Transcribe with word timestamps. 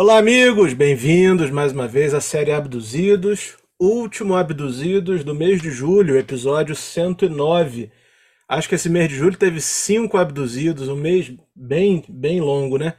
Olá, 0.00 0.16
amigos, 0.16 0.74
bem-vindos 0.74 1.50
mais 1.50 1.72
uma 1.72 1.88
vez 1.88 2.14
à 2.14 2.20
série 2.20 2.52
Abduzidos, 2.52 3.56
último 3.80 4.36
Abduzidos 4.36 5.24
do 5.24 5.34
mês 5.34 5.60
de 5.60 5.72
julho, 5.72 6.16
episódio 6.16 6.76
109. 6.76 7.90
Acho 8.48 8.68
que 8.68 8.76
esse 8.76 8.88
mês 8.88 9.08
de 9.08 9.16
julho 9.16 9.36
teve 9.36 9.60
cinco 9.60 10.16
abduzidos, 10.16 10.86
um 10.86 10.94
mês 10.94 11.34
bem, 11.52 12.04
bem 12.08 12.40
longo, 12.40 12.78
né? 12.78 12.94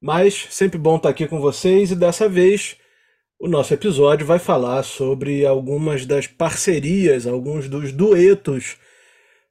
Mas 0.00 0.46
sempre 0.50 0.78
bom 0.78 0.98
estar 0.98 1.08
aqui 1.08 1.26
com 1.26 1.40
vocês 1.40 1.90
e 1.90 1.96
dessa 1.96 2.28
vez 2.28 2.76
o 3.36 3.48
nosso 3.48 3.74
episódio 3.74 4.24
vai 4.24 4.38
falar 4.38 4.84
sobre 4.84 5.44
algumas 5.44 6.06
das 6.06 6.28
parcerias, 6.28 7.26
alguns 7.26 7.68
dos 7.68 7.90
duetos 7.90 8.76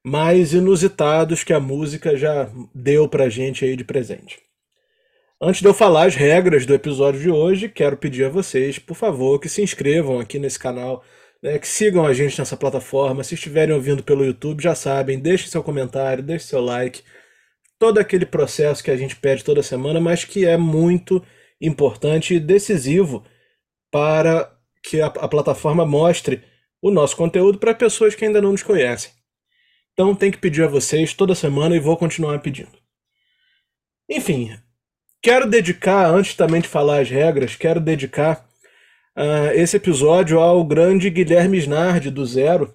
mais 0.02 0.54
inusitados 0.54 1.44
que 1.44 1.52
a 1.52 1.60
música 1.60 2.16
já 2.16 2.50
deu 2.74 3.10
pra 3.10 3.28
gente 3.28 3.66
aí 3.66 3.76
de 3.76 3.84
presente. 3.84 4.49
Antes 5.42 5.62
de 5.62 5.68
eu 5.70 5.74
falar 5.74 6.06
as 6.08 6.16
regras 6.16 6.66
do 6.66 6.74
episódio 6.74 7.22
de 7.22 7.32
hoje, 7.32 7.70
quero 7.70 7.96
pedir 7.96 8.26
a 8.26 8.30
vocês, 8.30 8.78
por 8.78 8.94
favor, 8.94 9.40
que 9.40 9.48
se 9.48 9.62
inscrevam 9.62 10.20
aqui 10.20 10.38
nesse 10.38 10.60
canal, 10.60 11.02
né, 11.42 11.58
que 11.58 11.68
sigam 11.68 12.06
a 12.06 12.12
gente 12.14 12.38
nessa 12.38 12.58
plataforma. 12.58 13.24
Se 13.24 13.36
estiverem 13.36 13.74
ouvindo 13.74 14.04
pelo 14.04 14.26
YouTube, 14.26 14.62
já 14.62 14.76
sabem, 14.76 15.18
deixe 15.18 15.48
seu 15.48 15.64
comentário, 15.64 16.22
deixe 16.22 16.46
seu 16.46 16.60
like. 16.60 17.04
Todo 17.80 18.00
aquele 18.00 18.26
processo 18.26 18.84
que 18.84 18.92
a 18.92 18.98
gente 18.98 19.16
pede 19.16 19.42
toda 19.42 19.64
semana, 19.64 20.02
mas 20.02 20.26
que 20.26 20.46
é 20.46 20.58
muito 20.58 21.24
importante 21.62 22.34
e 22.34 22.40
decisivo 22.40 23.24
para 23.90 24.54
que 24.84 25.00
a, 25.00 25.08
a 25.08 25.28
plataforma 25.30 25.86
mostre 25.86 26.44
o 26.82 26.92
nosso 26.92 27.16
conteúdo 27.16 27.60
para 27.60 27.74
pessoas 27.74 28.14
que 28.14 28.26
ainda 28.26 28.42
não 28.42 28.52
nos 28.52 28.64
conhecem. 28.64 29.12
Então 29.94 30.14
tem 30.14 30.32
que 30.32 30.38
pedir 30.38 30.64
a 30.64 30.68
vocês 30.68 31.14
toda 31.14 31.34
semana 31.34 31.78
e 31.78 31.80
vou 31.80 31.96
continuar 31.96 32.40
pedindo. 32.40 32.78
Enfim, 34.10 34.60
quero 35.22 35.48
dedicar, 35.48 36.10
antes 36.10 36.36
também 36.36 36.62
de 36.62 36.68
falar 36.68 37.02
as 37.02 37.10
regras, 37.10 37.56
quero 37.56 37.80
dedicar 37.80 38.46
uh, 39.18 39.52
esse 39.54 39.78
episódio 39.78 40.40
ao 40.40 40.64
grande 40.64 41.10
Guilherme 41.10 41.58
Snardi, 41.58 42.10
do 42.10 42.26
Zero, 42.26 42.74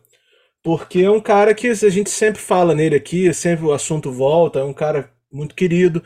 porque 0.63 1.01
é 1.01 1.11
um 1.11 1.21
cara 1.21 1.55
que 1.55 1.69
a 1.69 1.75
gente 1.91 2.11
sempre 2.11 2.41
fala 2.41 2.75
nele 2.75 2.97
aqui, 2.97 3.33
sempre 3.35 3.65
o 3.67 3.73
assunto 3.73 4.11
volta, 4.11 4.61
é 4.61 4.65
um 4.65 4.73
cara 4.73 5.11
muito 5.33 5.55
querido. 5.55 6.03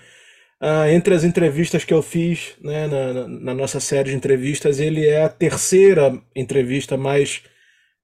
Uh, 0.60 0.88
entre 0.90 1.14
as 1.14 1.22
entrevistas 1.22 1.84
que 1.84 1.94
eu 1.94 2.02
fiz 2.02 2.56
né, 2.60 2.88
na, 2.88 3.28
na, 3.28 3.54
nossa 3.54 3.78
série 3.78 4.10
de 4.10 4.16
entrevistas, 4.16 4.80
ele 4.80 5.06
é 5.06 5.22
a 5.22 5.28
terceira 5.28 6.20
entrevista 6.34 6.96
mais 6.96 7.42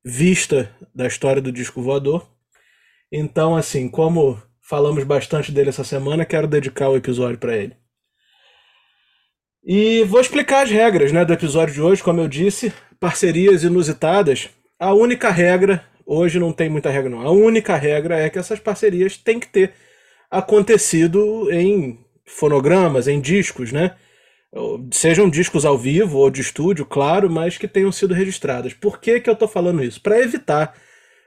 vista 0.04 0.70
da 0.94 1.06
história 1.06 1.42
do 1.42 1.50
disco 1.50 1.82
voador. 1.82 2.28
Então, 3.10 3.56
assim, 3.56 3.88
como 3.88 4.40
falamos 4.62 5.02
bastante 5.02 5.50
dele 5.50 5.70
essa 5.70 5.82
semana, 5.82 6.24
quero 6.24 6.46
dedicar 6.46 6.88
o 6.88 6.96
episódio 6.96 7.38
para 7.38 7.56
ele. 7.56 7.83
E 9.66 10.04
vou 10.04 10.20
explicar 10.20 10.62
as 10.62 10.70
regras 10.70 11.10
né, 11.10 11.24
do 11.24 11.32
episódio 11.32 11.72
de 11.72 11.80
hoje, 11.80 12.02
como 12.02 12.20
eu 12.20 12.28
disse, 12.28 12.70
parcerias 13.00 13.64
inusitadas. 13.64 14.50
A 14.78 14.92
única 14.92 15.30
regra, 15.30 15.82
hoje 16.04 16.38
não 16.38 16.52
tem 16.52 16.68
muita 16.68 16.90
regra 16.90 17.08
não, 17.08 17.22
a 17.22 17.30
única 17.30 17.74
regra 17.74 18.18
é 18.18 18.28
que 18.28 18.38
essas 18.38 18.60
parcerias 18.60 19.16
têm 19.16 19.40
que 19.40 19.48
ter 19.48 19.72
acontecido 20.30 21.50
em 21.50 21.98
fonogramas, 22.26 23.08
em 23.08 23.20
discos, 23.20 23.72
né? 23.72 23.94
Sejam 24.92 25.30
discos 25.30 25.64
ao 25.64 25.78
vivo 25.78 26.18
ou 26.18 26.30
de 26.30 26.42
estúdio, 26.42 26.84
claro, 26.84 27.30
mas 27.30 27.56
que 27.56 27.66
tenham 27.66 27.90
sido 27.90 28.12
registradas. 28.12 28.74
Por 28.74 29.00
que, 29.00 29.18
que 29.18 29.30
eu 29.30 29.34
estou 29.34 29.48
falando 29.48 29.82
isso? 29.82 30.00
Para 30.00 30.20
evitar 30.20 30.74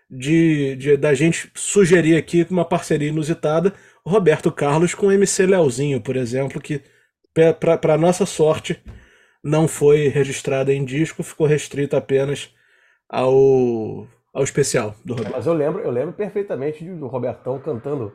de, 0.10 0.76
de, 0.76 0.96
da 0.96 1.14
gente 1.14 1.52
sugerir 1.56 2.16
aqui 2.16 2.46
uma 2.50 2.64
parceria 2.64 3.10
inusitada, 3.10 3.74
Roberto 4.06 4.52
Carlos 4.52 4.94
com 4.94 5.12
MC 5.12 5.46
Leozinho, 5.46 6.00
por 6.00 6.16
exemplo, 6.16 6.62
que 6.62 6.82
para 7.60 7.98
nossa 7.98 8.26
sorte, 8.26 8.82
não 9.44 9.68
foi 9.68 10.08
registrada 10.08 10.74
em 10.74 10.84
disco, 10.84 11.24
ficou 11.24 11.48
restrita 11.48 11.98
apenas 11.98 12.54
ao, 13.10 14.08
ao 14.34 14.44
especial 14.44 14.96
do 15.06 15.14
Roberto. 15.14 15.34
Mas 15.34 15.48
eu 15.48 15.54
lembro, 15.54 15.82
eu 15.82 15.92
lembro 15.92 16.14
perfeitamente 16.14 16.84
do 16.84 17.08
Robertão 17.08 17.60
cantando 17.60 18.14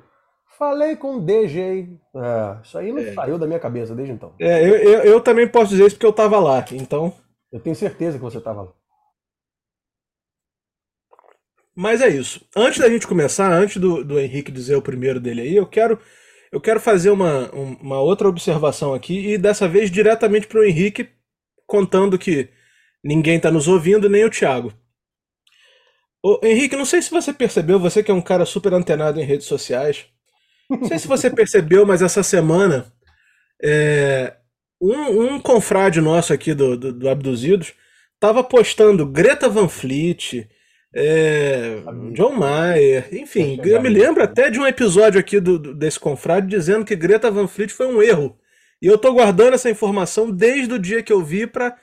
Falei 0.58 0.96
com 0.96 1.16
o 1.16 1.20
DJ. 1.20 1.98
É, 2.14 2.62
isso 2.62 2.78
aí 2.78 2.92
não 2.92 3.00
é. 3.00 3.12
saiu 3.14 3.38
da 3.38 3.46
minha 3.46 3.58
cabeça 3.58 3.94
desde 3.94 4.14
então. 4.14 4.34
É, 4.38 4.62
eu, 4.62 4.76
eu, 4.76 5.02
eu, 5.04 5.20
também 5.20 5.48
posso 5.48 5.70
dizer 5.70 5.86
isso 5.86 5.96
porque 5.96 6.06
eu 6.06 6.10
estava 6.10 6.38
lá, 6.38 6.64
então. 6.72 7.12
Eu 7.50 7.60
tenho 7.60 7.74
certeza 7.74 8.18
que 8.18 8.22
você 8.22 8.38
estava 8.38 8.62
lá. 8.62 8.72
Mas 11.74 12.02
é 12.02 12.08
isso. 12.08 12.46
Antes 12.54 12.80
da 12.80 12.88
gente 12.88 13.06
começar, 13.06 13.50
antes 13.50 13.78
do, 13.78 14.04
do 14.04 14.20
Henrique 14.20 14.52
dizer 14.52 14.76
o 14.76 14.82
primeiro 14.82 15.18
dele 15.18 15.40
aí, 15.40 15.56
eu 15.56 15.66
quero 15.66 15.98
eu 16.52 16.60
quero 16.60 16.78
fazer 16.78 17.10
uma, 17.10 17.50
uma 17.50 18.00
outra 18.00 18.28
observação 18.28 18.92
aqui, 18.92 19.32
e 19.32 19.38
dessa 19.38 19.66
vez 19.66 19.90
diretamente 19.90 20.46
para 20.46 20.60
o 20.60 20.64
Henrique, 20.64 21.08
contando 21.66 22.18
que 22.18 22.50
ninguém 23.02 23.38
está 23.38 23.50
nos 23.50 23.66
ouvindo, 23.66 24.08
nem 24.08 24.24
o 24.24 24.30
Thiago. 24.30 24.72
Ô, 26.22 26.38
Henrique, 26.44 26.76
não 26.76 26.84
sei 26.84 27.00
se 27.00 27.10
você 27.10 27.32
percebeu, 27.32 27.80
você 27.80 28.02
que 28.02 28.10
é 28.10 28.14
um 28.14 28.20
cara 28.20 28.44
super 28.44 28.74
antenado 28.74 29.18
em 29.18 29.24
redes 29.24 29.46
sociais, 29.46 30.04
não 30.68 30.86
sei 30.86 30.98
se 30.98 31.08
você 31.08 31.30
percebeu, 31.30 31.86
mas 31.86 32.02
essa 32.02 32.22
semana 32.22 32.92
é, 33.62 34.36
um, 34.80 35.34
um 35.34 35.40
confrade 35.40 36.00
nosso 36.00 36.32
aqui 36.32 36.52
do, 36.52 36.76
do, 36.76 36.92
do 36.92 37.08
Abduzidos 37.08 37.72
estava 38.14 38.44
postando 38.44 39.06
Greta 39.06 39.48
Van 39.48 39.68
Fleet, 39.68 40.48
é, 40.94 41.82
John 42.12 42.32
Mayer, 42.32 43.08
enfim, 43.14 43.58
eu 43.64 43.80
me 43.80 43.88
lembro 43.88 44.22
até 44.22 44.50
de 44.50 44.60
um 44.60 44.66
episódio 44.66 45.18
aqui 45.18 45.40
do, 45.40 45.58
do, 45.58 45.74
desse 45.74 45.98
confrade 45.98 46.46
dizendo 46.46 46.84
que 46.84 46.94
Greta 46.94 47.30
Van 47.30 47.48
Fleet 47.48 47.70
foi 47.70 47.86
um 47.86 48.02
erro. 48.02 48.38
E 48.80 48.86
eu 48.86 48.98
tô 48.98 49.12
guardando 49.12 49.54
essa 49.54 49.70
informação 49.70 50.30
desde 50.30 50.74
o 50.74 50.78
dia 50.78 51.02
que 51.02 51.12
eu 51.12 51.22
vi 51.22 51.46
pra, 51.46 51.78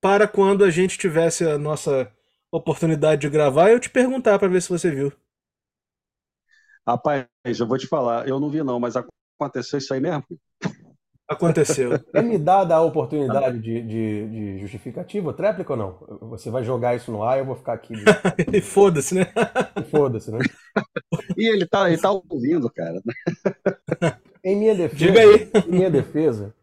para 0.00 0.26
quando 0.26 0.64
a 0.64 0.70
gente 0.70 0.98
tivesse 0.98 1.44
a 1.44 1.58
nossa 1.58 2.10
oportunidade 2.50 3.20
de 3.20 3.28
gravar 3.28 3.70
eu 3.70 3.78
te 3.78 3.90
perguntar 3.90 4.38
para 4.38 4.48
ver 4.48 4.62
se 4.62 4.68
você 4.68 4.90
viu. 4.90 5.12
Rapaz, 6.86 7.26
eu 7.44 7.66
vou 7.66 7.76
te 7.76 7.86
falar, 7.86 8.26
eu 8.26 8.40
não 8.40 8.48
vi 8.48 8.62
não, 8.62 8.80
mas 8.80 8.94
aconteceu 8.96 9.78
isso 9.78 9.92
aí 9.92 10.00
mesmo? 10.00 10.24
Aconteceu. 11.28 11.92
É 12.14 12.22
me 12.22 12.38
dada 12.38 12.74
a 12.74 12.80
oportunidade 12.80 13.58
de, 13.58 13.82
de, 13.82 14.28
de 14.28 14.58
justificativa, 14.60 15.32
tréplica 15.34 15.74
ou 15.74 15.78
não? 15.78 16.28
Você 16.30 16.50
vai 16.50 16.64
jogar 16.64 16.96
isso 16.96 17.12
no 17.12 17.22
ar 17.22 17.38
eu 17.38 17.44
vou 17.44 17.54
ficar 17.54 17.74
aqui. 17.74 17.92
De... 17.92 18.60
Foda-se, 18.62 19.14
né? 19.14 19.26
Foda-se, 19.90 20.30
né? 20.30 20.38
E 21.36 21.46
ele 21.46 21.66
tá, 21.66 21.90
ele 21.90 22.00
tá 22.00 22.10
ouvindo, 22.10 22.70
cara. 22.70 23.02
Em 24.42 24.56
minha 24.56 24.74
defesa, 24.74 24.96
Diga 24.96 25.20
aí. 25.20 25.50
Em 25.66 25.70
minha 25.70 25.90
defesa, 25.90 26.54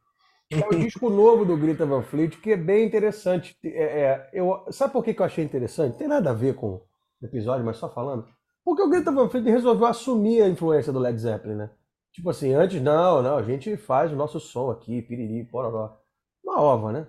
é 0.51 0.67
o 0.67 0.79
disco 0.79 1.09
novo 1.09 1.45
do 1.45 1.57
Greta 1.57 1.85
Van 1.85 2.01
Fleet, 2.01 2.37
que 2.37 2.51
é 2.51 2.57
bem 2.57 2.85
interessante. 2.85 3.55
É, 3.63 3.69
é, 3.69 4.29
eu, 4.33 4.65
sabe 4.71 4.93
por 4.93 5.03
que, 5.03 5.13
que 5.13 5.21
eu 5.21 5.25
achei 5.25 5.43
interessante? 5.43 5.97
Tem 5.97 6.07
nada 6.07 6.31
a 6.31 6.33
ver 6.33 6.55
com 6.55 6.81
o 7.21 7.25
episódio, 7.25 7.65
mas 7.65 7.77
só 7.77 7.89
falando. 7.89 8.25
Porque 8.63 8.81
o 8.81 8.89
Greta 8.89 9.11
Van 9.11 9.29
Fleet 9.29 9.45
resolveu 9.45 9.85
assumir 9.85 10.41
a 10.41 10.49
influência 10.49 10.91
do 10.91 10.99
Led 10.99 11.19
Zeppelin, 11.19 11.55
né? 11.55 11.69
Tipo 12.15 12.29
assim, 12.29 12.53
antes, 12.53 12.81
não, 12.81 13.21
não, 13.21 13.35
a 13.35 13.43
gente 13.43 13.75
faz 13.75 14.09
o 14.09 14.15
nosso 14.15 14.39
som 14.39 14.71
aqui, 14.71 15.01
piriri, 15.01 15.43
pororó. 15.43 15.97
Uma 16.41 16.61
ova, 16.61 16.93
né? 16.93 17.07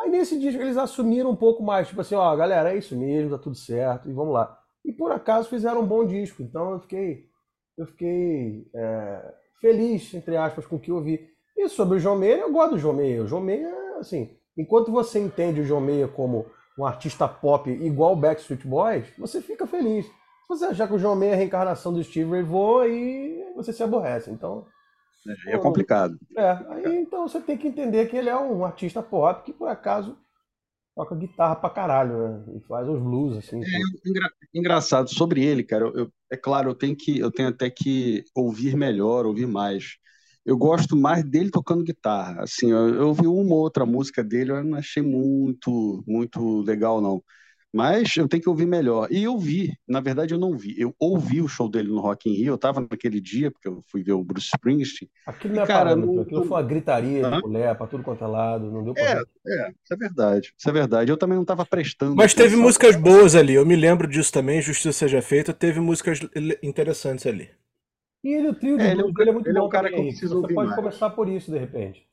Aí 0.00 0.10
nesse 0.10 0.36
disco 0.36 0.60
eles 0.60 0.76
assumiram 0.76 1.30
um 1.30 1.36
pouco 1.36 1.62
mais, 1.62 1.86
tipo 1.86 2.00
assim, 2.00 2.16
ó, 2.16 2.34
galera, 2.34 2.72
é 2.72 2.76
isso 2.76 2.96
mesmo, 2.96 3.30
tá 3.30 3.38
tudo 3.38 3.54
certo, 3.54 4.10
e 4.10 4.12
vamos 4.12 4.34
lá. 4.34 4.58
E 4.84 4.92
por 4.92 5.12
acaso 5.12 5.48
fizeram 5.48 5.82
um 5.82 5.86
bom 5.86 6.04
disco, 6.04 6.42
então 6.42 6.72
eu 6.72 6.80
fiquei, 6.80 7.28
eu 7.78 7.86
fiquei 7.86 8.68
é, 8.74 9.34
feliz, 9.60 10.12
entre 10.12 10.36
aspas, 10.36 10.66
com 10.66 10.74
o 10.74 10.80
que 10.80 10.90
eu 10.90 11.00
vi. 11.00 11.24
E 11.56 11.68
sobre 11.68 11.98
o 11.98 12.00
João 12.00 12.18
Meia, 12.18 12.38
eu 12.38 12.52
gosto 12.52 12.72
do 12.72 12.78
João 12.78 12.96
Meia. 12.96 13.22
O 13.22 13.28
João 13.28 13.42
Meia, 13.42 13.72
assim, 14.00 14.36
enquanto 14.58 14.90
você 14.90 15.20
entende 15.20 15.60
o 15.60 15.64
João 15.64 15.80
Meia 15.80 16.08
como 16.08 16.46
um 16.76 16.84
artista 16.84 17.28
pop 17.28 17.70
igual 17.70 18.16
Backstreet 18.16 18.66
Boys, 18.66 19.06
você 19.16 19.40
fica 19.40 19.68
feliz. 19.68 20.04
Se 20.42 20.48
você 20.48 20.64
achar 20.66 20.88
que 20.88 20.94
o 20.94 20.98
João 20.98 21.16
Meia 21.16 21.30
é 21.30 21.34
a 21.34 21.36
reencarnação 21.36 21.92
do 21.92 22.02
Steve 22.02 22.30
Ray 22.30 22.42
Vaughan, 22.42 22.82
aí 22.82 23.52
você 23.54 23.72
se 23.72 23.82
aborrece. 23.82 24.30
Então. 24.30 24.66
É, 25.46 25.54
é 25.54 25.58
complicado. 25.58 26.18
É, 26.36 26.50
aí 26.68 26.96
então 26.96 27.28
você 27.28 27.40
tem 27.40 27.56
que 27.56 27.68
entender 27.68 28.06
que 28.06 28.16
ele 28.16 28.28
é 28.28 28.36
um 28.36 28.64
artista 28.64 29.02
pop 29.02 29.44
que 29.44 29.52
por 29.52 29.68
acaso 29.68 30.16
toca 30.94 31.14
guitarra 31.14 31.56
pra 31.56 31.70
caralho, 31.70 32.28
né? 32.28 32.44
E 32.56 32.60
faz 32.60 32.88
os 32.88 33.00
blues, 33.00 33.38
assim. 33.38 33.62
É, 33.62 34.08
engra, 34.08 34.30
engraçado, 34.54 35.08
sobre 35.08 35.44
ele, 35.44 35.62
cara, 35.62 35.86
eu, 35.86 36.10
é 36.30 36.36
claro, 36.36 36.70
eu 36.70 36.74
tenho, 36.74 36.96
que, 36.96 37.18
eu 37.18 37.30
tenho 37.30 37.48
até 37.48 37.70
que 37.70 38.24
ouvir 38.34 38.76
melhor, 38.76 39.26
ouvir 39.26 39.46
mais. 39.46 39.96
Eu 40.44 40.56
gosto 40.56 40.96
mais 40.96 41.24
dele 41.24 41.50
tocando 41.50 41.84
guitarra. 41.84 42.42
Assim, 42.42 42.70
eu, 42.70 42.94
eu 42.94 43.08
ouvi 43.08 43.26
uma 43.26 43.54
ou 43.54 43.60
outra 43.60 43.86
música 43.86 44.22
dele, 44.24 44.50
eu 44.50 44.64
não 44.64 44.76
achei 44.76 45.02
muito, 45.02 46.02
muito 46.06 46.60
legal, 46.62 47.00
não. 47.00 47.22
Mas 47.72 48.16
eu 48.16 48.28
tenho 48.28 48.42
que 48.42 48.48
ouvir 48.48 48.66
melhor. 48.66 49.08
E 49.10 49.22
eu 49.22 49.38
vi, 49.38 49.74
na 49.88 50.00
verdade 50.00 50.34
eu 50.34 50.38
não 50.38 50.56
vi, 50.56 50.74
eu 50.78 50.94
ouvi 50.98 51.40
o 51.40 51.48
show 51.48 51.68
dele 51.68 51.88
no 51.88 52.00
Rock 52.00 52.28
in 52.28 52.34
Rio, 52.34 52.48
eu 52.48 52.54
estava 52.56 52.80
naquele 52.80 53.20
dia, 53.20 53.50
porque 53.50 53.66
eu 53.66 53.82
fui 53.86 54.02
ver 54.02 54.12
o 54.12 54.22
Bruce 54.22 54.50
Springsteen. 54.54 55.10
Aquilo 55.26 55.54
não 55.54 55.62
é 55.62 55.66
cara, 55.66 55.84
parâmetro, 55.84 56.14
não... 56.14 56.22
aquilo 56.22 56.44
foi 56.44 56.56
uma 56.58 56.62
gritaria 56.62 57.30
de 57.30 57.40
mulher 57.40 57.74
para 57.74 57.86
tudo 57.86 58.02
quanto 58.02 58.22
é 58.22 58.26
lado, 58.26 58.70
não 58.70 58.84
deu 58.84 58.92
pra 58.92 59.02
É, 59.02 59.12
é, 59.14 59.70
isso 59.70 59.92
é 59.92 59.96
verdade, 59.96 60.54
isso 60.56 60.68
é 60.68 60.72
verdade. 60.72 61.10
Eu 61.10 61.16
também 61.16 61.36
não 61.36 61.42
estava 61.42 61.64
prestando. 61.64 62.14
Mas 62.14 62.34
teve 62.34 62.56
músicas 62.56 62.94
boas 62.94 63.34
ali, 63.34 63.54
eu 63.54 63.64
me 63.64 63.74
lembro 63.74 64.06
disso 64.06 64.30
também, 64.30 64.60
Justiça 64.60 64.92
Seja 64.92 65.22
Feita, 65.22 65.54
teve 65.54 65.80
músicas 65.80 66.20
interessantes 66.62 67.26
ali. 67.26 67.48
E 68.22 68.34
ele, 68.34 68.48
o 68.48 68.54
trio 68.54 68.76
de 68.76 68.84
é, 68.84 68.92
ele, 68.92 69.02
é, 69.02 69.04
ele 69.04 69.30
é 69.30 69.32
muito 69.32 69.48
ele 69.48 69.58
bom 69.58 69.64
é 69.64 69.66
um 69.66 69.70
cara 69.70 69.90
também, 69.90 70.02
que 70.02 70.08
eu 70.08 70.10
preciso 70.10 70.40
Você 70.40 70.54
pode 70.54 70.68
mais. 70.68 70.76
começar 70.76 71.10
por 71.10 71.28
isso, 71.28 71.50
de 71.50 71.58
repente. 71.58 72.06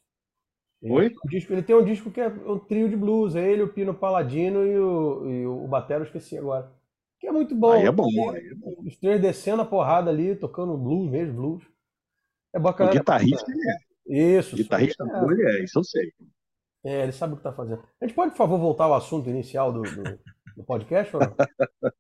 Oi? 0.82 1.14
Ele 1.50 1.62
tem 1.62 1.76
um 1.76 1.84
disco 1.84 2.10
que 2.10 2.22
é 2.22 2.28
um 2.28 2.58
trio 2.58 2.88
de 2.90 2.96
blues, 2.96 3.36
é 3.36 3.52
ele, 3.52 3.64
o 3.64 3.74
Pino 3.74 3.94
Paladino 3.94 4.66
e 4.66 4.78
o, 4.78 5.30
e 5.30 5.46
o 5.46 5.68
Batero, 5.68 6.06
esqueci 6.06 6.38
agora. 6.38 6.72
Que 7.20 7.28
é 7.28 7.32
muito 7.32 7.54
bom. 7.54 7.74
Aí 7.74 7.86
é 7.86 7.92
bom, 7.92 8.32
aí 8.32 8.48
é 8.48 8.56
bom. 8.56 8.76
Os 8.86 8.96
três 8.98 9.22
descendo 9.22 9.62
a 9.62 9.66
porrada 9.66 10.10
ali, 10.10 10.36
tocando 10.36 10.78
blues 10.78 11.10
mesmo, 11.10 11.34
blues. 11.34 11.64
É 12.54 12.60
bacana. 12.60 12.92
O 12.92 12.94
guitarrista 12.94 13.52
ele 13.52 13.70
é. 13.70 14.38
Isso. 14.38 14.56
guitarrista 14.56 15.04
é. 15.04 15.06
bom 15.06 15.32
ele 15.32 15.44
é, 15.44 15.64
isso 15.64 15.80
eu 15.80 15.84
sei. 15.84 16.14
É, 16.84 17.04
ele 17.04 17.12
sabe 17.12 17.34
o 17.34 17.36
que 17.36 17.42
está 17.42 17.52
fazendo. 17.52 17.84
A 18.00 18.06
gente 18.06 18.16
pode, 18.16 18.32
por 18.32 18.38
favor, 18.38 18.58
voltar 18.58 18.86
ao 18.86 18.94
assunto 18.94 19.30
inicial 19.30 19.74
do, 19.74 19.82
do, 19.82 20.20
do 20.56 20.64
podcast? 20.64 21.14
Ou 21.14 21.22
não? 21.22 21.36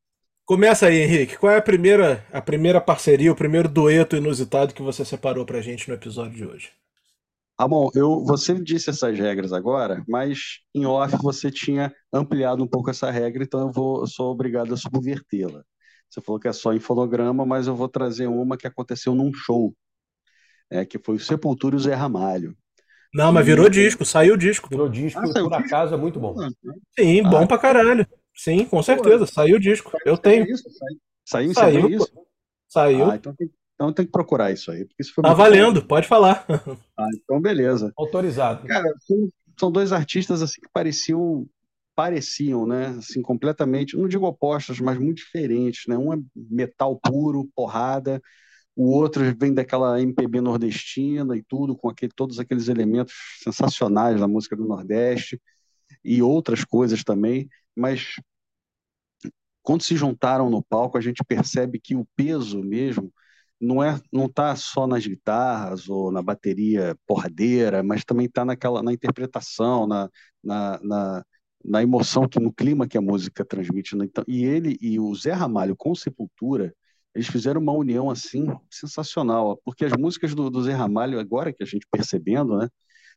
Começa 0.46 0.88
aí, 0.88 1.02
Henrique. 1.02 1.38
Qual 1.38 1.52
é 1.52 1.58
a 1.58 1.62
primeira, 1.62 2.26
a 2.32 2.42
primeira 2.42 2.80
parceria, 2.80 3.32
o 3.32 3.36
primeiro 3.36 3.68
dueto 3.68 4.16
inusitado 4.16 4.74
que 4.74 4.82
você 4.82 5.04
separou 5.04 5.46
pra 5.46 5.62
gente 5.62 5.88
no 5.90 5.94
episódio 5.94 6.34
de 6.34 6.46
hoje? 6.46 6.72
Ah, 7.62 7.68
bom, 7.68 7.90
eu, 7.94 8.24
você 8.24 8.54
disse 8.58 8.90
essas 8.90 9.20
regras 9.20 9.52
agora, 9.52 10.02
mas 10.08 10.62
em 10.74 10.86
off 10.86 11.18
você 11.22 11.52
tinha 11.52 11.94
ampliado 12.12 12.64
um 12.64 12.68
pouco 12.68 12.90
essa 12.90 13.12
regra, 13.12 13.44
então 13.44 13.60
eu, 13.60 13.70
vou, 13.70 14.00
eu 14.00 14.08
sou 14.08 14.32
obrigado 14.32 14.74
a 14.74 14.78
subvertê-la. 14.78 15.62
Você 16.10 16.22
falou 16.22 16.40
que 16.40 16.48
é 16.48 16.54
só 16.54 16.72
em 16.72 16.80
fonograma, 16.80 17.46
mas 17.46 17.68
eu 17.68 17.76
vou 17.76 17.90
trazer 17.90 18.28
uma 18.28 18.56
que 18.56 18.66
aconteceu 18.66 19.14
num 19.14 19.34
show, 19.34 19.76
é, 20.70 20.86
que 20.86 20.98
foi 20.98 21.18
o 21.18 21.20
Sepultura 21.20 21.76
e 21.76 21.78
o 21.78 21.82
Zé 21.82 21.94
Ramalho. 21.94 22.56
Não, 23.14 23.34
mas 23.34 23.46
virou 23.46 23.68
disco, 23.68 24.06
saiu 24.06 24.38
disco. 24.38 24.70
Virou 24.70 24.88
disco, 24.88 25.20
ah, 25.20 25.34
por 25.34 25.54
acaso 25.54 25.94
é 25.94 25.98
muito 25.98 26.18
bom. 26.18 26.38
Sim, 26.98 27.24
bom 27.24 27.44
ah, 27.44 27.48
pra 27.48 27.58
caralho. 27.58 28.08
Sim, 28.34 28.64
com 28.64 28.82
certeza, 28.82 29.26
saiu 29.26 29.58
o 29.58 29.60
disco. 29.60 29.92
Eu 30.06 30.18
tenho. 30.18 30.46
Saiu, 31.26 31.54
saiu, 31.54 31.90
isso? 31.90 32.10
Saiu. 32.70 33.12
Ah, 33.12 33.18
então 33.18 33.36
tem 33.36 33.52
então 33.80 33.94
tem 33.94 34.06
que 34.06 34.12
procurar 34.12 34.52
isso 34.52 34.70
aí. 34.70 34.84
Porque 34.84 35.02
isso 35.02 35.14
foi 35.14 35.24
tá 35.24 35.34
valendo, 35.34 35.80
bom. 35.80 35.88
pode 35.88 36.06
falar. 36.06 36.46
Ah, 37.00 37.08
então 37.16 37.40
beleza. 37.40 37.94
Autorizado. 37.96 38.68
Cara, 38.68 38.94
são, 39.08 39.32
são 39.58 39.72
dois 39.72 39.94
artistas 39.94 40.42
assim 40.42 40.60
que 40.60 40.68
pareciam 40.74 41.48
pareciam, 41.96 42.66
né? 42.66 42.88
Assim, 42.98 43.22
completamente, 43.22 43.96
não 43.96 44.06
digo 44.06 44.26
opostos, 44.26 44.82
mas 44.82 44.98
muito 44.98 45.20
diferentes, 45.20 45.84
né? 45.88 45.98
Um 45.98 46.14
é 46.14 46.18
metal 46.36 47.00
puro, 47.00 47.50
porrada, 47.56 48.22
o 48.76 48.90
outro 48.92 49.22
vem 49.38 49.54
daquela 49.54 50.02
MPB 50.02 50.42
nordestina 50.42 51.38
e 51.38 51.42
tudo, 51.44 51.74
com 51.74 51.90
aquele, 51.90 52.12
todos 52.14 52.38
aqueles 52.38 52.68
elementos 52.68 53.14
sensacionais 53.42 54.20
da 54.20 54.28
música 54.28 54.58
do 54.58 54.66
Nordeste 54.66 55.42
e 56.04 56.22
outras 56.22 56.66
coisas 56.66 57.02
também, 57.02 57.50
mas 57.74 58.14
quando 59.62 59.84
se 59.84 59.96
juntaram 59.96 60.50
no 60.50 60.64
palco, 60.64 60.98
a 60.98 61.02
gente 61.02 61.24
percebe 61.26 61.80
que 61.80 61.96
o 61.96 62.08
peso 62.16 62.62
mesmo 62.62 63.14
não 63.60 63.84
é 63.84 64.00
não 64.12 64.26
está 64.26 64.56
só 64.56 64.88
nas 64.88 65.06
guitarras 65.06 65.90
ou 65.90 66.12
na 66.12 66.22
bateria 66.22 66.96
porradeira, 67.06 67.84
mas 67.84 68.06
também 68.06 68.26
está 68.26 68.46
naquela 68.46 68.82
na 68.82 68.94
interpretação, 68.94 69.86
na, 69.86 70.10
na, 70.44 70.80
na, 70.82 71.26
na, 71.66 71.84
emoção 71.84 72.28
que 72.28 72.40
no 72.40 72.54
clima 72.54 72.88
que 72.88 72.98
a 72.98 73.02
música 73.02 73.44
transmite. 73.44 73.96
Né? 73.96 74.06
Então, 74.06 74.24
e 74.28 74.46
ele 74.46 74.78
e 74.82 75.00
o 75.00 75.14
Zé 75.16 75.34
Ramalho 75.34 75.76
com 75.76 75.94
Sepultura, 75.94 76.74
eles 77.14 77.28
fizeram 77.28 77.60
uma 77.62 77.74
união 77.74 78.10
assim 78.10 78.48
sensacional, 78.70 79.60
porque 79.66 79.84
as 79.86 79.94
músicas 79.94 80.34
do, 80.34 80.50
do 80.50 80.64
Zé 80.64 80.74
Ramalho 80.74 81.20
agora 81.20 81.52
que 81.54 81.64
a 81.64 81.66
gente 81.66 81.88
percebendo, 81.92 82.58
né? 82.58 82.70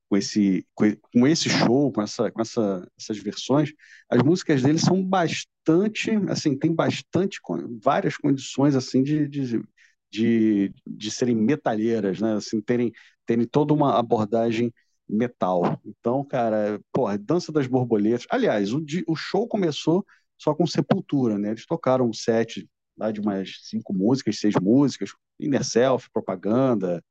Com 0.08 0.16
esse, 0.18 0.66
com 0.74 1.26
esse 1.26 1.48
show, 1.48 1.90
com, 1.90 2.02
essa, 2.02 2.30
com 2.30 2.42
essa, 2.42 2.86
essas 2.98 3.16
versões, 3.16 3.72
as 4.10 4.22
músicas 4.22 4.62
dele 4.62 4.78
são 4.78 5.02
bastante, 5.02 6.10
assim, 6.28 6.54
tem 6.58 6.74
bastante, 6.74 7.40
várias 7.82 8.18
condições, 8.18 8.76
assim, 8.76 9.02
de, 9.02 9.26
de 9.26 9.62
de, 10.12 10.72
de 10.86 11.10
serem 11.10 11.34
metalheiras, 11.34 12.20
né? 12.20 12.34
Assim, 12.34 12.60
terem, 12.60 12.92
terem 13.24 13.46
toda 13.46 13.72
uma 13.72 13.98
abordagem 13.98 14.72
metal. 15.08 15.80
Então, 15.84 16.22
cara, 16.22 16.78
porra, 16.92 17.16
Dança 17.16 17.50
das 17.50 17.66
Borboletas. 17.66 18.26
Aliás, 18.30 18.72
o, 18.74 18.84
o 19.06 19.16
show 19.16 19.48
começou 19.48 20.04
só 20.38 20.54
com 20.54 20.66
Sepultura, 20.66 21.38
né? 21.38 21.50
Eles 21.50 21.64
tocaram 21.64 22.08
um 22.08 22.12
set 22.12 22.68
lá 22.96 23.10
de 23.10 23.20
umas 23.20 23.60
cinco 23.62 23.94
músicas, 23.94 24.38
seis 24.38 24.54
músicas, 24.60 25.10
Inner 25.40 25.64
Self, 25.64 26.10
Propaganda, 26.12 27.02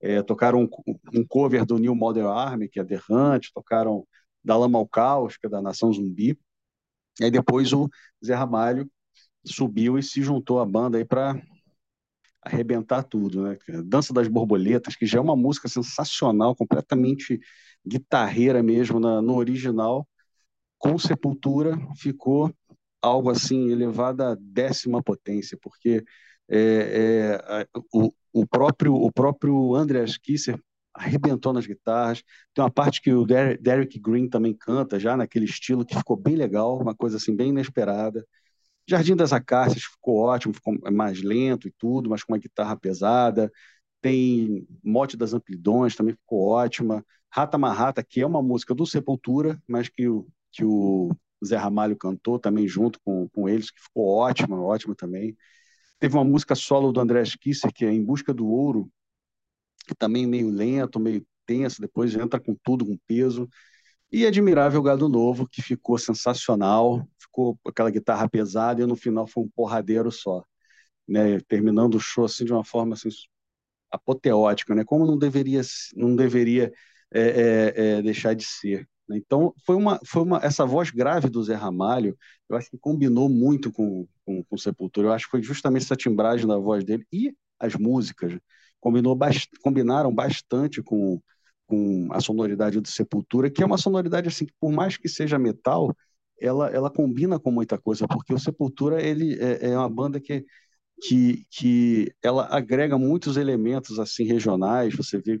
é, 0.00 0.22
tocaram 0.22 0.62
um, 0.62 0.68
um, 1.14 1.26
cover 1.26 1.66
do 1.66 1.78
New 1.78 1.94
Model 1.94 2.30
Army, 2.30 2.68
que 2.68 2.80
é 2.80 2.84
The 2.84 3.00
Hunt, 3.10 3.48
tocaram 3.52 4.06
da 4.42 4.56
Lama 4.56 4.78
ao 4.78 4.88
Caos, 4.88 5.36
que 5.36 5.46
é 5.46 5.50
da 5.50 5.60
Nação 5.60 5.92
Zumbi. 5.92 6.38
E 7.20 7.24
aí 7.24 7.30
depois 7.30 7.72
o 7.72 7.88
Zé 8.24 8.34
Ramalho 8.34 8.90
subiu 9.44 9.98
e 9.98 10.02
se 10.02 10.22
juntou 10.22 10.60
à 10.60 10.64
banda 10.64 10.98
aí 10.98 11.04
para 11.04 11.40
arrebentar 12.46 13.02
tudo, 13.02 13.42
né? 13.42 13.58
Dança 13.84 14.12
das 14.14 14.28
Borboletas, 14.28 14.94
que 14.96 15.06
já 15.06 15.18
é 15.18 15.20
uma 15.20 15.36
música 15.36 15.68
sensacional, 15.68 16.54
completamente 16.54 17.40
guitarreira 17.86 18.62
mesmo 18.62 19.00
na, 19.00 19.20
no 19.20 19.36
original, 19.36 20.06
com 20.78 20.98
Sepultura 20.98 21.76
ficou 21.96 22.52
algo 23.02 23.30
assim 23.30 23.70
elevado 23.70 24.22
à 24.22 24.36
décima 24.38 25.02
potência, 25.02 25.58
porque 25.60 26.04
é, 26.48 27.40
é, 27.62 27.68
o, 27.92 28.12
o, 28.32 28.46
próprio 28.46 28.94
o 28.94 29.12
próprio 29.12 29.74
Andreas 29.74 30.16
Kisser 30.16 30.60
arrebentou 30.94 31.52
nas 31.52 31.66
guitarras. 31.66 32.22
Tem 32.54 32.64
uma 32.64 32.70
parte 32.70 33.00
que 33.02 33.12
o 33.12 33.26
Derek 33.26 33.98
Green 33.98 34.28
também 34.28 34.54
canta 34.54 34.98
já 34.98 35.16
naquele 35.16 35.44
estilo 35.44 35.84
que 35.84 35.96
ficou 35.96 36.16
bem 36.16 36.36
legal, 36.36 36.80
uma 36.80 36.94
coisa 36.94 37.16
assim 37.16 37.34
bem 37.34 37.50
inesperada. 37.50 38.26
Jardim 38.88 39.16
das 39.16 39.32
Acácias 39.32 39.82
ficou 39.84 40.18
ótimo, 40.18 40.54
ficou 40.54 40.74
mais 40.92 41.22
lento 41.22 41.66
e 41.66 41.72
tudo, 41.76 42.08
mas 42.10 42.22
com 42.22 42.32
uma 42.32 42.38
guitarra 42.38 42.76
pesada. 42.76 43.50
Tem 44.00 44.66
Mote 44.84 45.16
das 45.16 45.34
Amplidões, 45.34 45.96
também 45.96 46.14
ficou 46.14 46.48
ótima. 46.48 47.04
Rata 47.28 47.58
Marrata, 47.58 48.02
que 48.04 48.20
é 48.20 48.26
uma 48.26 48.42
música 48.42 48.74
do 48.74 48.86
Sepultura, 48.86 49.60
mas 49.68 49.88
que 49.88 50.08
o, 50.08 50.26
que 50.52 50.64
o 50.64 51.10
Zé 51.44 51.56
Ramalho 51.56 51.96
cantou 51.96 52.38
também 52.38 52.68
junto 52.68 53.00
com, 53.04 53.28
com 53.28 53.48
eles, 53.48 53.70
que 53.70 53.80
ficou 53.80 54.06
ótima, 54.06 54.60
ótima 54.60 54.94
também. 54.94 55.36
Teve 55.98 56.16
uma 56.16 56.24
música 56.24 56.54
solo 56.54 56.92
do 56.92 57.00
André 57.00 57.22
Kisser, 57.40 57.72
que 57.72 57.84
é 57.84 57.92
Em 57.92 58.04
Busca 58.04 58.32
do 58.32 58.46
Ouro, 58.46 58.90
que 59.86 59.94
também 59.94 60.26
meio 60.26 60.50
lento, 60.50 61.00
meio 61.00 61.26
tenso, 61.44 61.80
depois 61.80 62.14
entra 62.14 62.40
com 62.40 62.56
tudo, 62.62 62.84
com 62.86 62.96
peso. 63.06 63.48
E 64.10 64.26
Admirável 64.26 64.82
Gado 64.82 65.08
Novo, 65.08 65.48
que 65.48 65.62
ficou 65.62 65.98
sensacional, 65.98 67.06
aquela 67.66 67.90
guitarra 67.90 68.28
pesada 68.28 68.82
e 68.82 68.86
no 68.86 68.96
final 68.96 69.26
foi 69.26 69.44
um 69.44 69.48
porradeiro 69.48 70.10
só, 70.10 70.44
né? 71.08 71.40
Terminando 71.48 71.96
o 71.96 72.00
show 72.00 72.24
assim 72.24 72.44
de 72.44 72.52
uma 72.52 72.64
forma 72.64 72.94
assim, 72.94 73.08
apoteótica, 73.90 74.74
né? 74.74 74.84
Como 74.84 75.06
não 75.06 75.18
deveria, 75.18 75.62
não 75.94 76.16
deveria 76.16 76.72
é, 77.12 77.20
é, 77.20 77.72
é, 77.98 78.02
deixar 78.02 78.34
de 78.34 78.44
ser. 78.44 78.88
Né? 79.08 79.16
Então 79.18 79.54
foi 79.64 79.76
uma, 79.76 80.00
foi 80.04 80.22
uma, 80.22 80.38
essa 80.42 80.66
voz 80.66 80.90
grave 80.90 81.28
do 81.28 81.42
Zé 81.42 81.54
Ramalho, 81.54 82.16
eu 82.48 82.56
acho 82.56 82.70
que 82.70 82.78
combinou 82.78 83.28
muito 83.28 83.72
com, 83.72 84.06
com, 84.24 84.42
com 84.44 84.58
Sepultura. 84.58 85.08
Eu 85.08 85.12
acho 85.12 85.26
que 85.26 85.30
foi 85.32 85.42
justamente 85.42 85.84
essa 85.84 85.96
timbragem 85.96 86.46
da 86.46 86.58
voz 86.58 86.84
dele 86.84 87.06
e 87.12 87.34
as 87.58 87.74
músicas 87.74 88.38
combinou, 88.80 89.18
combinaram 89.62 90.14
bastante 90.14 90.82
com 90.82 91.20
com 91.66 92.08
a 92.12 92.20
sonoridade 92.20 92.80
do 92.80 92.88
Sepultura, 92.88 93.50
que 93.50 93.62
é 93.62 93.66
uma 93.66 93.78
sonoridade 93.78 94.28
assim 94.28 94.46
que 94.46 94.54
por 94.60 94.70
mais 94.70 94.96
que 94.96 95.08
seja 95.08 95.38
metal, 95.38 95.94
ela, 96.40 96.68
ela 96.70 96.90
combina 96.90 97.38
com 97.38 97.50
muita 97.50 97.78
coisa, 97.78 98.06
porque 98.06 98.34
o 98.34 98.38
Sepultura 98.38 99.02
ele 99.02 99.38
é, 99.40 99.70
é 99.70 99.78
uma 99.78 99.88
banda 99.88 100.20
que 100.20 100.44
que, 101.00 101.44
que 101.50 102.14
ela 102.22 102.46
agrega 102.50 102.98
muitos 102.98 103.36
elementos 103.36 103.98
assim 103.98 104.24
regionais. 104.24 104.94
Você 104.94 105.18
vê, 105.18 105.40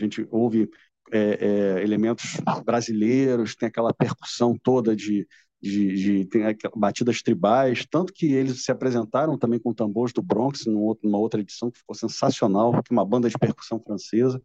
a 0.00 0.04
gente 0.04 0.26
ouve 0.30 0.68
é, 1.12 1.78
é, 1.78 1.82
elementos 1.82 2.36
brasileiros, 2.64 3.54
tem 3.56 3.68
aquela 3.68 3.94
percussão 3.94 4.56
toda 4.62 4.94
de, 4.94 5.26
de, 5.60 5.94
de 5.94 6.24
tem 6.26 6.42
batidas 6.76 7.22
tribais, 7.22 7.86
tanto 7.90 8.12
que 8.12 8.32
eles 8.32 8.64
se 8.64 8.72
apresentaram 8.72 9.38
também 9.38 9.58
com 9.58 9.72
tambores 9.72 10.12
do 10.12 10.22
Bronx 10.22 10.66
numa 10.66 11.18
outra 11.18 11.40
edição 11.40 11.70
que 11.70 11.78
ficou 11.78 11.94
sensacional, 11.94 12.74
é 12.74 12.92
uma 12.92 13.06
banda 13.06 13.28
de 13.28 13.38
percussão 13.38 13.80
francesa. 13.80 14.42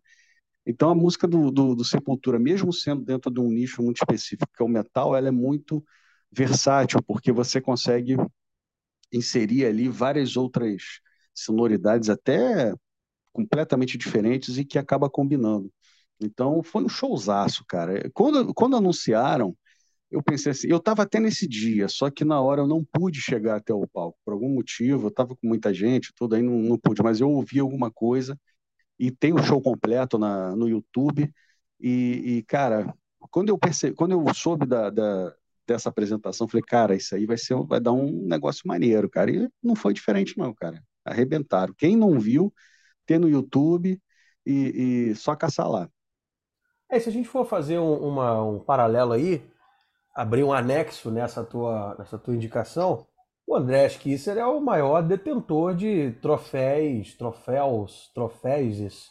Então, 0.65 0.89
a 0.89 0.95
música 0.95 1.27
do, 1.27 1.51
do, 1.51 1.75
do, 1.75 1.83
Sepultura, 1.83 2.39
mesmo 2.39 2.71
sendo 2.71 3.03
dentro 3.03 3.29
de 3.31 3.39
um 3.39 3.49
nicho 3.49 3.83
muito 3.83 3.97
específico, 3.97 4.51
que 4.55 4.61
é 4.61 4.65
o 4.65 4.69
metal, 4.69 5.15
ela 5.15 5.27
é 5.27 5.31
muito 5.31 5.83
versátil, 6.31 7.01
porque 7.03 7.31
você 7.31 7.59
consegue 7.61 8.15
inserir 9.11 9.65
ali 9.65 9.89
várias 9.89 10.37
outras 10.37 11.01
sonoridades, 11.33 12.09
até 12.09 12.73
completamente 13.33 13.97
diferentes, 13.97 14.57
e 14.57 14.65
que 14.65 14.79
acaba 14.79 15.09
combinando. 15.09 15.71
Então, 16.19 16.63
foi 16.63 16.83
um 16.83 16.89
showzaço, 16.89 17.65
cara. 17.67 18.09
Quando, 18.13 18.53
quando 18.53 18.77
anunciaram, 18.77 19.55
eu 20.11 20.23
pensei 20.23 20.51
assim, 20.51 20.67
eu 20.69 20.77
estava 20.77 21.03
até 21.03 21.19
nesse 21.19 21.47
dia, 21.47 21.87
só 21.89 22.09
que 22.11 22.23
na 22.23 22.39
hora 22.41 22.61
eu 22.61 22.67
não 22.67 22.85
pude 22.85 23.19
chegar 23.19 23.57
até 23.57 23.73
o 23.73 23.87
palco, 23.87 24.17
por 24.23 24.33
algum 24.33 24.49
motivo, 24.49 25.05
eu 25.05 25.09
estava 25.09 25.35
com 25.35 25.47
muita 25.47 25.73
gente, 25.73 26.13
tudo 26.15 26.35
aí 26.35 26.41
não, 26.43 26.59
não 26.59 26.77
pude, 26.77 27.01
mas 27.03 27.19
eu 27.19 27.29
ouvi 27.29 27.59
alguma 27.59 27.91
coisa, 27.91 28.39
e 28.97 29.11
tem 29.11 29.33
o 29.33 29.43
show 29.43 29.61
completo 29.61 30.17
na, 30.17 30.55
no 30.55 30.67
YouTube. 30.67 31.31
E, 31.79 32.37
e, 32.37 32.43
cara, 32.43 32.93
quando 33.31 33.49
eu 33.49 33.57
percebi, 33.57 33.95
quando 33.95 34.11
eu 34.11 34.33
soube 34.33 34.65
da, 34.65 34.89
da, 34.89 35.33
dessa 35.67 35.89
apresentação, 35.89 36.47
falei, 36.47 36.63
cara, 36.63 36.95
isso 36.95 37.15
aí 37.15 37.25
vai 37.25 37.37
ser, 37.37 37.55
vai 37.65 37.79
dar 37.79 37.91
um 37.91 38.25
negócio 38.25 38.67
maneiro, 38.67 39.09
cara. 39.09 39.31
E 39.31 39.49
não 39.61 39.75
foi 39.75 39.93
diferente, 39.93 40.37
não, 40.37 40.53
cara. 40.53 40.81
Arrebentaram. 41.05 41.73
Quem 41.77 41.95
não 41.95 42.19
viu, 42.19 42.53
tem 43.05 43.19
no 43.19 43.29
YouTube 43.29 44.01
e, 44.45 45.09
e 45.09 45.15
só 45.15 45.35
caçar 45.35 45.69
lá. 45.69 45.89
É, 46.89 46.99
se 46.99 47.09
a 47.09 47.11
gente 47.11 47.27
for 47.27 47.45
fazer 47.45 47.79
um, 47.79 47.93
uma, 47.95 48.43
um 48.43 48.59
paralelo 48.59 49.13
aí, 49.13 49.43
abrir 50.13 50.43
um 50.43 50.53
anexo 50.53 51.09
nessa 51.09 51.43
tua, 51.43 51.95
nessa 51.97 52.17
tua 52.19 52.35
indicação, 52.35 53.07
o 53.53 53.57
André 53.57 53.87
Kisser 53.89 54.37
é 54.37 54.45
o 54.45 54.59
maior 54.59 55.01
detentor 55.01 55.75
de 55.75 56.11
troféus, 56.21 57.13
troféus, 57.13 58.11
troféus, 58.13 59.09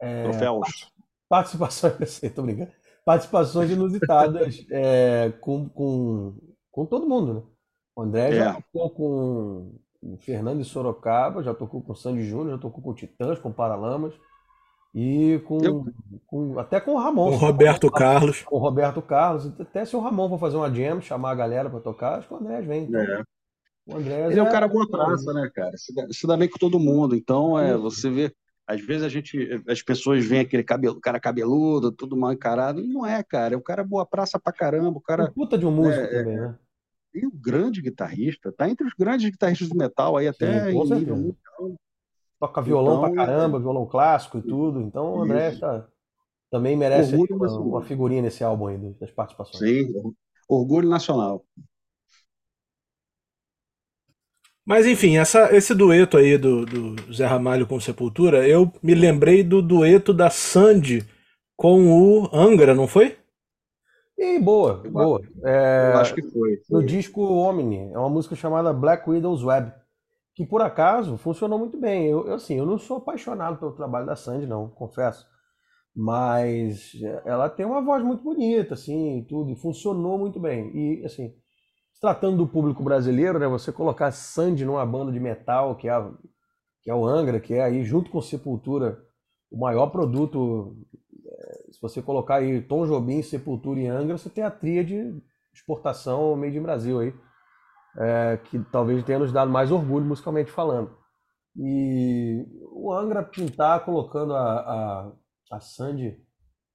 é, 0.00 0.22
troféus. 0.24 0.92
participações, 1.28 2.20
tô 2.34 2.42
brincando, 2.42 2.70
participações 3.04 3.70
inusitadas 3.70 4.64
é, 4.70 5.32
com, 5.40 5.68
com, 5.68 6.36
com 6.70 6.86
todo 6.86 7.08
mundo, 7.08 7.34
né? 7.34 7.42
O 7.96 8.02
André 8.02 8.30
é. 8.30 8.36
já 8.36 8.62
tocou 8.72 8.90
com 8.90 9.78
o 10.02 10.16
Fernando 10.18 10.58
de 10.58 10.64
Sorocaba, 10.64 11.42
já 11.42 11.54
tocou 11.54 11.82
com 11.82 11.92
o 11.92 11.96
Sandy 11.96 12.24
Júnior, 12.24 12.56
já 12.56 12.58
tocou 12.58 12.82
com 12.82 12.90
o 12.90 12.94
Titãs, 12.94 13.38
com 13.38 13.48
o 13.48 13.54
Paralamas. 13.54 14.14
E 14.94 15.40
com, 15.46 15.58
Eu... 15.64 15.84
com, 16.24 16.58
até 16.58 16.80
com 16.80 16.92
o 16.92 16.98
Ramon. 16.98 17.30
Com 17.30 17.36
o 17.36 17.38
Roberto 17.38 17.90
com, 17.90 17.98
Carlos. 17.98 18.42
Com 18.42 18.56
o 18.56 18.58
Roberto 18.60 19.02
Carlos. 19.02 19.60
Até 19.60 19.84
se 19.84 19.96
o 19.96 20.00
Ramon 20.00 20.28
for 20.28 20.38
fazer 20.38 20.56
uma 20.56 20.72
jam, 20.72 21.00
chamar 21.00 21.32
a 21.32 21.34
galera 21.34 21.68
para 21.68 21.80
tocar, 21.80 22.18
acho 22.18 22.28
que 22.28 22.34
o 22.34 22.36
André 22.36 22.60
vem. 22.62 22.84
Então. 22.84 23.00
É. 23.00 23.24
O 23.86 23.98
Ele 23.98 24.38
é 24.38 24.42
um 24.42 24.50
cara 24.50 24.66
boa 24.66 24.88
praça, 24.88 25.32
né, 25.32 25.50
cara? 25.54 25.76
Se 25.76 25.94
dá, 25.94 26.06
se 26.10 26.26
dá 26.26 26.36
bem 26.36 26.48
com 26.48 26.58
todo 26.58 26.80
mundo. 26.80 27.14
Então, 27.14 27.58
é, 27.58 27.76
você 27.76 28.08
vê. 28.08 28.34
Às 28.66 28.80
vezes 28.80 29.02
a 29.02 29.10
gente, 29.10 29.62
as 29.68 29.82
pessoas 29.82 30.24
veem 30.24 30.40
aquele 30.40 30.64
cabelo, 30.64 30.98
cara 30.98 31.20
cabeludo, 31.20 31.92
tudo 31.92 32.16
mal 32.16 32.32
encarado, 32.32 32.80
e 32.80 32.88
não 32.88 33.04
é, 33.04 33.22
cara. 33.22 33.54
É 33.54 33.58
um 33.58 33.62
cara 33.62 33.84
boa 33.84 34.06
praça 34.06 34.40
pra 34.40 34.54
caramba. 34.54 34.96
O 34.96 35.02
cara. 35.02 35.24
Um 35.24 35.32
puta 35.32 35.58
de 35.58 35.66
um 35.66 35.70
músico 35.70 36.02
é, 36.04 36.06
também, 36.06 36.36
né? 36.36 36.58
E 37.14 37.26
o 37.26 37.30
grande 37.30 37.82
guitarrista, 37.82 38.50
tá 38.50 38.68
entre 38.68 38.86
os 38.86 38.94
grandes 38.94 39.30
guitarristas 39.30 39.68
do 39.68 39.76
metal 39.76 40.16
aí, 40.16 40.26
até 40.26 40.64
Sim, 40.64 40.78
em 40.78 40.84
nível 40.96 41.16
mundial. 41.16 41.76
Toca 42.40 42.62
violão 42.62 42.98
então, 42.98 43.14
pra 43.14 43.26
caramba, 43.26 43.60
violão 43.60 43.86
clássico 43.86 44.38
e 44.38 44.42
tudo. 44.42 44.80
Então 44.80 45.14
o 45.14 45.22
André 45.22 45.52
tá, 45.52 45.86
também 46.50 46.76
merece 46.76 47.14
uma, 47.14 47.58
uma, 47.58 47.82
figurinha 47.82 48.22
nesse 48.22 48.42
álbum 48.42 48.66
aí, 48.66 48.78
das 48.98 49.10
participações. 49.10 49.58
Sim, 49.58 49.92
orgulho 50.48 50.88
nacional. 50.88 51.44
Mas 54.66 54.86
enfim, 54.86 55.18
essa, 55.18 55.54
esse 55.54 55.74
dueto 55.74 56.16
aí 56.16 56.38
do, 56.38 56.64
do 56.64 57.12
Zé 57.12 57.26
Ramalho 57.26 57.66
com 57.66 57.78
Sepultura, 57.78 58.48
eu 58.48 58.72
me 58.82 58.94
lembrei 58.94 59.42
do 59.42 59.60
dueto 59.60 60.12
da 60.14 60.30
Sandy 60.30 61.04
com 61.56 61.86
o 61.92 62.30
Angra, 62.32 62.74
não 62.74 62.86
foi? 62.86 63.18
E 64.16 64.38
boa, 64.38 64.82
boa. 64.88 65.20
É, 65.44 65.92
eu 65.92 65.98
acho 65.98 66.14
que 66.14 66.22
foi, 66.22 66.56
foi. 66.66 66.80
No 66.80 66.86
disco 66.86 67.22
Omni, 67.22 67.92
é 67.92 67.98
uma 67.98 68.08
música 68.08 68.34
chamada 68.34 68.72
Black 68.72 69.08
Widow's 69.08 69.42
Web 69.42 69.72
que 70.34 70.44
por 70.44 70.60
acaso 70.60 71.16
funcionou 71.16 71.58
muito 71.58 71.78
bem. 71.78 72.06
Eu, 72.06 72.26
eu, 72.26 72.34
assim, 72.34 72.58
eu 72.58 72.66
não 72.66 72.76
sou 72.76 72.98
apaixonado 72.98 73.58
pelo 73.58 73.72
trabalho 73.72 74.06
da 74.06 74.16
Sandy, 74.16 74.46
não, 74.46 74.68
confesso. 74.68 75.26
Mas 75.94 76.92
ela 77.24 77.48
tem 77.48 77.64
uma 77.64 77.80
voz 77.80 78.02
muito 78.02 78.24
bonita, 78.24 78.74
assim, 78.74 79.24
tudo, 79.28 79.50
e 79.52 79.56
funcionou 79.56 80.18
muito 80.18 80.40
bem. 80.40 80.70
E, 80.76 81.04
assim, 81.04 81.32
tratando 82.04 82.36
do 82.36 82.46
público 82.46 82.82
brasileiro, 82.82 83.38
né, 83.38 83.46
você 83.46 83.72
colocar 83.72 84.12
Sandy 84.12 84.64
numa 84.64 84.84
banda 84.84 85.10
de 85.10 85.18
metal, 85.18 85.74
que 85.74 85.88
é, 85.88 85.92
a, 85.92 86.10
que 86.82 86.90
é 86.90 86.94
o 86.94 87.06
Angra, 87.06 87.40
que 87.40 87.54
é 87.54 87.62
aí, 87.62 87.82
junto 87.82 88.10
com 88.10 88.20
Sepultura, 88.20 89.02
o 89.50 89.58
maior 89.58 89.86
produto. 89.86 90.76
É, 91.26 91.72
se 91.72 91.80
você 91.80 92.02
colocar 92.02 92.36
aí 92.36 92.60
Tom 92.60 92.84
Jobim, 92.86 93.22
Sepultura 93.22 93.80
e 93.80 93.86
Angra, 93.86 94.18
você 94.18 94.28
tem 94.28 94.44
a 94.44 94.50
tria 94.50 94.84
de 94.84 95.18
exportação 95.54 96.36
made 96.36 96.58
in 96.58 96.62
Brasil 96.62 97.00
aí 97.00 97.14
é, 97.96 98.36
que 98.36 98.58
talvez 98.70 99.02
tenha 99.04 99.18
nos 99.18 99.32
dado 99.32 99.50
mais 99.50 99.70
orgulho 99.70 100.04
musicalmente 100.04 100.50
falando. 100.50 100.94
E 101.56 102.46
o 102.70 102.92
Angra 102.92 103.22
pintar 103.22 103.82
colocando 103.84 104.34
a, 104.34 104.42
a, 104.42 105.12
a 105.52 105.60
Sandy 105.60 106.20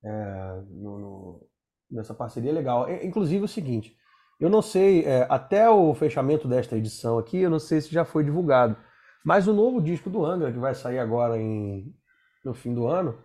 é, 0.03 0.61
no, 0.69 0.97
no, 0.99 1.47
nessa 1.91 2.15
parceria 2.15 2.49
é 2.49 2.53
legal. 2.53 2.87
É, 2.87 3.05
inclusive 3.05 3.43
o 3.43 3.47
seguinte, 3.47 3.95
eu 4.39 4.49
não 4.49 4.61
sei, 4.61 5.03
é, 5.03 5.27
até 5.29 5.69
o 5.69 5.93
fechamento 5.93 6.47
desta 6.47 6.77
edição 6.77 7.17
aqui, 7.17 7.39
eu 7.39 7.49
não 7.49 7.59
sei 7.59 7.81
se 7.81 7.91
já 7.91 8.05
foi 8.05 8.23
divulgado, 8.23 8.77
mas 9.23 9.47
o 9.47 9.53
novo 9.53 9.81
disco 9.81 10.09
do 10.09 10.25
Angra, 10.25 10.51
que 10.51 10.59
vai 10.59 10.73
sair 10.73 10.99
agora 10.99 11.37
em, 11.37 11.93
no 12.43 12.53
fim 12.53 12.73
do 12.73 12.87
ano, 12.87 13.17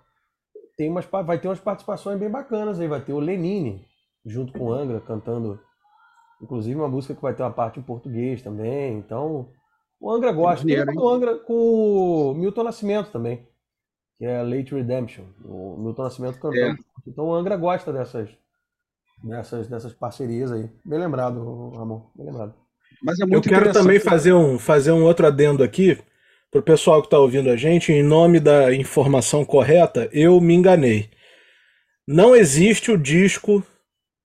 tem 0.77 0.91
umas, 0.91 1.07
vai 1.07 1.39
ter 1.39 1.49
umas 1.49 1.61
participações 1.61 2.19
bem 2.19 2.29
bacanas 2.29 2.81
aí. 2.81 2.89
Vai 2.89 3.01
ter 3.01 3.13
o 3.13 3.21
Lenine 3.21 3.87
junto 4.27 4.53
com 4.53 4.65
o 4.65 4.73
Angra 4.73 5.01
cantando 5.01 5.61
Inclusive 6.45 6.79
uma 6.79 6.89
música 6.89 7.15
que 7.15 7.23
vai 7.23 7.35
ter 7.35 7.43
uma 7.43 7.51
parte 7.51 7.81
em 7.81 7.83
português 7.83 8.43
também. 8.43 8.99
Então, 8.99 9.49
o 9.99 10.11
Angra 10.11 10.31
gosta. 10.31 10.67
O 10.95 11.09
Angra 11.09 11.39
com 11.39 11.55
o 11.55 12.35
Milton 12.35 12.65
Nascimento 12.65 13.11
também, 13.11 13.49
que 14.19 14.27
é 14.27 14.43
Late 14.43 14.75
Redemption. 14.75 15.25
O 15.43 15.77
Milton 15.79 16.03
Nascimento 16.03 16.39
cantando. 16.39 16.57
É. 16.57 16.77
Então 17.07 17.27
o 17.27 17.35
Angra 17.35 17.57
gosta 17.57 17.93
dessas, 17.93 18.29
dessas, 19.23 19.69
dessas 19.69 19.93
parcerias 19.93 20.51
aí. 20.53 20.69
Bem 20.85 20.99
lembrado, 20.99 21.71
Ramon. 21.71 22.03
Bem 22.15 22.27
lembrado. 22.27 22.55
Mas 23.03 23.21
é 23.21 23.27
muito 23.27 23.49
Eu 23.49 23.53
quero 23.53 23.73
também 23.73 24.01
fazer 24.01 24.33
um, 24.33 24.59
fazer 24.59 24.93
um 24.93 25.05
outro 25.05 25.27
adendo 25.27 25.63
aqui. 25.63 25.99
Para 26.51 26.61
o 26.61 26.63
pessoal 26.63 27.01
que 27.01 27.09
está 27.09 27.19
ouvindo 27.19 27.51
a 27.51 27.57
gente, 27.57 27.93
em 27.93 28.03
nome 28.03 28.39
da 28.39 28.73
informação 28.73 29.45
correta, 29.45 30.09
eu 30.13 30.41
me 30.41 30.55
enganei. 30.55 31.11
Não 32.07 32.35
existe 32.35 32.93
o 32.93 32.99
disco 32.99 33.63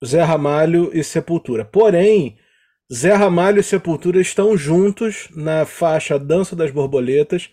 Zé 0.05 0.21
Ramalho 0.21 0.91
e 0.93 1.03
Sepultura. 1.03 1.65
Porém, 1.65 2.37
Zé 2.93 3.13
Ramalho 3.13 3.59
e 3.59 3.63
Sepultura 3.63 4.21
estão 4.21 4.55
juntos 4.55 5.27
na 5.35 5.65
faixa 5.65 6.19
Dança 6.19 6.55
das 6.55 6.71
Borboletas, 6.71 7.49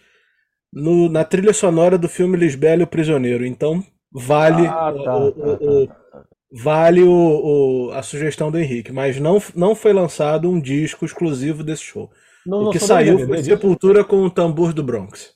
no, 0.73 1.09
na 1.09 1.25
trilha 1.25 1.53
sonora 1.53 1.97
do 1.97 2.09
filme 2.09 2.37
Lisbela 2.37 2.83
e 2.83 2.85
o 2.85 2.89
Prisioneiro. 2.89 3.47
Então, 3.47 3.83
vale 4.13 4.67
ah, 4.67 4.73
tá, 4.73 4.93
o, 4.93 5.03
tá, 5.03 5.17
o, 5.17 5.87
tá, 5.87 5.95
tá. 5.95 6.06
Vale 6.53 7.03
o, 7.03 7.91
a 7.93 8.03
sugestão 8.03 8.51
do 8.51 8.59
Henrique, 8.59 8.93
mas 8.93 9.19
não, 9.19 9.43
não 9.55 9.75
foi 9.75 9.93
lançado 9.93 10.51
um 10.51 10.61
disco 10.61 11.05
exclusivo 11.05 11.63
desse 11.63 11.83
show. 11.83 12.11
Não, 12.47 12.65
o 12.65 12.71
que 12.71 12.79
saiu 12.79 13.27
foi 13.27 13.43
Sepultura 13.43 14.05
com 14.05 14.23
o 14.25 14.31
tambor 14.31 14.73
do 14.73 14.83
Bronx. 14.83 15.35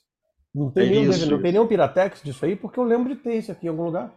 Não 0.54 0.70
tem, 0.70 0.88
é 0.88 0.90
nenhum, 0.90 1.26
não 1.28 1.42
tem 1.42 1.52
nenhum 1.52 1.66
Piratex 1.66 2.22
disso 2.22 2.44
aí, 2.44 2.56
porque 2.56 2.78
eu 2.78 2.84
lembro 2.84 3.14
de 3.14 3.20
ter 3.20 3.36
isso 3.36 3.52
aqui 3.52 3.66
em 3.66 3.68
algum 3.68 3.84
lugar. 3.84 4.12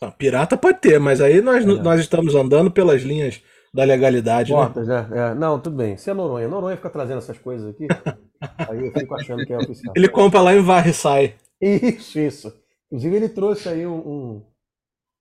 Não, 0.00 0.10
pirata 0.10 0.56
pode 0.56 0.80
ter, 0.80 0.98
mas 0.98 1.20
aí 1.20 1.40
nós, 1.40 1.62
é. 1.62 1.66
nós 1.66 2.00
estamos 2.00 2.34
andando 2.34 2.70
pelas 2.70 3.02
linhas 3.02 3.42
da 3.72 3.84
legalidade, 3.84 4.52
né? 4.52 4.58
Portas, 4.58 4.86
né? 4.86 5.08
É, 5.12 5.18
é. 5.18 5.34
Não, 5.34 5.58
tudo 5.58 5.76
bem. 5.76 5.96
Se 5.96 6.10
é 6.10 6.14
Noronha, 6.14 6.48
Noronha 6.48 6.76
fica 6.76 6.90
trazendo 6.90 7.18
essas 7.18 7.38
coisas 7.38 7.68
aqui, 7.68 7.86
aí 8.68 8.86
eu 8.86 8.92
fico 8.92 9.14
achando 9.14 9.44
que 9.44 9.52
é 9.52 9.58
oficial. 9.58 9.92
Ele 9.96 10.08
compra 10.08 10.40
lá 10.40 10.54
em 10.54 10.62
Varre 10.62 10.90
e 10.90 10.94
sai. 10.94 11.34
Isso, 11.60 12.18
isso. 12.18 12.52
Inclusive 12.86 13.16
ele 13.16 13.28
trouxe 13.28 13.68
aí 13.68 13.86
um, 13.86 13.96
um, 13.96 14.42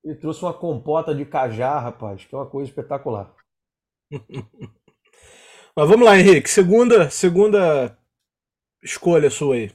Ele 0.03 0.15
trouxe 0.15 0.41
uma 0.43 0.53
compota 0.53 1.15
de 1.15 1.25
cajá, 1.25 1.79
rapaz, 1.79 2.25
que 2.25 2.36
é 2.36 2.38
uma 2.38 2.50
coisa 2.50 2.69
espetacular. 2.69 3.33
Mas 5.75 5.89
vamos 5.89 6.05
lá, 6.05 6.19
Henrique. 6.19 6.50
Segunda, 6.50 7.10
segunda 7.10 7.98
escolha 8.83 9.29
sua 9.29 9.55
aí 9.55 9.72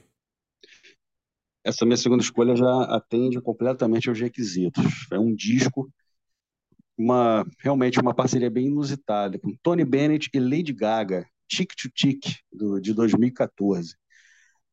essa 1.63 1.85
minha 1.85 1.97
segunda 1.97 2.23
escolha 2.23 2.55
já 2.55 2.83
atende 2.95 3.41
completamente 3.41 4.09
aos 4.09 4.19
requisitos. 4.19 5.07
É 5.11 5.19
um 5.19 5.33
disco, 5.33 5.91
uma 6.97 7.45
realmente 7.59 7.99
uma 7.99 8.13
parceria 8.13 8.49
bem 8.49 8.67
inusitada 8.67 9.39
com 9.39 9.55
Tony 9.61 9.85
Bennett 9.85 10.29
e 10.33 10.39
Lady 10.39 10.73
Gaga, 10.73 11.25
Tic 11.47 11.73
to 11.75 11.89
Tic 11.89 12.23
do, 12.51 12.79
de 12.79 12.93
2014. 12.93 13.95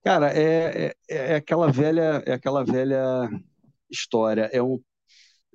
Cara, 0.03 0.33
é, 0.33 0.87
é, 0.87 0.95
é, 1.09 1.35
aquela 1.37 1.71
velha 1.71 2.23
é 2.27 2.33
aquela 2.33 2.65
velha 2.65 3.29
história. 3.91 4.49
É 4.53 4.63
um, 4.63 4.81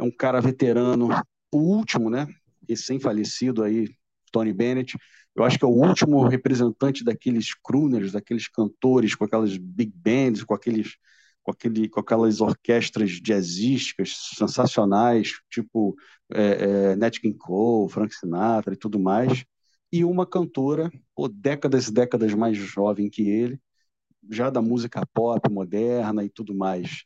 é 0.01 0.03
um 0.03 0.11
cara 0.11 0.41
veterano, 0.41 1.09
o 1.51 1.57
último, 1.57 2.09
né? 2.09 2.27
Recém-falecido 2.67 3.63
aí, 3.63 3.87
Tony 4.31 4.51
Bennett. 4.51 4.97
Eu 5.35 5.43
acho 5.43 5.59
que 5.59 5.63
é 5.63 5.67
o 5.67 5.71
último 5.71 6.27
representante 6.27 7.03
daqueles 7.03 7.53
crooners, 7.53 8.11
daqueles 8.11 8.47
cantores 8.47 9.13
com 9.13 9.25
aquelas 9.25 9.55
big 9.55 9.93
bands, 9.95 10.43
com 10.43 10.53
aqueles 10.53 10.97
com, 11.43 11.51
aquele, 11.51 11.89
com 11.89 11.99
aquelas 11.99 12.39
orquestras 12.39 13.11
jazzísticas 13.11 14.15
sensacionais, 14.37 15.39
tipo 15.49 15.95
é, 16.31 16.91
é, 16.91 16.95
Nat 16.95 17.19
King 17.19 17.35
Cole, 17.35 17.91
Frank 17.91 18.13
Sinatra 18.13 18.73
e 18.75 18.77
tudo 18.77 18.99
mais, 18.99 19.43
e 19.91 20.05
uma 20.05 20.25
cantora, 20.25 20.91
pô, 21.15 21.27
décadas 21.27 21.87
e 21.87 21.93
décadas 21.93 22.33
mais 22.35 22.57
jovem 22.57 23.09
que 23.09 23.27
ele, 23.27 23.59
já 24.29 24.51
da 24.51 24.61
música 24.61 25.03
pop 25.13 25.49
moderna 25.49 26.23
e 26.23 26.29
tudo 26.29 26.53
mais. 26.53 27.05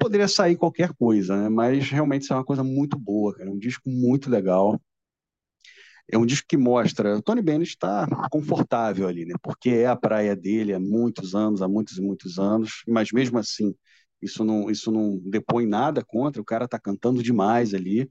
Poderia 0.00 0.26
sair 0.28 0.56
qualquer 0.56 0.92
coisa, 0.94 1.36
né? 1.36 1.48
mas 1.48 1.90
realmente 1.90 2.22
isso 2.22 2.32
é 2.32 2.36
uma 2.36 2.44
coisa 2.44 2.64
muito 2.64 2.98
boa, 2.98 3.34
cara. 3.34 3.48
É 3.48 3.52
um 3.52 3.58
disco 3.58 3.88
muito 3.88 4.30
legal 4.30 4.80
é 6.10 6.18
um 6.18 6.26
disco 6.26 6.46
que 6.48 6.56
mostra. 6.56 7.16
O 7.16 7.22
Tony 7.22 7.40
Bennett 7.42 7.70
está 7.70 8.06
confortável 8.30 9.06
ali, 9.08 9.24
né? 9.24 9.34
Porque 9.42 9.70
é 9.70 9.86
a 9.86 9.96
praia 9.96 10.34
dele 10.34 10.74
há 10.74 10.80
muitos 10.80 11.34
anos, 11.34 11.62
há 11.62 11.68
muitos 11.68 11.96
e 11.98 12.02
muitos 12.02 12.38
anos, 12.38 12.82
mas 12.86 13.12
mesmo 13.12 13.38
assim, 13.38 13.74
isso 14.20 14.44
não, 14.44 14.70
isso 14.70 14.90
não 14.90 15.18
depõe 15.18 15.66
nada 15.66 16.04
contra, 16.04 16.42
o 16.42 16.44
cara 16.44 16.64
está 16.64 16.78
cantando 16.78 17.22
demais 17.22 17.74
ali. 17.74 18.10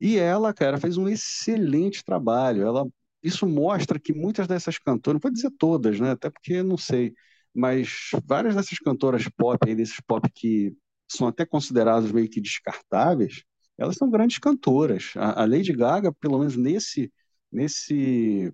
E 0.00 0.16
ela, 0.16 0.52
cara, 0.54 0.78
fez 0.78 0.96
um 0.96 1.08
excelente 1.08 2.04
trabalho. 2.04 2.62
Ela, 2.62 2.86
isso 3.22 3.46
mostra 3.46 3.98
que 3.98 4.12
muitas 4.14 4.46
dessas 4.46 4.78
cantoras, 4.78 5.16
não 5.16 5.20
vou 5.20 5.32
dizer 5.32 5.50
todas, 5.58 6.00
né? 6.00 6.12
Até 6.12 6.30
porque 6.30 6.62
não 6.62 6.76
sei, 6.76 7.14
mas 7.54 8.10
várias 8.24 8.54
dessas 8.54 8.78
cantoras 8.78 9.28
pop 9.36 9.58
aí, 9.66 9.74
desses 9.74 10.00
pop 10.06 10.28
que 10.32 10.74
são 11.08 11.26
até 11.26 11.44
consideradas 11.44 12.12
meio 12.12 12.28
que 12.28 12.40
descartáveis, 12.40 13.42
elas 13.76 13.96
são 13.96 14.10
grandes 14.10 14.38
cantoras. 14.38 15.12
A, 15.16 15.42
a 15.42 15.46
Lady 15.46 15.72
Gaga, 15.72 16.12
pelo 16.12 16.38
menos 16.38 16.56
nesse, 16.56 17.12
nesse 17.50 18.52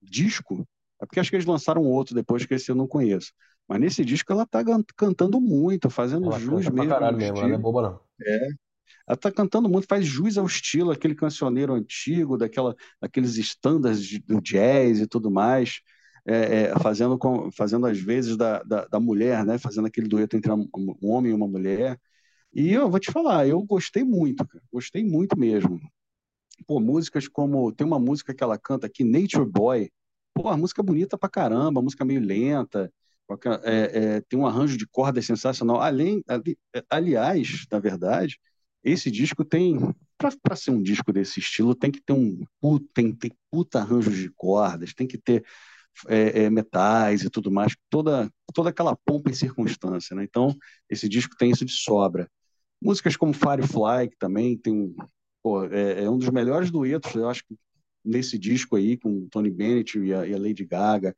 disco, 0.00 0.66
é 1.00 1.06
porque 1.06 1.20
acho 1.20 1.30
que 1.30 1.36
eles 1.36 1.46
lançaram 1.46 1.82
outro 1.82 2.14
depois 2.14 2.46
que 2.46 2.54
esse 2.54 2.70
eu 2.70 2.74
não 2.74 2.86
conheço. 2.86 3.32
Mas 3.68 3.80
nesse 3.80 4.04
disco 4.04 4.32
ela 4.32 4.46
tá 4.46 4.64
cantando 4.96 5.40
muito, 5.40 5.88
fazendo 5.90 6.26
ela 6.26 6.38
jus 6.38 6.68
mesmo. 6.68 6.88
Caralho 6.88 7.16
mesmo, 7.16 7.38
ela 7.38 7.48
não 7.48 7.54
é 7.54 7.58
boba 7.58 7.82
não. 7.82 8.00
É. 8.26 8.48
Ela 9.06 9.16
tá 9.16 9.30
cantando 9.30 9.68
muito, 9.68 9.86
faz 9.86 10.04
jus 10.04 10.38
ao 10.38 10.46
estilo, 10.46 10.90
aquele 10.90 11.14
cancioneiro 11.14 11.74
antigo, 11.74 12.36
daquela, 12.36 12.74
daqueles 13.00 13.36
standards 13.36 14.20
do 14.20 14.40
jazz 14.40 15.00
e 15.00 15.06
tudo 15.06 15.30
mais. 15.30 15.80
É, 16.26 16.62
é, 16.62 16.78
fazendo, 16.80 17.18
com, 17.18 17.50
fazendo 17.50 17.86
às 17.86 17.98
vezes 17.98 18.36
da, 18.36 18.62
da, 18.62 18.84
da, 18.86 19.00
mulher, 19.00 19.44
né? 19.44 19.58
Fazendo 19.58 19.86
aquele 19.86 20.08
dueto 20.08 20.36
entre 20.36 20.52
um 20.52 20.68
homem 21.02 21.32
e 21.32 21.34
uma 21.34 21.48
mulher. 21.48 21.98
E 22.52 22.72
eu 22.72 22.90
vou 22.90 23.00
te 23.00 23.12
falar, 23.12 23.46
eu 23.46 23.62
gostei 23.62 24.04
muito, 24.04 24.46
cara. 24.46 24.62
gostei 24.72 25.04
muito 25.04 25.38
mesmo. 25.38 25.80
Pô, 26.66 26.80
músicas 26.80 27.28
como. 27.28 27.72
Tem 27.72 27.86
uma 27.86 27.98
música 27.98 28.34
que 28.34 28.42
ela 28.42 28.58
canta 28.58 28.86
aqui, 28.86 29.04
Nature 29.04 29.48
Boy. 29.48 29.90
Pô, 30.34 30.48
a 30.48 30.56
música 30.56 30.82
bonita 30.82 31.18
pra 31.18 31.28
caramba, 31.28 31.82
música 31.82 32.04
meio 32.04 32.20
lenta. 32.20 32.92
É, 33.62 34.16
é, 34.16 34.20
tem 34.22 34.38
um 34.38 34.46
arranjo 34.46 34.76
de 34.76 34.86
cordas 34.86 35.24
sensacional. 35.24 35.80
Além, 35.80 36.22
ali, 36.26 36.58
aliás, 36.90 37.64
na 37.70 37.78
verdade, 37.78 38.38
esse 38.82 39.10
disco 39.10 39.44
tem. 39.44 39.78
Para 40.42 40.56
ser 40.56 40.70
um 40.70 40.82
disco 40.82 41.12
desse 41.12 41.40
estilo, 41.40 41.74
tem 41.74 41.90
que 41.90 42.02
ter 42.02 42.12
um 42.12 42.44
tem, 42.92 43.10
tem 43.14 43.32
puta 43.50 43.78
arranjos 43.78 44.16
de 44.16 44.28
cordas, 44.30 44.92
tem 44.92 45.06
que 45.06 45.16
ter 45.16 45.44
é, 46.08 46.44
é, 46.44 46.50
metais 46.50 47.22
e 47.22 47.30
tudo 47.30 47.50
mais, 47.50 47.76
toda, 47.88 48.30
toda 48.54 48.70
aquela 48.70 48.96
pompa 49.04 49.30
e 49.30 49.34
circunstância. 49.34 50.14
Né? 50.16 50.24
Então, 50.24 50.56
esse 50.88 51.08
disco 51.08 51.36
tem 51.36 51.50
isso 51.50 51.64
de 51.64 51.72
sobra. 51.72 52.28
Músicas 52.82 53.16
como 53.16 53.32
Firefly, 53.32 54.08
que 54.10 54.16
também 54.18 54.56
tem 54.56 54.94
pô, 55.42 55.64
é, 55.64 56.04
é, 56.04 56.10
um 56.10 56.18
dos 56.18 56.30
melhores 56.30 56.70
duetos, 56.70 57.14
eu 57.14 57.28
acho 57.28 57.44
nesse 58.04 58.38
disco 58.38 58.76
aí, 58.76 58.96
com 58.96 59.28
Tony 59.28 59.50
Bennett 59.50 59.98
e 59.98 60.14
a, 60.14 60.26
e 60.26 60.34
a, 60.34 60.38
Lady 60.38 60.64
Gaga. 60.64 61.14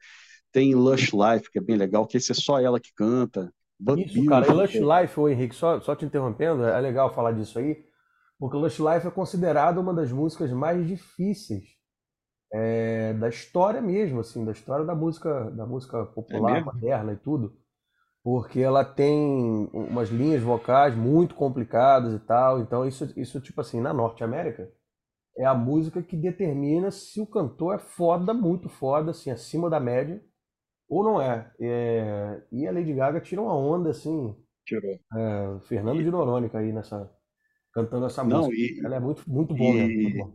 Tem 0.50 0.75
Lush 0.75 1.12
Life, 1.12 1.50
que 1.50 1.59
é 1.59 1.62
bem 1.62 1.76
legal, 1.76 2.07
que 2.07 2.17
esse 2.17 2.33
é 2.33 2.35
só 2.35 2.61
ela 2.61 2.81
que 2.81 2.93
canta. 2.95 3.52
But 3.79 4.00
Isso, 4.00 4.25
cara, 4.26 4.47
e 4.47 4.52
Lush 4.52 4.75
Life, 4.75 5.19
ô 5.19 5.29
Henrique, 5.29 5.55
só, 5.55 5.81
só 5.81 5.95
te 5.95 6.05
interrompendo, 6.05 6.64
é 6.64 6.81
legal 6.81 7.12
falar 7.14 7.33
disso 7.33 7.59
aí, 7.59 7.85
porque 8.38 8.57
Lush 8.57 8.79
Life 8.79 9.07
é 9.07 9.11
considerado 9.11 9.79
uma 9.79 9.95
das 9.95 10.12
músicas 10.12 10.52
mais 10.52 10.87
difíceis 10.87 11.82
é, 12.53 13.13
da 13.15 13.29
história 13.29 13.81
mesmo, 13.81 14.21
assim, 14.21 14.45
da 14.45 14.53
história 14.53 14.85
da 14.85 14.95
música, 14.95 15.51
da 15.51 15.67
música 15.67 16.05
popular, 16.07 16.59
é 16.59 16.65
moderna 16.65 17.13
e 17.13 17.17
tudo 17.17 17.57
porque 18.23 18.61
ela 18.61 18.85
tem 18.85 19.69
umas 19.73 20.09
linhas 20.09 20.43
vocais 20.43 20.95
muito 20.95 21.35
complicadas 21.35 22.15
e 22.15 22.21
tal. 22.21 22.61
Então, 22.61 22.87
isso, 22.87 23.13
isso 23.17 23.41
tipo 23.41 23.61
assim, 23.61 23.81
na 23.81 23.93
Norte 23.93 24.23
América, 24.23 24.71
é 25.37 25.45
a 25.45 25.55
música 25.55 26.03
que 26.03 26.17
determina 26.17 26.91
se 26.91 27.21
o 27.21 27.27
cantor 27.27 27.75
é 27.75 27.79
foda, 27.79 28.33
muito 28.33 28.69
foda, 28.69 29.11
assim, 29.11 29.31
acima 29.31 29.69
da 29.69 29.81
média, 29.81 30.23
ou 30.89 31.03
não 31.03 31.21
é. 31.21 31.51
é... 31.61 32.43
E 32.53 32.67
a 32.67 32.73
Lady 32.73 32.93
Gaga 32.93 33.21
tira 33.21 33.41
uma 33.43 33.57
onda, 33.57 33.91
assim. 33.91 34.37
Tirou. 34.65 34.93
É, 35.17 35.61
Fernando 35.63 36.03
de 36.03 36.11
Norônica 36.11 36.59
aí 36.59 36.73
nessa. 36.73 37.11
Cantando 37.73 38.07
essa 38.07 38.23
não, 38.23 38.47
música. 38.47 38.55
E, 38.55 38.85
ela 38.85 38.97
é 38.97 39.01
muito, 39.01 39.29
muito 39.29 39.55
boa 39.55 39.75
e, 39.75 39.89
mesmo. 39.89 40.35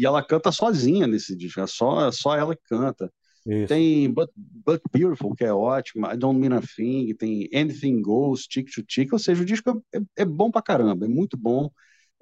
E 0.00 0.06
ela 0.06 0.22
canta 0.24 0.50
sozinha 0.50 1.06
nesse 1.06 1.36
disco, 1.36 1.60
é 1.60 1.66
só, 1.66 2.08
é 2.08 2.10
só 2.10 2.34
ela 2.34 2.56
que 2.56 2.62
canta. 2.66 3.12
Isso. 3.46 3.68
Tem 3.68 4.10
But, 4.10 4.30
But 4.34 4.80
Beautiful, 4.90 5.34
que 5.34 5.44
é 5.44 5.52
ótimo, 5.52 6.10
I 6.10 6.16
Don't 6.16 6.40
Mean 6.40 6.56
a 6.56 6.62
Thing, 6.62 7.12
tem 7.14 7.50
Anything 7.54 8.00
Goes, 8.00 8.46
Tick 8.46 8.70
to 8.72 8.82
Tick, 8.82 9.12
ou 9.12 9.18
seja, 9.18 9.42
o 9.42 9.44
disco 9.44 9.84
é, 9.94 10.00
é 10.22 10.24
bom 10.24 10.50
pra 10.50 10.62
caramba, 10.62 11.04
é 11.04 11.08
muito 11.08 11.36
bom. 11.36 11.70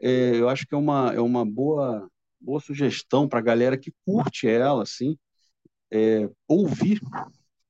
É, 0.00 0.34
eu 0.34 0.48
acho 0.48 0.66
que 0.66 0.74
é 0.74 0.78
uma, 0.78 1.12
é 1.14 1.20
uma 1.20 1.46
boa, 1.46 2.08
boa 2.40 2.58
sugestão 2.58 3.28
para 3.28 3.38
a 3.38 3.42
galera 3.42 3.78
que 3.78 3.92
curte 4.04 4.48
ela, 4.48 4.82
assim, 4.82 5.16
é, 5.92 6.28
ouvir 6.48 7.00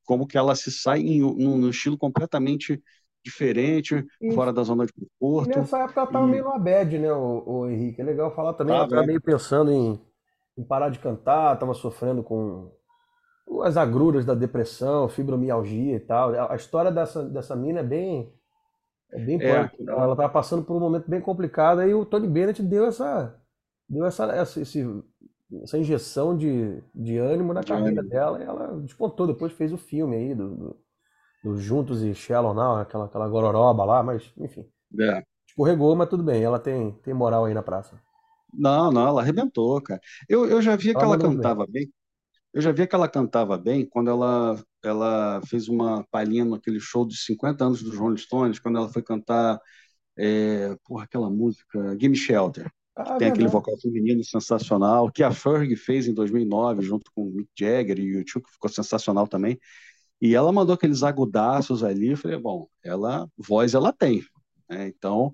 como 0.07 0.27
que 0.27 0.39
ela 0.39 0.55
se 0.55 0.73
sai 0.73 1.01
em 1.01 1.23
um 1.23 1.69
estilo 1.69 1.99
completamente 1.99 2.83
diferente, 3.23 4.07
Isso. 4.23 4.35
fora 4.35 4.53
da 4.53 4.63
zona 4.63 4.87
de 4.87 4.93
conforto. 4.93 5.53
E 5.53 5.61
nessa 5.61 5.79
época 5.79 6.01
ela 6.01 6.09
estava 6.09 6.27
e... 6.27 6.31
meio 6.31 6.45
no 6.45 6.59
bad, 6.59 6.99
né, 6.99 7.13
o, 7.13 7.43
o, 7.47 7.69
Henrique? 7.69 8.01
É 8.01 8.05
legal 8.05 8.35
falar 8.35 8.55
também, 8.55 8.75
ah, 8.75 8.79
ela 8.79 8.87
estava 8.87 9.07
meio 9.07 9.21
pensando 9.21 9.71
em, 9.71 10.01
em 10.59 10.65
parar 10.65 10.89
de 10.89 10.99
cantar, 10.99 11.55
estava 11.55 11.73
sofrendo 11.73 12.23
com 12.23 12.71
as 13.63 13.77
agruras 13.77 14.25
da 14.25 14.35
depressão, 14.35 15.09
fibromialgia 15.09 15.97
e 15.97 16.01
tal. 16.01 16.51
A 16.51 16.57
história 16.57 16.91
dessa, 16.91 17.25
dessa 17.25 17.55
mina 17.55 17.81
é 17.81 17.83
bem. 17.83 18.33
É 19.11 19.19
bem 19.25 19.41
é, 19.41 19.71
Ela 19.87 20.13
estava 20.13 20.29
passando 20.29 20.65
por 20.65 20.77
um 20.77 20.81
momento 20.81 21.09
bem 21.09 21.21
complicado 21.21 21.83
e 21.83 21.95
o 21.95 22.05
Tony 22.05 22.27
Bennett 22.27 22.63
deu 22.63 22.87
essa. 22.87 23.41
Deu 23.89 24.05
essa, 24.05 24.27
essa, 24.27 24.61
esse, 24.61 24.85
essa 25.63 25.79
injeção 25.79 26.37
de, 26.37 26.83
de 26.95 27.17
ânimo 27.17 27.55
na 27.55 27.61
de 27.61 27.69
carreira 27.69 28.01
ânimo. 28.01 28.09
dela 28.11 28.39
e 28.39 28.43
ela 28.43 28.81
despontou. 28.83 29.27
Depois 29.27 29.53
fez 29.53 29.73
o 29.73 29.79
filme 29.79 30.17
aí 30.17 30.35
do, 30.35 30.55
do, 30.55 30.77
do 31.45 31.57
Juntos 31.57 32.03
e 32.03 32.15
Shallow 32.15 32.53
Now, 32.53 32.77
aquela, 32.77 33.07
aquela 33.07 33.29
gororoba 33.29 33.85
lá, 33.85 34.03
mas 34.03 34.31
enfim. 34.37 34.69
É. 35.01 35.23
Escorregou, 35.47 35.97
mas 35.97 36.09
tudo 36.11 36.23
bem, 36.23 36.43
ela 36.43 36.59
tem, 36.59 36.93
tem 37.03 37.15
moral 37.15 37.47
aí 37.47 37.55
na 37.55 37.63
praça. 37.63 37.99
Não, 38.53 38.91
não, 38.91 39.07
ela 39.07 39.23
arrebentou, 39.23 39.81
cara. 39.83 40.01
Eu, 40.29 40.47
eu 40.47 40.63
já 40.63 40.77
via 40.77 40.95
que 40.95 41.03
ela, 41.03 41.15
ela 41.15 41.19
cantava 41.19 41.67
bem. 41.67 41.85
bem. 41.85 41.93
Eu 42.53 42.63
já 42.63 42.73
via 42.73 42.87
que 42.87 42.95
ela 42.95 43.09
cantava 43.09 43.59
bem 43.59 43.87
quando 43.87 44.11
ela, 44.11 44.63
ela 44.83 45.41
fez 45.47 45.69
uma 45.69 46.05
palhinha 46.11 46.45
naquele 46.45 46.81
show 46.81 47.05
dos 47.05 47.25
50 47.25 47.65
anos 47.65 47.83
dos 47.83 47.97
Rolling 47.97 48.17
Stones, 48.17 48.59
quando 48.59 48.79
ela 48.79 48.89
foi 48.89 49.03
cantar 49.03 49.61
é, 50.17 50.77
porra, 50.85 51.05
aquela 51.05 51.31
música 51.31 51.97
Gimme 52.01 52.17
Shelter. 52.17 52.71
Ah, 52.97 53.17
tem 53.17 53.29
aquele 53.29 53.47
vocal 53.47 53.79
feminino 53.79 54.25
sensacional, 54.25 55.13
que 55.13 55.23
a 55.23 55.31
Ferg 55.31 55.77
fez 55.77 56.09
em 56.09 56.15
2009, 56.15 56.83
junto 56.83 57.13
com 57.15 57.29
o 57.29 57.31
Mick 57.31 57.49
Jagger 57.57 57.97
e 58.01 58.17
o 58.17 58.19
YouTube, 58.19 58.45
que 58.45 58.53
ficou 58.53 58.69
sensacional 58.69 59.29
também. 59.29 59.57
E 60.21 60.35
ela 60.35 60.51
mandou 60.51 60.75
aqueles 60.75 61.05
agudaços 61.05 61.85
ali, 61.85 62.09
eu 62.09 62.17
falei, 62.17 62.37
bom, 62.39 62.67
ela, 62.83 63.29
voz 63.39 63.75
ela 63.75 63.93
tem, 63.93 64.25
né? 64.69 64.89
então 64.89 65.33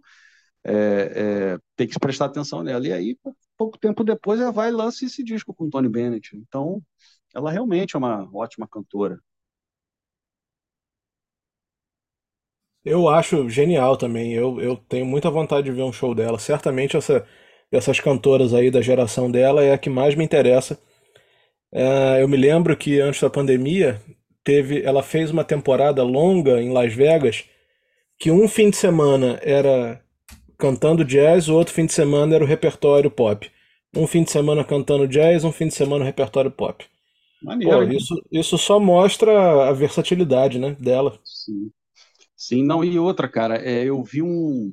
é, 0.64 1.54
é, 1.54 1.58
tem 1.76 1.86
que 1.86 1.98
prestar 1.98 2.26
atenção 2.26 2.62
nela. 2.62 2.86
E 2.86 2.92
aí, 2.92 3.18
pouco 3.56 3.78
tempo 3.78 4.02
depois, 4.04 4.40
ela 4.40 4.52
vai 4.52 4.70
e 4.70 4.72
lança 4.72 5.04
esse 5.04 5.22
disco 5.22 5.54
com 5.54 5.70
Tony 5.70 5.88
Bennett. 5.88 6.36
Então, 6.36 6.82
ela 7.34 7.50
realmente 7.50 7.96
é 7.96 7.98
uma 7.98 8.28
ótima 8.34 8.66
cantora. 8.68 9.18
Eu 12.84 13.08
acho 13.08 13.48
genial 13.48 13.96
também. 13.96 14.32
Eu, 14.34 14.60
eu 14.60 14.76
tenho 14.76 15.06
muita 15.06 15.30
vontade 15.30 15.64
de 15.64 15.72
ver 15.72 15.82
um 15.82 15.92
show 15.92 16.14
dela. 16.14 16.38
Certamente 16.38 16.96
essa, 16.96 17.26
essas 17.72 17.98
cantoras 18.00 18.52
aí 18.54 18.70
da 18.70 18.82
geração 18.82 19.30
dela 19.30 19.62
é 19.64 19.72
a 19.72 19.78
que 19.78 19.88
mais 19.90 20.14
me 20.14 20.24
interessa. 20.24 20.78
É, 21.72 22.22
eu 22.22 22.28
me 22.28 22.36
lembro 22.36 22.76
que 22.76 23.00
antes 23.00 23.20
da 23.20 23.30
pandemia, 23.30 24.00
teve, 24.44 24.82
ela 24.82 25.02
fez 25.02 25.30
uma 25.30 25.44
temporada 25.44 26.02
longa 26.04 26.60
em 26.62 26.72
Las 26.72 26.92
Vegas, 26.94 27.44
que 28.18 28.30
um 28.30 28.48
fim 28.48 28.70
de 28.70 28.76
semana 28.76 29.40
era 29.42 30.03
cantando 30.64 31.04
jazz, 31.04 31.46
o 31.46 31.54
outro 31.54 31.74
fim 31.74 31.84
de 31.84 31.92
semana 31.92 32.36
era 32.36 32.42
o 32.42 32.46
repertório 32.46 33.10
pop. 33.10 33.52
Um 33.94 34.06
fim 34.06 34.24
de 34.24 34.30
semana 34.30 34.64
cantando 34.64 35.06
jazz, 35.06 35.44
um 35.44 35.52
fim 35.52 35.68
de 35.68 35.74
semana 35.74 36.02
o 36.02 36.06
repertório 36.06 36.50
pop. 36.50 36.86
Maneiro, 37.42 37.86
Pô, 37.86 37.92
isso, 37.92 38.14
isso 38.32 38.56
só 38.56 38.80
mostra 38.80 39.68
a 39.68 39.72
versatilidade, 39.72 40.58
né, 40.58 40.74
dela. 40.80 41.20
Sim. 41.22 41.70
Sim, 42.34 42.64
não, 42.64 42.82
e 42.82 42.98
outra, 42.98 43.28
cara, 43.28 43.58
é, 43.58 43.84
eu 43.84 44.02
vi 44.02 44.22
um 44.22 44.72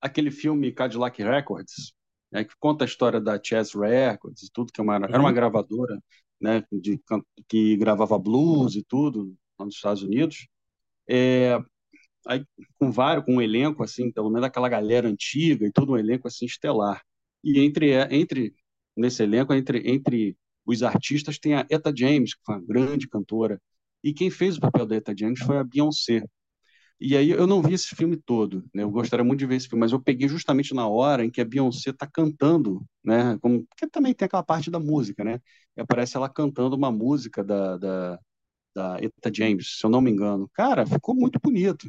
aquele 0.00 0.32
filme 0.32 0.72
Cadillac 0.72 1.22
Records, 1.22 1.94
né, 2.32 2.42
que 2.42 2.54
conta 2.58 2.84
a 2.84 2.86
história 2.86 3.20
da 3.20 3.40
Chess 3.40 3.72
Records 3.72 4.42
e 4.42 4.52
tudo, 4.52 4.72
que 4.72 4.80
é 4.80 4.84
uma, 4.84 4.96
era 4.96 5.20
uma 5.20 5.28
uhum. 5.28 5.34
gravadora, 5.34 6.02
né, 6.40 6.64
de, 6.72 7.00
que 7.48 7.76
gravava 7.76 8.18
blues 8.18 8.74
e 8.74 8.82
tudo, 8.82 9.32
lá 9.56 9.64
nos 9.64 9.76
Estados 9.76 10.02
Unidos. 10.02 10.48
É, 11.08 11.56
aí, 12.26 12.44
com 12.78 12.90
vários, 12.90 13.24
com 13.24 13.34
um 13.36 13.42
elenco, 13.42 13.82
assim, 13.82 14.10
pelo 14.12 14.30
menos 14.30 14.46
aquela 14.46 14.68
galera 14.68 15.08
antiga 15.08 15.66
e 15.66 15.72
todo 15.72 15.92
um 15.92 15.98
elenco, 15.98 16.28
assim, 16.28 16.46
estelar. 16.46 17.02
E 17.42 17.60
entre, 17.60 17.92
entre 18.14 18.54
nesse 18.96 19.22
elenco, 19.22 19.52
entre, 19.54 19.82
entre 19.90 20.36
os 20.66 20.82
artistas 20.82 21.38
tem 21.38 21.54
a 21.54 21.66
Etta 21.70 21.92
James, 21.96 22.34
que 22.34 22.40
foi 22.44 22.56
uma 22.56 22.64
grande 22.66 23.08
cantora, 23.08 23.60
e 24.02 24.12
quem 24.14 24.30
fez 24.30 24.56
o 24.56 24.60
papel 24.60 24.86
da 24.86 24.96
Etta 24.96 25.14
James 25.16 25.40
foi 25.40 25.58
a 25.58 25.64
Beyoncé. 25.64 26.24
E 27.00 27.16
aí 27.16 27.30
eu 27.30 27.46
não 27.46 27.60
vi 27.62 27.74
esse 27.74 27.94
filme 27.94 28.16
todo, 28.16 28.64
né? 28.72 28.82
Eu 28.82 28.90
gostaria 28.90 29.24
muito 29.24 29.40
de 29.40 29.46
ver 29.46 29.56
esse 29.56 29.68
filme, 29.68 29.80
mas 29.80 29.92
eu 29.92 30.00
peguei 30.00 30.28
justamente 30.28 30.72
na 30.74 30.86
hora 30.88 31.24
em 31.24 31.30
que 31.30 31.40
a 31.40 31.44
Beyoncé 31.44 31.90
está 31.90 32.06
cantando, 32.06 32.84
né? 33.04 33.36
Como, 33.40 33.66
também 33.92 34.14
tem 34.14 34.26
aquela 34.26 34.42
parte 34.42 34.70
da 34.70 34.78
música, 34.80 35.24
né? 35.24 35.40
E 35.76 35.80
aparece 35.80 36.16
ela 36.16 36.28
cantando 36.28 36.76
uma 36.76 36.90
música 36.92 37.42
da, 37.44 37.76
da, 37.76 38.18
da 38.74 38.98
Etta 39.02 39.32
James, 39.34 39.78
se 39.80 39.86
eu 39.86 39.90
não 39.90 40.00
me 40.00 40.10
engano. 40.10 40.50
Cara, 40.54 40.86
ficou 40.86 41.14
muito 41.14 41.38
bonito. 41.42 41.88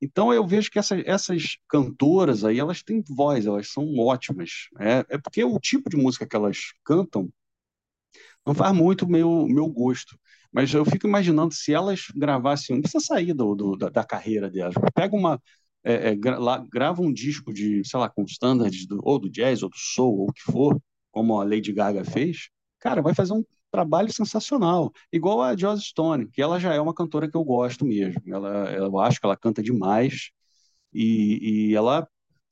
Então 0.00 0.32
eu 0.32 0.46
vejo 0.46 0.70
que 0.70 0.78
essa, 0.78 0.98
essas 1.06 1.58
cantoras 1.68 2.44
aí, 2.44 2.58
elas 2.58 2.82
têm 2.82 3.02
voz, 3.08 3.46
elas 3.46 3.70
são 3.70 3.98
ótimas. 3.98 4.68
É, 4.78 5.04
é 5.10 5.18
porque 5.18 5.44
o 5.44 5.58
tipo 5.58 5.90
de 5.90 5.96
música 5.96 6.26
que 6.26 6.36
elas 6.36 6.72
cantam 6.84 7.30
não 8.46 8.54
faz 8.54 8.74
muito 8.74 9.08
meu 9.08 9.46
meu 9.46 9.68
gosto. 9.68 10.18
Mas 10.52 10.72
eu 10.74 10.84
fico 10.84 11.06
imaginando 11.06 11.54
se 11.54 11.72
elas 11.72 12.06
gravassem, 12.14 12.74
não 12.74 12.82
precisa 12.82 13.04
sair 13.04 13.32
do, 13.34 13.54
do 13.54 13.76
da, 13.76 13.88
da, 13.88 14.04
carreira 14.04 14.50
delas. 14.50 14.74
Pega 14.94 15.14
uma, 15.14 15.40
é, 15.84 16.10
é, 16.10 16.16
gra 16.16 16.38
grava 16.70 17.02
um 17.02 17.12
disco 17.12 17.52
de, 17.52 17.82
sei 17.84 18.00
lá, 18.00 18.08
com 18.08 18.24
standards 18.24 18.86
do, 18.86 19.00
ou 19.02 19.18
do 19.18 19.30
jazz, 19.30 19.62
ou 19.62 19.68
do 19.70 19.76
soul, 19.78 20.20
ou 20.20 20.28
o 20.30 20.32
que 20.32 20.42
for, 20.42 20.80
como 21.12 21.40
a 21.40 21.44
Lady 21.44 21.72
Gaga 21.72 22.04
fez, 22.04 22.50
cara, 22.80 23.02
vai 23.02 23.14
fazer 23.14 23.32
um 23.34 23.44
trabalho 23.70 24.12
sensacional. 24.12 24.92
Igual 25.12 25.42
a 25.42 25.56
Joss 25.56 25.84
Stone, 25.84 26.28
que 26.28 26.42
ela 26.42 26.58
já 26.58 26.74
é 26.74 26.80
uma 26.80 26.94
cantora 26.94 27.30
que 27.30 27.36
eu 27.36 27.44
gosto 27.44 27.84
mesmo. 27.84 28.22
Ela, 28.26 28.72
eu 28.72 28.98
acho 29.00 29.20
que 29.20 29.26
ela 29.26 29.36
canta 29.36 29.62
demais 29.62 30.30
e, 30.92 31.70
e 31.70 31.74
ela, 31.74 32.08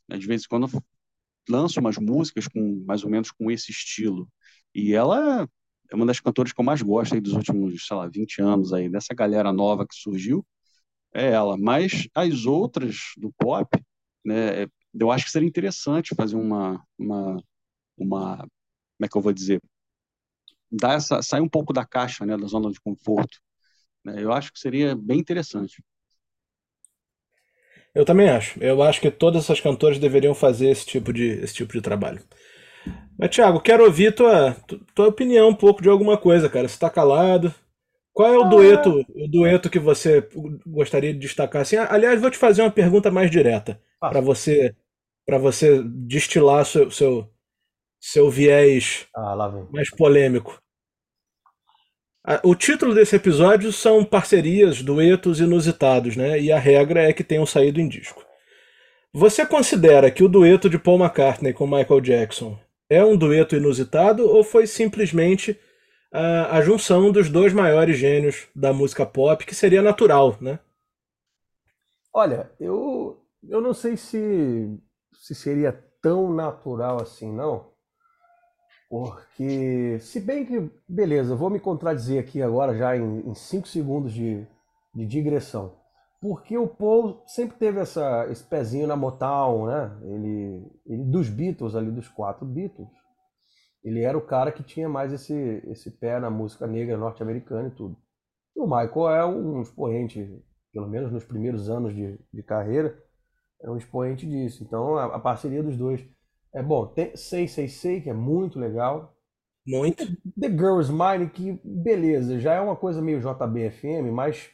de 0.08 0.26
vez 0.26 0.44
em 0.44 0.48
quando, 0.48 0.68
lança 1.48 1.80
umas 1.80 1.98
músicas 1.98 2.46
com 2.48 2.84
mais 2.86 3.04
ou 3.04 3.10
menos 3.10 3.30
com 3.30 3.50
esse 3.50 3.70
estilo. 3.70 4.28
E 4.74 4.94
ela 4.94 5.48
é 5.90 5.94
uma 5.96 6.06
das 6.06 6.20
cantoras 6.20 6.52
que 6.52 6.60
eu 6.60 6.64
mais 6.64 6.82
gosto 6.82 7.14
aí 7.14 7.20
dos 7.20 7.32
últimos, 7.32 7.86
sei 7.86 7.96
lá, 7.96 8.08
20 8.08 8.42
anos 8.42 8.72
aí, 8.72 8.88
dessa 8.88 9.14
galera 9.14 9.52
nova 9.52 9.86
que 9.86 9.94
surgiu, 9.94 10.46
é 11.14 11.30
ela. 11.32 11.56
Mas 11.56 12.08
as 12.14 12.46
outras 12.46 13.12
do 13.16 13.32
pop, 13.38 13.68
né, 14.24 14.64
é, 14.64 14.68
eu 14.94 15.10
acho 15.10 15.24
que 15.26 15.30
seria 15.30 15.48
interessante 15.48 16.14
fazer 16.14 16.36
uma, 16.36 16.82
uma, 16.98 17.42
uma 17.96 18.36
como 18.38 19.06
é 19.06 19.08
que 19.08 19.16
eu 19.16 19.22
vou 19.22 19.32
dizer, 19.32 19.60
dar 20.70 20.94
essa, 20.94 21.22
sair 21.22 21.40
um 21.40 21.48
pouco 21.48 21.72
da 21.72 21.84
caixa, 21.84 22.24
né, 22.24 22.36
da 22.36 22.46
zona 22.46 22.70
de 22.70 22.80
conforto. 22.80 23.38
Né, 24.04 24.22
eu 24.22 24.32
acho 24.32 24.52
que 24.52 24.58
seria 24.58 24.94
bem 24.94 25.18
interessante. 25.18 25.82
Eu 27.94 28.04
também 28.04 28.28
acho. 28.28 28.62
Eu 28.62 28.82
acho 28.82 29.00
que 29.00 29.10
todas 29.10 29.44
essas 29.44 29.60
cantoras 29.60 29.98
deveriam 29.98 30.34
fazer 30.34 30.68
esse 30.68 30.86
tipo 30.86 31.12
de, 31.12 31.26
esse 31.42 31.54
tipo 31.54 31.72
de 31.72 31.80
trabalho. 31.80 32.22
Mas, 33.18 33.30
Thiago, 33.30 33.60
quero 33.60 33.84
ouvir 33.84 34.14
tua, 34.14 34.56
tua 34.94 35.08
opinião 35.08 35.48
um 35.48 35.54
pouco 35.54 35.82
de 35.82 35.88
alguma 35.88 36.16
coisa, 36.16 36.48
cara. 36.48 36.68
Você 36.68 36.74
está 36.74 36.88
calado. 36.88 37.52
Qual 38.12 38.32
é 38.32 38.38
o 38.38 38.44
ah. 38.44 38.48
dueto, 38.48 39.04
o 39.14 39.28
dueto 39.28 39.70
que 39.70 39.78
você 39.78 40.28
gostaria 40.66 41.12
de 41.12 41.18
destacar? 41.18 41.62
Assim, 41.62 41.76
aliás, 41.76 42.20
vou 42.20 42.30
te 42.30 42.38
fazer 42.38 42.62
uma 42.62 42.70
pergunta 42.70 43.10
mais 43.10 43.30
direta 43.30 43.80
para 44.00 44.20
você 44.20 44.74
para 45.28 45.36
você 45.36 45.82
destilar 45.84 46.64
seu, 46.64 46.90
seu, 46.90 47.30
seu 48.00 48.30
viés 48.30 49.06
ah, 49.14 49.36
mais 49.70 49.90
polêmico. 49.90 50.60
O 52.44 52.54
título 52.54 52.94
desse 52.94 53.16
episódio 53.16 53.72
são 53.72 54.04
parcerias, 54.04 54.82
duetos 54.82 55.40
inusitados, 55.40 56.14
né? 56.14 56.38
E 56.38 56.52
a 56.52 56.58
regra 56.58 57.02
é 57.02 57.12
que 57.12 57.24
tenham 57.24 57.46
saído 57.46 57.80
em 57.80 57.88
disco. 57.88 58.22
Você 59.14 59.46
considera 59.46 60.10
que 60.10 60.22
o 60.22 60.28
dueto 60.28 60.68
de 60.68 60.78
Paul 60.78 60.98
McCartney 60.98 61.54
com 61.54 61.66
Michael 61.66 62.00
Jackson 62.00 62.58
é 62.90 63.02
um 63.02 63.16
dueto 63.16 63.56
inusitado 63.56 64.28
ou 64.28 64.44
foi 64.44 64.66
simplesmente 64.66 65.58
a, 66.12 66.58
a 66.58 66.60
junção 66.60 67.10
dos 67.10 67.30
dois 67.30 67.52
maiores 67.52 67.96
gênios 67.96 68.46
da 68.54 68.72
música 68.72 69.06
pop, 69.06 69.44
que 69.46 69.54
seria 69.54 69.80
natural, 69.80 70.36
né? 70.40 70.58
Olha, 72.12 72.50
eu, 72.60 73.24
eu 73.48 73.60
não 73.60 73.72
sei 73.72 73.96
se, 73.96 74.78
se 75.14 75.34
seria 75.34 75.72
tão 76.02 76.32
natural 76.32 77.00
assim, 77.00 77.32
não. 77.32 77.70
Porque, 78.88 79.98
se 80.00 80.18
bem 80.18 80.46
que, 80.46 80.70
beleza, 80.88 81.36
vou 81.36 81.50
me 81.50 81.60
contradizer 81.60 82.20
aqui 82.20 82.40
agora, 82.40 82.74
já 82.74 82.96
em 82.96 83.34
5 83.34 83.68
segundos 83.68 84.12
de, 84.12 84.46
de 84.94 85.04
digressão. 85.04 85.76
Porque 86.20 86.56
o 86.56 86.66
Paul 86.66 87.22
sempre 87.26 87.56
teve 87.58 87.78
essa, 87.80 88.26
esse 88.30 88.42
pezinho 88.42 88.86
na 88.86 88.96
Motown, 88.96 89.66
né? 89.66 89.98
Ele, 90.02 90.72
ele, 90.86 91.04
dos 91.04 91.28
Beatles, 91.28 91.76
ali, 91.76 91.90
dos 91.90 92.08
quatro 92.08 92.46
Beatles, 92.46 92.88
ele 93.84 94.00
era 94.02 94.18
o 94.18 94.26
cara 94.26 94.50
que 94.50 94.62
tinha 94.62 94.88
mais 94.88 95.12
esse, 95.12 95.34
esse 95.66 95.90
pé 95.90 96.18
na 96.18 96.30
música 96.30 96.66
negra 96.66 96.96
norte-americana 96.96 97.68
e 97.68 97.70
tudo. 97.72 97.96
E 98.56 98.60
o 98.60 98.64
Michael 98.64 99.10
é 99.10 99.24
um 99.24 99.60
expoente, 99.60 100.42
pelo 100.72 100.88
menos 100.88 101.12
nos 101.12 101.24
primeiros 101.24 101.70
anos 101.70 101.94
de, 101.94 102.18
de 102.32 102.42
carreira, 102.42 102.98
é 103.62 103.70
um 103.70 103.76
expoente 103.76 104.26
disso. 104.26 104.64
Então, 104.64 104.96
a, 104.96 105.16
a 105.16 105.18
parceria 105.20 105.62
dos 105.62 105.76
dois 105.76 106.04
é 106.54 106.62
bom, 106.62 106.86
tem 106.86 107.16
Sei 107.16 107.46
Sei 107.48 107.68
Sei, 107.68 108.00
que 108.00 108.10
é 108.10 108.14
muito 108.14 108.58
legal. 108.58 109.14
Muito. 109.66 110.06
The 110.40 110.48
Girl's 110.48 110.88
Mine, 110.88 111.28
que 111.28 111.60
beleza, 111.62 112.40
já 112.40 112.54
é 112.54 112.60
uma 112.60 112.76
coisa 112.76 113.02
meio 113.02 113.20
JBFM, 113.20 114.10
mas 114.12 114.50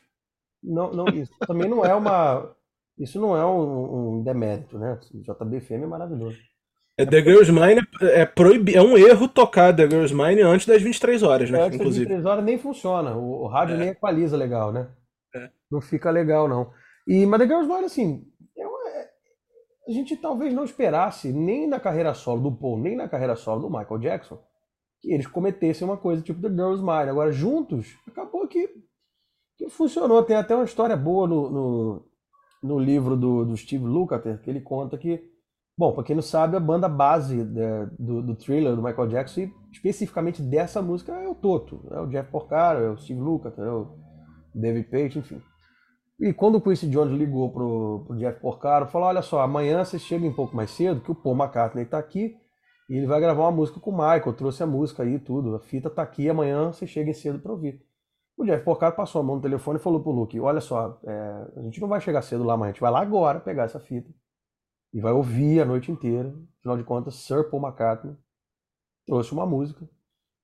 não, 0.62 0.90
não, 0.92 1.07
isso 1.09 1.33
também 1.46 1.68
não 1.68 1.85
é 1.85 1.94
uma. 1.94 2.54
Isso 2.98 3.20
não 3.20 3.37
é 3.37 3.44
um, 3.44 4.18
um 4.18 4.22
demérito, 4.22 4.78
né? 4.78 4.98
JBFM 5.12 5.83
é 5.83 5.87
maravilhoso. 5.87 6.38
É, 6.96 7.04
The 7.04 7.22
Girl's 7.22 7.50
Mine 7.50 7.80
é, 8.00 8.20
é, 8.20 8.26
proib... 8.26 8.68
é 8.72 8.80
um 8.80 8.96
erro 8.96 9.28
tocar 9.28 9.74
The 9.74 9.88
Girl's 9.88 10.12
Mine 10.12 10.42
antes 10.42 10.66
das 10.66 10.80
23 10.80 11.22
horas, 11.24 11.50
né? 11.50 11.61
Antes 11.61 11.78
das 11.78 11.96
23 11.96 12.24
horas 12.24 12.44
nem 12.44 12.57
funciona. 12.57 13.16
O, 13.16 13.42
o 13.42 13.46
rádio 13.48 13.74
é. 13.74 13.78
nem 13.78 13.88
equaliza 13.88 14.37
legal, 14.37 14.72
né? 14.72 14.88
É. 15.35 15.50
Não 15.70 15.80
fica 15.80 16.11
legal, 16.11 16.48
não. 16.48 16.70
E, 17.07 17.26
mas 17.26 17.40
The 17.40 17.46
Girl's 17.46 17.68
Mine, 17.68 17.85
assim, 17.85 18.24
a 19.87 19.92
gente 19.92 20.16
talvez 20.16 20.53
não 20.55 20.64
esperasse 20.64 21.33
nem 21.33 21.66
na 21.68 21.79
carreira 21.79 22.14
solo 22.14 22.42
do 22.42 22.57
Paul, 22.57 22.79
nem 22.79 22.97
na 22.97 23.09
carreira 23.09 23.37
solo 23.37 23.62
do 23.62 23.70
Michael 23.70 23.99
Jackson, 23.99 24.38
que 25.01 25.12
eles 25.12 25.27
cometessem 25.27 25.87
uma 25.87 25.97
coisa 25.97 26.23
tipo 26.23 26.40
The 26.40 26.49
Girl's 26.49 26.81
Mind. 26.81 27.09
Agora, 27.09 27.31
juntos, 27.31 27.99
acabou 28.09 28.49
que, 28.49 28.68
que 29.57 29.68
funcionou. 29.68 30.23
Tem 30.23 30.37
até 30.37 30.55
uma 30.55 30.64
história 30.64 30.97
boa 30.97 31.29
no, 31.29 31.51
no, 31.51 32.07
no 32.62 32.79
livro 32.79 33.14
do, 33.14 33.44
do 33.44 33.57
Steve 33.57 33.85
Lukather, 33.85 34.40
que 34.40 34.49
ele 34.49 34.62
conta 34.62 34.97
que, 34.97 35.23
bom, 35.77 35.92
para 35.92 36.05
quem 36.05 36.16
não 36.16 36.23
sabe, 36.23 36.57
a 36.57 36.61
banda 36.61 36.88
base 36.88 37.37
né, 37.44 37.90
do, 37.99 38.23
do 38.23 38.35
thriller 38.35 38.75
do 38.75 38.83
Michael 38.83 39.09
Jackson, 39.09 39.40
e 39.40 39.53
especificamente 39.70 40.40
dessa 40.40 40.81
música, 40.81 41.12
é 41.12 41.29
o 41.29 41.35
Toto. 41.35 41.87
É 41.90 42.01
o 42.01 42.07
Jeff 42.07 42.31
Porcaro, 42.31 42.83
é 42.83 42.90
o 42.90 42.97
Steve 42.97 43.20
Lukather, 43.20 43.64
é 43.64 43.70
o 43.70 43.99
David 44.55 44.88
Page, 44.88 45.18
enfim. 45.18 45.42
E 46.18 46.33
quando 46.33 46.57
o 46.57 46.61
Quincy 46.61 46.88
Jones 46.88 47.18
ligou 47.18 47.50
pro, 47.50 48.05
pro 48.07 48.16
Jeff 48.16 48.40
Porcaro, 48.40 48.87
falou: 48.87 49.09
Olha 49.09 49.22
só, 49.22 49.40
amanhã 49.40 49.85
você 49.85 49.98
chega 49.98 50.24
um 50.24 50.33
pouco 50.33 50.55
mais 50.55 50.70
cedo, 50.70 51.00
que 51.00 51.11
o 51.11 51.14
Paul 51.14 51.37
McCartney 51.37 51.85
está 51.85 51.98
aqui 51.98 52.37
e 52.88 52.96
ele 52.96 53.07
vai 53.07 53.20
gravar 53.20 53.42
uma 53.42 53.50
música 53.50 53.81
com 53.81 53.90
o 53.90 53.96
Michael. 53.96 54.33
trouxe 54.35 54.62
a 54.62 54.66
música 54.66 55.03
aí 55.03 55.18
tudo, 55.18 55.57
a 55.57 55.61
fita 55.61 55.88
está 55.88 56.03
aqui, 56.03 56.29
amanhã 56.29 56.72
você 56.72 56.87
chega 56.87 57.12
cedo 57.12 57.40
para 57.40 57.53
ouvir. 57.53 57.83
O 58.37 58.44
Jeff 58.44 58.64
Porcaro 58.64 58.94
passou 58.94 59.20
a 59.20 59.24
mão 59.24 59.37
no 59.37 59.42
telefone 59.42 59.79
e 59.79 59.83
falou 59.83 60.00
pro 60.00 60.12
Luke: 60.12 60.38
Olha 60.38 60.61
só, 60.61 61.00
é, 61.05 61.46
a 61.57 61.62
gente 61.62 61.81
não 61.81 61.88
vai 61.88 62.00
chegar 62.00 62.22
cedo 62.22 62.44
lá, 62.44 62.57
mas 62.57 62.68
a 62.68 62.72
gente 62.72 62.81
vai 62.81 62.90
lá 62.90 63.00
agora 63.00 63.40
pegar 63.40 63.64
essa 63.64 63.81
fita 63.81 64.11
e 64.92 65.00
vai 65.00 65.12
ouvir 65.12 65.61
a 65.61 65.64
noite 65.64 65.90
inteira. 65.90 66.35
Afinal 66.61 66.77
de 66.77 66.85
contas, 66.85 67.14
Sir 67.16 67.50
Paul 67.50 67.62
McCartney 67.62 68.16
trouxe 69.07 69.33
uma 69.33 69.46
música 69.46 69.88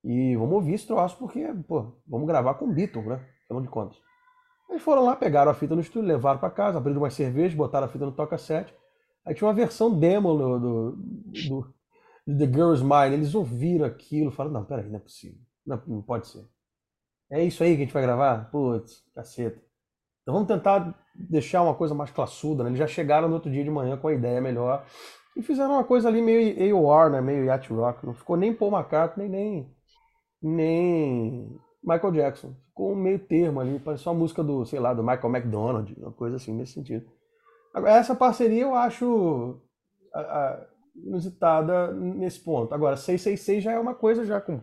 e 0.03 0.35
vamos 0.35 0.53
ouvir 0.53 0.73
esse 0.73 0.87
troço 0.87 1.17
porque, 1.17 1.45
pô, 1.67 1.93
vamos 2.07 2.27
gravar 2.27 2.55
com 2.55 2.65
o 2.65 2.73
Beatle, 2.73 3.03
né? 3.03 3.25
Afinal 3.45 3.61
de 3.61 3.69
contas. 3.69 4.10
Eles 4.71 4.81
foram 4.81 5.03
lá, 5.03 5.17
pegaram 5.17 5.51
a 5.51 5.53
fita 5.53 5.75
no 5.75 5.81
estúdio, 5.81 6.07
levaram 6.07 6.39
para 6.39 6.49
casa, 6.49 6.77
abriram 6.77 7.01
umas 7.01 7.13
cervejas, 7.13 7.53
botaram 7.53 7.85
a 7.85 7.89
fita 7.89 8.05
no 8.05 8.13
toca-7. 8.13 8.73
Aí 9.25 9.35
tinha 9.35 9.45
uma 9.45 9.53
versão 9.53 9.93
demo 9.99 10.33
do, 10.33 10.59
do, 10.59 10.91
do, 11.49 11.73
The 12.37 12.45
Girl's 12.45 12.81
Mind. 12.81 13.11
Eles 13.11 13.35
ouviram 13.35 13.85
aquilo, 13.85 14.31
falaram, 14.31 14.53
não, 14.53 14.65
peraí, 14.65 14.87
não 14.87 14.95
é 14.95 14.99
possível. 14.99 15.37
Não, 15.65 15.81
não 15.85 16.01
pode 16.01 16.27
ser. 16.27 16.47
É 17.29 17.43
isso 17.43 17.61
aí 17.61 17.71
que 17.71 17.81
a 17.81 17.85
gente 17.85 17.93
vai 17.93 18.01
gravar? 18.01 18.49
Putz, 18.49 19.03
caceta. 19.13 19.61
Então 20.21 20.33
vamos 20.33 20.47
tentar 20.47 20.97
deixar 21.13 21.61
uma 21.63 21.75
coisa 21.75 21.93
mais 21.93 22.09
classuda, 22.09 22.63
né? 22.63 22.69
Eles 22.69 22.79
já 22.79 22.87
chegaram 22.87 23.27
no 23.27 23.33
outro 23.33 23.51
dia 23.51 23.63
de 23.63 23.69
manhã 23.69 23.97
com 23.97 24.07
a 24.07 24.13
ideia 24.13 24.39
melhor. 24.39 24.85
E 25.35 25.41
fizeram 25.41 25.73
uma 25.73 25.83
coisa 25.83 26.07
ali 26.07 26.21
meio 26.21 26.75
AOR, 26.77 27.09
né? 27.09 27.19
Meio 27.19 27.45
yacht 27.45 27.71
rock. 27.73 28.05
Não 28.05 28.13
ficou 28.13 28.37
nem 28.37 28.53
Paul 28.53 28.71
McCartney, 28.71 29.27
nem, 29.27 29.75
nem 30.41 31.59
Michael 31.83 32.13
Jackson. 32.13 32.55
Ficou 32.67 32.93
um 32.93 32.95
meio 32.95 33.19
termo 33.19 33.59
ali, 33.59 33.79
parece 33.79 34.07
uma 34.07 34.15
música 34.15 34.43
do, 34.43 34.65
sei 34.65 34.79
lá, 34.79 34.93
do 34.93 35.03
Michael 35.03 35.35
McDonald, 35.35 35.95
uma 35.97 36.11
coisa 36.11 36.35
assim 36.35 36.53
nesse 36.53 36.73
sentido. 36.73 37.05
Agora, 37.73 37.93
essa 37.93 38.15
parceria 38.15 38.63
eu 38.63 38.75
acho 38.75 39.59
a, 40.13 40.19
a, 40.19 40.67
inusitada 40.95 41.91
nesse 41.93 42.39
ponto. 42.39 42.73
Agora, 42.73 42.97
666 42.97 43.63
já 43.63 43.71
é 43.71 43.79
uma 43.79 43.95
coisa 43.95 44.25
já 44.25 44.39
com, 44.39 44.61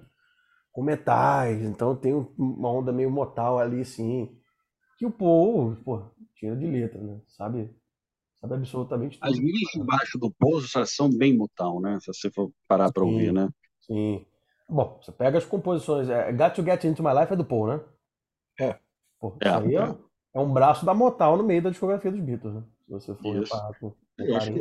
com 0.72 0.82
metais, 0.82 1.62
então 1.62 1.96
tem 1.96 2.12
uma 2.36 2.70
onda 2.70 2.92
meio 2.92 3.10
motal 3.10 3.58
ali, 3.58 3.84
sim. 3.84 4.36
Que 4.98 5.06
o 5.06 5.10
Paul, 5.10 5.76
pô, 5.84 6.02
tira 6.34 6.56
de 6.56 6.66
letra, 6.66 7.00
né? 7.00 7.20
Sabe, 7.28 7.74
sabe 8.40 8.54
absolutamente 8.54 9.18
tudo. 9.18 9.28
As 9.28 9.38
linhas 9.38 9.74
embaixo 9.74 10.18
do 10.18 10.30
Paul 10.30 10.60
são 10.86 11.08
bem 11.08 11.36
motal, 11.36 11.80
né? 11.80 11.98
Se 12.00 12.12
você 12.12 12.30
for 12.30 12.52
parar 12.66 12.92
para 12.92 13.04
ouvir, 13.04 13.32
né? 13.32 13.48
Sim. 13.80 14.24
Bom, 14.68 14.98
você 15.02 15.10
pega 15.10 15.38
as 15.38 15.44
composições. 15.46 16.10
É, 16.10 16.30
Got 16.32 16.54
to 16.54 16.62
Get 16.62 16.84
Into 16.84 17.02
My 17.02 17.18
Life 17.18 17.32
é 17.32 17.36
do 17.36 17.44
Paul, 17.44 17.68
né? 17.68 17.80
É. 18.60 18.78
Pô, 19.18 19.36
é, 19.40 19.48
aí 19.48 19.76
é, 19.76 19.96
é, 20.34 20.38
um 20.38 20.52
braço 20.52 20.84
da 20.84 20.92
Motal 20.92 21.36
no 21.36 21.44
meio 21.44 21.62
da 21.62 21.70
discografia 21.70 22.10
dos 22.10 22.20
Beatles, 22.20 22.54
né? 22.54 22.62
Se 22.86 22.92
você 22.92 23.14
for 23.14 23.34
reparar. 23.34 23.70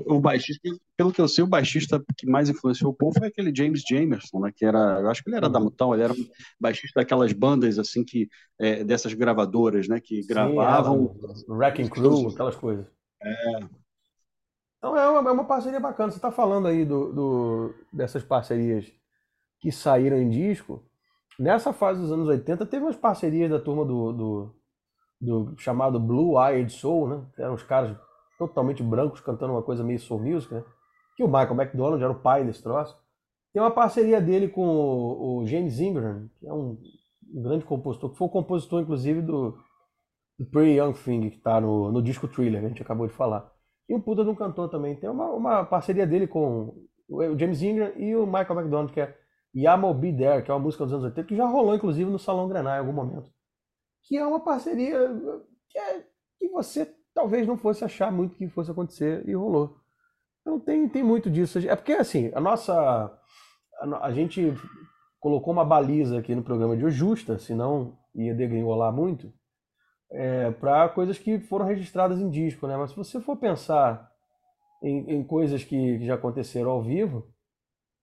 o 0.08 0.20
baixista, 0.20 0.70
pelo 0.96 1.12
que 1.12 1.22
eu 1.22 1.28
sei, 1.28 1.44
o 1.44 1.48
baixista 1.48 2.04
que 2.18 2.28
mais 2.28 2.50
influenciou 2.50 2.92
o 2.92 2.94
Paul 2.94 3.14
foi 3.14 3.28
aquele 3.28 3.56
James 3.56 3.84
Jamerson, 3.88 4.40
né? 4.40 4.52
Que 4.56 4.66
era, 4.66 5.00
eu 5.02 5.10
acho 5.10 5.24
que 5.24 5.30
ele 5.30 5.38
era 5.38 5.48
uhum. 5.48 5.52
da 5.52 5.60
Motown, 5.60 5.94
ele 5.94 6.04
era 6.04 6.14
baixista 6.60 7.02
daquelas 7.02 7.34
bandas 7.34 7.78
assim 7.78 8.04
que 8.04 8.30
é, 8.60 8.84
dessas 8.84 9.14
gravadoras, 9.14 9.88
né? 9.88 10.00
Que 10.00 10.26
gravavam. 10.26 11.16
Sim, 11.36 11.46
Wrecking 11.50 11.90
Crew, 11.90 12.30
aquelas 12.30 12.56
coisas. 12.56 12.86
É. 13.22 13.60
Então 14.78 14.96
é 14.96 15.10
uma, 15.10 15.30
é 15.30 15.34
uma 15.34 15.46
parceria 15.46 15.80
bacana. 15.80 16.12
Você 16.12 16.18
está 16.18 16.32
falando 16.32 16.68
aí 16.68 16.86
do, 16.86 17.12
do, 17.12 17.76
dessas 17.92 18.24
parcerias 18.24 18.86
que 19.60 19.72
saíram 19.72 20.18
em 20.18 20.30
disco, 20.30 20.84
nessa 21.40 21.74
fase 21.74 22.02
dos 22.02 22.12
anos 22.12 22.28
80 22.28 22.66
teve 22.66 22.86
umas 22.86 22.96
parcerias 22.96 23.50
da 23.50 23.60
turma 23.60 23.86
do, 23.86 24.12
do, 24.12 24.56
do 25.20 25.56
chamado 25.58 26.00
Blue 26.00 26.40
Eyed 26.42 26.72
Soul, 26.72 27.08
né? 27.08 27.26
Eram 27.38 27.54
os 27.54 27.64
caras 27.64 27.98
totalmente 28.38 28.84
brancos 28.84 29.20
cantando 29.20 29.54
uma 29.54 29.64
coisa 29.64 29.84
meio 29.84 30.00
soul 30.00 30.20
music, 30.20 30.54
né? 30.54 30.64
Que 31.16 31.24
o 31.24 31.28
Michael 31.28 31.60
McDonald 31.60 32.04
era 32.04 32.12
o 32.12 32.20
pai 32.20 32.46
desse 32.46 32.62
troço. 32.62 32.96
Tem 33.52 33.62
uma 33.62 33.72
parceria 33.72 34.22
dele 34.22 34.48
com 34.48 34.62
o, 34.62 35.40
o 35.40 35.46
James 35.48 35.80
Ingram, 35.80 36.30
que 36.40 36.48
é 36.48 36.54
um, 36.54 36.78
um, 37.34 37.42
grande 37.42 37.66
compositor, 37.66 38.12
que 38.12 38.18
foi 38.18 38.28
o 38.28 38.32
compositor, 38.32 38.82
inclusive, 38.82 39.22
do, 39.22 39.58
do 40.38 40.46
Pretty 40.46 40.78
Young 40.80 40.94
Thing, 40.94 41.30
que 41.30 41.38
está 41.38 41.60
no, 41.60 41.92
no 41.92 42.02
disco 42.02 42.28
Thriller, 42.28 42.60
que 42.60 42.66
a 42.66 42.70
gente 42.70 42.82
acabou 42.84 43.08
de 43.08 43.14
falar. 43.14 43.52
E 43.90 43.96
um 43.96 44.02
puta 44.02 44.24
de 44.24 44.30
um 44.30 44.36
cantor 44.36 44.70
também. 44.70 44.96
Tem 44.96 45.10
uma, 45.10 45.32
uma 45.32 45.66
parceria 45.66 46.06
dele 46.06 46.28
com 46.28 46.86
o 47.10 47.38
James 47.38 47.62
Ingram 47.64 47.94
e 47.96 48.16
o 48.16 48.28
Michael 48.28 48.60
McDonald, 48.60 48.94
que 48.94 49.02
é 49.02 49.18
Yamo 49.58 49.94
Be 49.94 50.14
There, 50.14 50.44
que 50.44 50.52
é 50.52 50.54
uma 50.54 50.60
música 50.60 50.84
dos 50.84 50.94
anos 50.94 51.06
80, 51.06 51.28
que 51.28 51.36
já 51.36 51.46
rolou, 51.46 51.76
inclusive, 51.76 52.10
no 52.10 52.20
Salão 52.20 52.48
Grenal 52.48 52.76
em 52.76 52.80
algum 52.80 52.94
momento. 52.94 53.30
Que 54.04 54.18
é 54.18 54.26
uma 54.26 54.40
parceria 54.40 54.98
que, 55.70 55.80
é, 55.80 56.04
que 56.38 56.48
você 56.50 56.94
talvez 57.14 57.48
não 57.48 57.58
fosse 57.58 57.84
achar 57.84 58.12
muito 58.12 58.36
que 58.36 58.48
fosse 58.48 58.70
acontecer, 58.70 59.28
e 59.28 59.34
rolou. 59.34 59.78
Então 60.42 60.60
tem, 60.60 60.88
tem 60.88 61.04
muito 61.04 61.30
disso. 61.30 61.58
É 61.60 61.76
porque, 61.76 61.94
assim, 61.94 62.32
a 62.34 62.40
nossa... 62.40 62.74
A, 63.80 64.06
a 64.08 64.12
gente 64.12 64.54
colocou 65.20 65.52
uma 65.52 65.66
baliza 65.66 66.20
aqui 66.20 66.36
no 66.36 66.44
programa 66.44 66.78
de 66.78 66.90
justa, 66.90 67.38
senão 67.40 67.98
ia 68.14 68.34
degringolar 68.34 68.94
muito, 68.94 69.34
é, 70.12 70.52
para 70.52 70.88
coisas 70.90 71.18
que 71.18 71.40
foram 71.40 71.66
registradas 71.66 72.20
em 72.20 72.30
disco, 72.30 72.68
né? 72.68 72.78
Mas 72.78 72.92
se 72.92 72.96
você 72.96 73.20
for 73.20 73.36
pensar 73.36 74.10
em, 74.82 75.16
em 75.16 75.24
coisas 75.24 75.64
que, 75.64 76.00
que, 76.00 76.06
já 76.06 76.16
aconteceram 76.16 76.72
ao 76.72 76.82
vivo, 76.82 77.28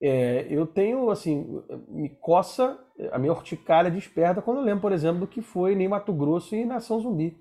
é, 0.03 0.47
eu 0.51 0.67
tenho, 0.67 1.11
assim, 1.11 1.63
me 1.89 2.11
coça, 2.21 2.79
a 3.13 3.19
minha 3.19 3.33
horticalha 3.33 3.91
desperta 3.91 4.43
quando 4.43 4.59
eu 4.59 4.65
lembro, 4.65 4.83
por 4.83 4.93
exemplo, 4.93 5.21
do 5.21 5.27
que 5.27 5.41
foi 5.41 5.75
nem 5.75 5.89
Mato 5.89 6.13
Grosso 6.13 6.55
e 6.55 6.65
Nação 6.65 7.01
Zumbi 7.01 7.37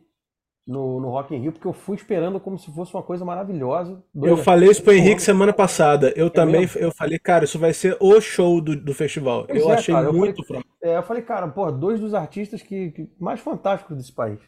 no, 0.66 1.00
no 1.00 1.10
Rock 1.10 1.36
in 1.36 1.40
Rio, 1.40 1.52
porque 1.52 1.68
eu 1.68 1.74
fui 1.74 1.96
esperando 1.96 2.40
como 2.40 2.58
se 2.58 2.74
fosse 2.74 2.94
uma 2.94 3.04
coisa 3.04 3.26
maravilhosa. 3.26 4.02
Eu 4.16 4.38
falei 4.38 4.70
isso 4.70 4.82
pro 4.82 4.94
Henrique 4.94 5.22
semana 5.22 5.52
passada. 5.52 6.14
Eu 6.16 6.28
é 6.28 6.30
também 6.30 6.62
mesmo? 6.62 6.80
eu 6.80 6.92
falei, 6.92 7.20
cara, 7.20 7.44
isso 7.44 7.60
vai 7.60 7.74
ser 7.74 7.98
o 8.00 8.22
show 8.22 8.62
do, 8.62 8.76
do 8.76 8.94
festival. 8.94 9.46
Pois 9.46 9.62
eu 9.62 9.70
é, 9.70 9.74
achei 9.74 9.94
cara, 9.94 10.12
muito 10.14 10.44
eu 10.50 10.64
é, 10.82 10.98
eu 10.98 11.04
falei, 11.04 11.22
cara, 11.22 11.48
pô, 11.50 11.70
dois 11.72 12.00
dos 12.00 12.14
artistas 12.14 12.62
que, 12.62 12.92
que 12.92 13.10
mais 13.20 13.42
fantásticos 13.42 13.98
desse 13.98 14.14
país 14.14 14.40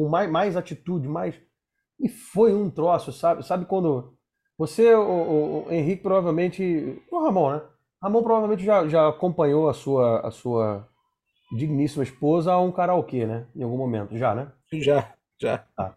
com 0.00 0.08
mais, 0.08 0.30
mais 0.30 0.56
atitude, 0.56 1.06
mais. 1.06 1.34
E 1.98 2.08
foi 2.08 2.54
um 2.54 2.70
troço, 2.70 3.12
sabe? 3.12 3.44
Sabe 3.46 3.66
quando. 3.66 4.16
Você, 4.60 4.94
o, 4.94 5.64
o, 5.66 5.72
Henrique, 5.72 6.02
provavelmente. 6.02 7.02
O 7.10 7.18
Ramon, 7.24 7.52
né? 7.52 7.62
Ramon 8.02 8.22
provavelmente 8.22 8.62
já, 8.62 8.86
já 8.86 9.08
acompanhou 9.08 9.70
a 9.70 9.72
sua, 9.72 10.20
a 10.20 10.30
sua 10.30 10.86
digníssima 11.56 12.02
esposa 12.02 12.52
a 12.52 12.60
um 12.60 12.70
karaokê, 12.70 13.24
né? 13.24 13.46
Em 13.56 13.62
algum 13.62 13.78
momento. 13.78 14.18
Já, 14.18 14.34
né? 14.34 14.52
Já, 14.70 15.14
já. 15.40 15.64
Tá. 15.74 15.94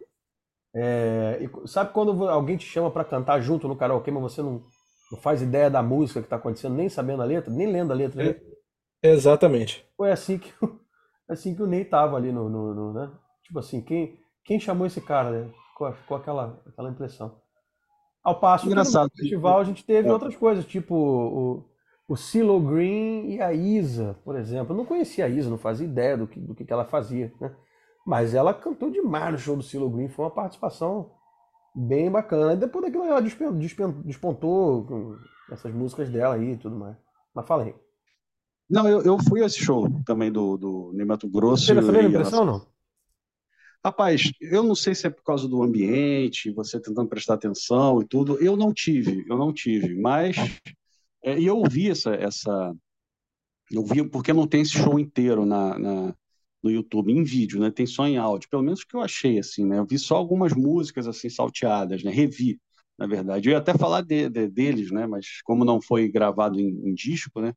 É, 0.74 1.42
sabe 1.66 1.92
quando 1.92 2.30
alguém 2.30 2.56
te 2.56 2.66
chama 2.66 2.90
para 2.90 3.04
cantar 3.04 3.42
junto 3.42 3.68
no 3.68 3.76
karaokê, 3.76 4.10
mas 4.12 4.24
você 4.24 4.42
não, 4.42 4.64
não 5.12 5.20
faz 5.20 5.42
ideia 5.42 5.70
da 5.70 5.84
música 5.84 6.22
que 6.22 6.30
tá 6.30 6.38
acontecendo, 6.38 6.74
nem 6.74 6.88
sabendo 6.88 7.22
a 7.22 7.26
letra, 7.26 7.52
nem 7.52 7.70
lendo 7.70 7.92
a 7.92 7.96
letra? 7.96 8.24
Né? 8.24 8.36
exatamente. 9.04 9.86
Foi 9.98 10.10
assim 10.10 10.38
que, 10.38 10.54
assim 11.28 11.54
que 11.54 11.62
o 11.62 11.68
Ney 11.68 11.84
tava 11.84 12.16
ali 12.16 12.32
no, 12.32 12.48
no, 12.48 12.74
no 12.74 12.94
né? 12.94 13.12
Tipo 13.44 13.60
assim, 13.60 13.82
quem, 13.82 14.18
quem 14.46 14.58
chamou 14.58 14.88
esse 14.88 15.02
cara, 15.02 15.32
né? 15.32 15.52
Ficou, 15.72 15.92
ficou 15.92 16.16
aquela, 16.16 16.64
aquela 16.66 16.90
impressão. 16.90 17.43
Ao 18.24 18.40
passo 18.40 18.68
Engraçado. 18.68 19.10
que 19.10 19.18
no 19.18 19.22
festival 19.24 19.60
a 19.60 19.64
gente 19.64 19.84
teve 19.84 20.08
é. 20.08 20.12
outras 20.12 20.36
coisas, 20.36 20.66
tipo 20.66 20.96
o, 20.96 21.66
o 22.08 22.16
Silo 22.16 22.60
Green 22.60 23.32
e 23.32 23.42
a 23.42 23.54
Isa, 23.54 24.18
por 24.24 24.38
exemplo. 24.38 24.74
Eu 24.74 24.78
não 24.78 24.86
conhecia 24.86 25.26
a 25.26 25.30
Isa, 25.30 25.50
não 25.50 25.58
fazia 25.58 25.86
ideia 25.86 26.18
do 26.18 26.28
que, 26.28 26.40
do 26.40 26.56
que 26.56 26.72
ela 26.72 26.86
fazia, 26.86 27.34
né? 27.42 27.54
Mas 28.06 28.34
ela 28.34 28.54
cantou 28.54 28.90
demais 28.90 29.32
no 29.32 29.38
show 29.38 29.56
do 29.56 29.64
Silo 29.64 29.90
Green, 29.90 30.10
foi 30.10 30.26
uma 30.26 30.32
participação 30.32 31.12
bem 31.76 32.10
bacana. 32.10 32.54
E 32.54 32.58
depois 32.58 32.86
daquilo 32.86 33.06
ela 33.06 33.22
despontou 33.22 34.86
com 34.86 35.18
essas 35.52 35.74
músicas 35.74 36.10
dela 36.10 36.36
aí 36.36 36.54
e 36.54 36.58
tudo 36.58 36.76
mais. 36.76 36.96
Mas 37.34 37.48
fala 37.48 37.64
aí. 37.64 37.76
Não, 38.70 38.88
eu, 38.88 39.02
eu 39.02 39.18
fui 39.28 39.42
a 39.44 39.46
esse 39.46 39.60
show 39.60 39.88
também 40.06 40.32
do, 40.32 40.58
do 40.58 40.92
Neymato 40.94 41.28
Grosso. 41.30 41.66
Você 41.66 41.76
teve 41.76 41.80
essa 41.82 41.92
mesma 41.92 42.10
impressão, 42.10 42.46
não? 42.46 42.73
Rapaz, 43.86 44.32
eu 44.40 44.64
não 44.64 44.76
sei 44.76 44.96
se 44.96 45.08
é 45.08 45.10
por 45.10 45.24
causa 45.24 45.48
do 45.48 45.62
ambiente, 45.62 46.52
você 46.52 46.80
tentando 46.80 47.10
prestar 47.10 47.34
atenção 47.34 48.02
e 48.02 48.08
tudo. 48.08 48.38
Eu 48.42 48.56
não 48.56 48.74
tive, 48.74 49.26
eu 49.30 49.38
não 49.38 49.52
tive, 49.54 49.94
mas 50.00 50.38
é, 51.24 51.38
e 51.40 51.46
eu 51.46 51.58
ouvi 51.58 51.90
essa, 51.90 52.16
essa, 52.16 52.74
eu 53.72 53.84
vi 53.86 54.08
porque 54.10 54.34
não 54.34 54.48
tem 54.48 54.62
esse 54.62 54.72
show 54.72 55.00
inteiro 55.00 55.46
na, 55.46 55.78
na, 55.80 56.16
no 56.64 56.72
YouTube 56.72 57.12
em 57.12 57.24
vídeo, 57.24 57.60
né? 57.60 57.72
Tem 57.72 57.86
só 57.86 58.08
em 58.08 58.18
áudio, 58.18 58.50
pelo 58.50 58.64
menos 58.64 58.82
o 58.82 58.88
que 58.88 58.96
eu 58.96 59.02
achei 59.02 59.40
assim, 59.40 59.66
né? 59.66 59.80
Eu 59.80 59.86
vi 59.86 60.00
só 60.00 60.16
algumas 60.16 60.54
músicas 60.54 61.08
assim 61.08 61.30
salteadas, 61.30 62.04
né? 62.04 62.12
Revi, 62.12 62.60
na 62.98 63.08
verdade. 63.08 63.50
Eu 63.50 63.54
ia 63.54 63.58
até 63.60 63.74
falar 63.78 64.02
de, 64.02 64.30
de, 64.30 64.48
deles, 64.48 64.92
né? 64.92 65.08
Mas 65.08 65.42
como 65.44 65.66
não 65.66 65.82
foi 65.82 66.10
gravado 66.10 66.60
em, 66.60 66.70
em 66.90 66.94
disco, 66.94 67.42
né? 67.42 67.54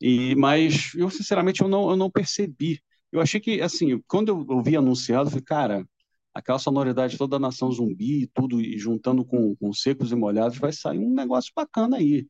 E 0.00 0.34
mas 0.36 0.94
eu 0.94 1.10
sinceramente 1.10 1.62
eu 1.62 1.68
não, 1.68 1.90
eu 1.90 1.96
não 1.96 2.10
percebi 2.10 2.80
eu 3.12 3.20
achei 3.20 3.40
que, 3.40 3.60
assim, 3.60 4.00
quando 4.06 4.28
eu 4.28 4.46
ouvi 4.56 4.76
anunciado, 4.76 5.26
eu 5.28 5.30
falei, 5.30 5.44
cara, 5.44 5.88
aquela 6.34 6.58
sonoridade 6.58 7.18
toda 7.18 7.38
da 7.38 7.40
nação 7.40 7.70
zumbi 7.72 8.22
e 8.22 8.26
tudo, 8.28 8.60
e 8.60 8.78
juntando 8.78 9.24
com, 9.24 9.56
com 9.56 9.72
secos 9.72 10.12
e 10.12 10.16
molhados, 10.16 10.58
vai 10.58 10.72
sair 10.72 10.98
um 10.98 11.14
negócio 11.14 11.52
bacana 11.54 11.96
aí. 11.98 12.26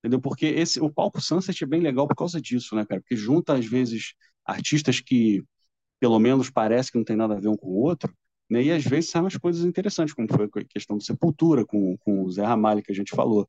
Entendeu? 0.00 0.20
Porque 0.20 0.46
esse, 0.46 0.80
o 0.80 0.90
palco 0.92 1.20
Sunset 1.20 1.64
é 1.64 1.66
bem 1.66 1.80
legal 1.80 2.06
por 2.06 2.16
causa 2.16 2.40
disso, 2.40 2.74
né, 2.76 2.84
cara? 2.86 3.00
Porque 3.00 3.16
junta, 3.16 3.54
às 3.54 3.66
vezes, 3.66 4.14
artistas 4.44 5.00
que, 5.00 5.42
pelo 6.00 6.18
menos, 6.18 6.50
parece 6.50 6.92
que 6.92 6.98
não 6.98 7.04
tem 7.04 7.16
nada 7.16 7.34
a 7.36 7.40
ver 7.40 7.48
um 7.48 7.56
com 7.56 7.68
o 7.68 7.82
outro, 7.82 8.14
né? 8.50 8.62
E 8.62 8.72
às 8.72 8.84
vezes 8.84 9.10
saem 9.10 9.24
umas 9.24 9.36
coisas 9.36 9.64
interessantes, 9.64 10.14
como 10.14 10.28
foi 10.32 10.46
a 10.46 10.64
questão 10.66 10.98
de 10.98 11.04
Sepultura, 11.04 11.64
com, 11.66 11.96
com 11.98 12.24
o 12.24 12.30
Zé 12.30 12.44
Ramalho, 12.44 12.82
que 12.82 12.92
a 12.92 12.94
gente 12.94 13.14
falou. 13.14 13.48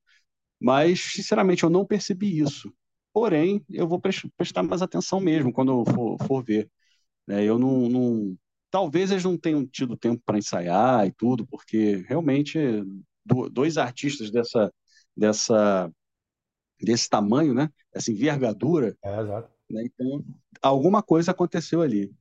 Mas, 0.60 1.02
sinceramente, 1.14 1.64
eu 1.64 1.70
não 1.70 1.86
percebi 1.86 2.40
isso. 2.40 2.74
Porém, 3.16 3.64
eu 3.70 3.88
vou 3.88 3.98
prestar 4.36 4.62
mais 4.62 4.82
atenção 4.82 5.22
mesmo 5.22 5.54
quando 5.54 5.72
eu 5.72 5.86
for, 5.94 6.18
for 6.28 6.44
ver. 6.44 6.70
É, 7.30 7.46
eu 7.46 7.58
não, 7.58 7.88
não, 7.88 8.38
Talvez 8.70 9.10
eles 9.10 9.24
não 9.24 9.38
tenham 9.38 9.66
tido 9.66 9.96
tempo 9.96 10.22
para 10.26 10.38
ensaiar 10.38 11.08
e 11.08 11.14
tudo, 11.14 11.48
porque 11.48 12.04
realmente 12.10 12.60
dois 13.50 13.78
artistas 13.78 14.30
dessa, 14.30 14.70
dessa, 15.16 15.90
desse 16.82 17.10
tamanho, 17.10 17.54
né? 17.54 17.70
Essa 17.94 18.12
envergadura. 18.12 18.94
É, 19.02 19.22
exato. 19.22 19.50
Né? 19.70 19.86
Então, 19.86 20.22
alguma 20.62 21.02
coisa 21.02 21.32
aconteceu 21.32 21.82
ali. 21.82 22.14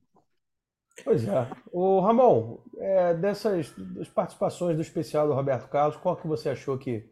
Pois 1.03 1.27
é. 1.27 1.51
O 1.73 1.99
Ramon, 1.99 2.59
é, 2.77 3.13
dessas 3.15 3.73
das 3.77 4.07
participações 4.07 4.77
do 4.77 4.81
especial 4.81 5.27
do 5.27 5.33
Roberto 5.33 5.67
Carlos, 5.67 5.97
qual 5.97 6.15
que 6.15 6.25
você 6.25 6.47
achou 6.47 6.77
que 6.77 7.05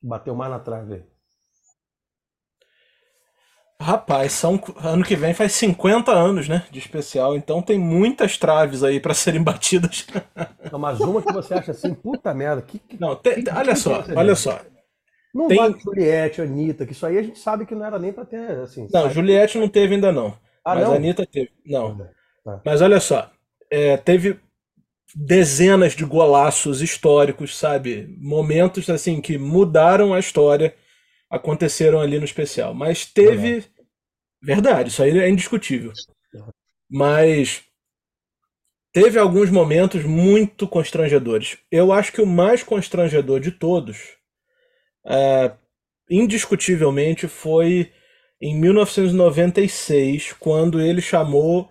bateu 0.00 0.34
mais 0.34 0.50
na 0.50 0.58
trave? 0.58 1.04
Rapaz, 3.80 4.32
são, 4.32 4.60
ano 4.76 5.02
que 5.02 5.16
vem 5.16 5.32
faz 5.32 5.52
50 5.52 6.12
anos, 6.12 6.46
né, 6.46 6.66
de 6.70 6.78
especial, 6.78 7.34
então 7.34 7.62
tem 7.62 7.78
muitas 7.78 8.36
traves 8.36 8.84
aí 8.84 9.00
para 9.00 9.14
serem 9.14 9.40
batidas. 9.42 10.06
Não, 10.70 10.78
mas 10.78 11.00
uma 11.00 11.22
que 11.22 11.32
você 11.32 11.54
acha 11.54 11.70
assim, 11.70 11.94
puta 11.94 12.34
merda, 12.34 12.60
que, 12.60 12.78
que 12.78 13.00
Não, 13.00 13.16
tem, 13.16 13.42
que, 13.42 13.50
olha 13.50 13.72
que 13.72 13.78
só, 13.78 14.04
olha 14.14 14.34
só. 14.34 14.60
Não 15.34 15.48
tem... 15.48 15.56
vale 15.56 15.78
Juliette, 15.78 16.42
Anitta, 16.42 16.84
que 16.84 16.92
isso 16.92 17.06
aí 17.06 17.16
a 17.16 17.22
gente 17.22 17.38
sabe 17.38 17.64
que 17.64 17.74
não 17.74 17.86
era 17.86 17.98
nem 17.98 18.12
para 18.12 18.26
ter, 18.26 18.58
assim. 18.58 18.82
Não, 18.92 19.02
sabe? 19.02 19.14
Juliette 19.14 19.58
não 19.58 19.68
teve 19.68 19.94
ainda 19.94 20.12
não. 20.12 20.36
Ah, 20.62 20.74
mas 20.74 20.84
não? 20.84 20.92
a 20.92 20.96
Anitta 20.96 21.24
teve. 21.24 21.50
Não. 21.64 22.06
Ah, 22.46 22.60
Mas 22.64 22.82
olha 22.82 23.00
só, 23.00 23.30
é, 23.70 23.96
teve 23.96 24.38
dezenas 25.14 25.94
de 25.94 26.04
golaços 26.04 26.82
históricos, 26.82 27.56
sabe? 27.56 28.14
Momentos 28.20 28.90
assim 28.90 29.22
que 29.22 29.38
mudaram 29.38 30.12
a 30.12 30.18
história 30.18 30.74
aconteceram 31.30 32.00
ali 32.00 32.18
no 32.18 32.24
especial. 32.24 32.74
Mas 32.74 33.06
teve. 33.06 33.64
Verdade, 34.42 34.88
isso 34.88 35.02
aí 35.02 35.16
é 35.18 35.28
indiscutível. 35.28 35.92
Mas 36.90 37.62
teve 38.92 39.18
alguns 39.18 39.50
momentos 39.50 40.02
muito 40.04 40.66
constrangedores. 40.66 41.58
Eu 41.70 41.92
acho 41.92 42.12
que 42.12 42.20
o 42.20 42.26
mais 42.26 42.62
constrangedor 42.62 43.38
de 43.38 43.52
todos, 43.52 44.16
é, 45.06 45.52
indiscutivelmente, 46.10 47.28
foi 47.28 47.92
em 48.40 48.58
1996, 48.58 50.32
quando 50.40 50.80
ele 50.80 51.02
chamou 51.02 51.70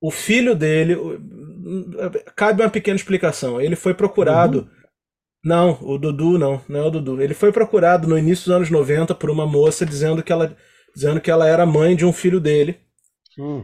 o 0.00 0.10
filho 0.10 0.54
dele. 0.54 0.96
Cabe 2.36 2.62
uma 2.62 2.70
pequena 2.70 2.96
explicação. 2.96 3.60
Ele 3.60 3.76
foi 3.76 3.94
procurado. 3.94 4.58
Uhum. 4.58 4.73
Não, 5.44 5.78
o 5.82 5.98
Dudu 5.98 6.38
não, 6.38 6.60
não 6.66 6.80
é 6.80 6.82
o 6.84 6.90
Dudu. 6.90 7.20
Ele 7.20 7.34
foi 7.34 7.52
procurado 7.52 8.08
no 8.08 8.16
início 8.16 8.46
dos 8.46 8.54
anos 8.54 8.70
90 8.70 9.14
por 9.14 9.28
uma 9.28 9.46
moça 9.46 9.84
dizendo 9.84 10.22
que 10.22 10.32
ela, 10.32 10.56
dizendo 10.94 11.20
que 11.20 11.30
ela 11.30 11.46
era 11.46 11.66
mãe 11.66 11.94
de 11.94 12.06
um 12.06 12.12
filho 12.12 12.40
dele. 12.40 12.80
Hum. 13.38 13.62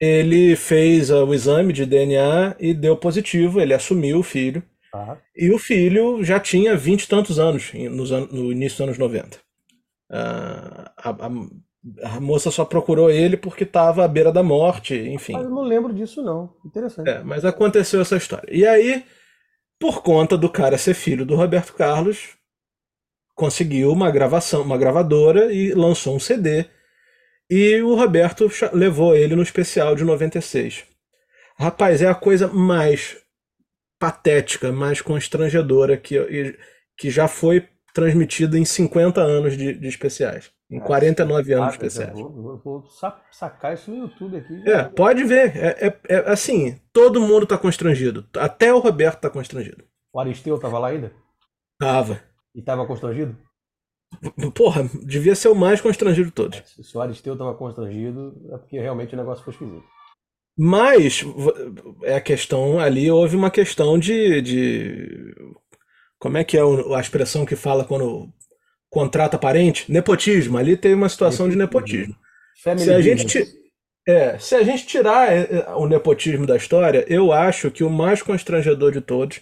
Ele 0.00 0.56
fez 0.56 1.10
uh, 1.10 1.24
o 1.24 1.32
exame 1.32 1.72
de 1.72 1.86
DNA 1.86 2.56
e 2.58 2.74
deu 2.74 2.96
positivo, 2.96 3.60
ele 3.60 3.72
assumiu 3.72 4.18
o 4.18 4.22
filho. 4.22 4.62
Ah. 4.92 5.16
E 5.34 5.50
o 5.50 5.58
filho 5.58 6.24
já 6.24 6.40
tinha 6.40 6.76
vinte 6.76 7.04
e 7.04 7.08
tantos 7.08 7.38
anos 7.38 7.72
no, 7.72 8.52
início 8.52 8.78
dos 8.78 8.80
anos 8.80 8.98
90. 8.98 9.36
Uh, 9.36 9.40
ah, 10.10 10.92
a, 10.98 11.10
a, 11.10 12.16
a, 12.16 12.20
moça 12.20 12.50
só 12.50 12.64
procurou 12.64 13.10
ele 13.10 13.36
porque 13.36 13.64
estava 13.64 14.04
à 14.04 14.08
beira 14.08 14.32
da 14.32 14.42
morte, 14.42 14.94
enfim. 14.94 15.36
Ah, 15.36 15.40
eu 15.40 15.50
não 15.50 15.62
lembro 15.62 15.94
disso, 15.94 16.22
não. 16.22 16.52
Interessante. 16.64 17.08
É, 17.08 17.22
mas 17.22 17.44
aconteceu 17.44 18.00
essa 18.00 18.16
história. 18.16 18.48
E 18.50 18.66
aí 18.66 19.04
por 19.78 20.02
conta 20.02 20.36
do 20.36 20.48
cara 20.48 20.78
ser 20.78 20.94
filho 20.94 21.26
do 21.26 21.34
Roberto 21.34 21.74
Carlos, 21.74 22.36
conseguiu 23.34 23.92
uma 23.92 24.10
gravação, 24.10 24.62
uma 24.62 24.78
gravadora 24.78 25.52
e 25.52 25.72
lançou 25.72 26.16
um 26.16 26.20
CD. 26.20 26.66
E 27.48 27.80
o 27.82 27.94
Roberto 27.94 28.50
levou 28.72 29.14
ele 29.14 29.36
no 29.36 29.42
especial 29.42 29.94
de 29.94 30.02
96. 30.02 30.84
Rapaz, 31.58 32.02
é 32.02 32.08
a 32.08 32.14
coisa 32.14 32.48
mais 32.48 33.16
patética, 33.98 34.72
mais 34.72 35.00
constrangedora 35.00 35.96
que, 35.96 36.16
que 36.98 37.10
já 37.10 37.28
foi 37.28 37.68
transmitida 37.94 38.58
em 38.58 38.64
50 38.64 39.20
anos 39.20 39.56
de, 39.56 39.72
de 39.72 39.88
especiais. 39.88 40.50
Em 40.68 40.80
49 40.80 41.52
anos 41.52 41.68
de 41.68 41.72
especiais. 41.74 42.12
Vou, 42.12 42.58
vou, 42.58 42.84
sacar 43.30 43.74
isso 43.74 43.90
no 43.90 43.98
YouTube 43.98 44.36
aqui. 44.36 44.68
É, 44.68 44.82
pode 44.82 45.22
ver. 45.22 45.56
É, 45.56 45.86
é, 45.86 45.98
é 46.08 46.30
assim, 46.30 46.80
todo 46.92 47.20
mundo 47.20 47.44
está 47.44 47.56
constrangido. 47.56 48.26
Até 48.36 48.74
o 48.74 48.80
Roberto 48.80 49.16
está 49.16 49.30
constrangido. 49.30 49.84
O 50.12 50.18
Aristeu 50.18 50.56
estava 50.56 50.78
lá 50.78 50.88
ainda? 50.88 51.12
Tava. 51.78 52.20
E 52.54 52.60
estava 52.60 52.84
constrangido? 52.84 53.36
Porra, 54.54 54.88
devia 55.04 55.34
ser 55.34 55.48
o 55.48 55.54
mais 55.54 55.80
constrangido 55.80 56.28
de 56.28 56.34
todos. 56.34 56.62
Se 56.64 56.96
o 56.96 57.00
Aristeu 57.00 57.34
estava 57.34 57.54
constrangido, 57.54 58.34
é 58.52 58.58
porque 58.58 58.80
realmente 58.80 59.14
o 59.14 59.18
negócio 59.18 59.44
foi 59.44 59.52
esquisito. 59.52 59.84
Mas 60.58 61.22
é 62.02 62.16
a 62.16 62.20
questão 62.20 62.80
ali, 62.80 63.10
houve 63.10 63.36
uma 63.36 63.50
questão 63.50 63.98
de, 63.98 64.40
de 64.40 65.34
como 66.18 66.38
é 66.38 66.44
que 66.44 66.56
é 66.56 66.62
a 66.62 67.00
expressão 67.00 67.44
que 67.44 67.54
fala 67.54 67.84
quando 67.84 68.32
contrata 68.90 69.38
parente? 69.38 69.90
Nepotismo. 69.90 70.58
Ali 70.58 70.76
tem 70.76 70.94
uma 70.94 71.08
situação 71.08 71.48
de 71.48 71.56
nepotismo. 71.56 72.16
se 72.76 72.90
a 72.90 73.00
gente 73.00 73.66
é, 74.08 74.38
se 74.38 74.54
a 74.54 74.62
gente 74.62 74.86
tirar 74.86 75.32
é, 75.32 75.48
é, 75.50 75.74
o 75.74 75.86
nepotismo 75.86 76.46
da 76.46 76.56
história, 76.56 77.04
eu 77.08 77.32
acho 77.32 77.72
que 77.72 77.82
o 77.82 77.90
mais 77.90 78.22
constrangedor 78.22 78.92
de 78.92 79.00
todos 79.00 79.40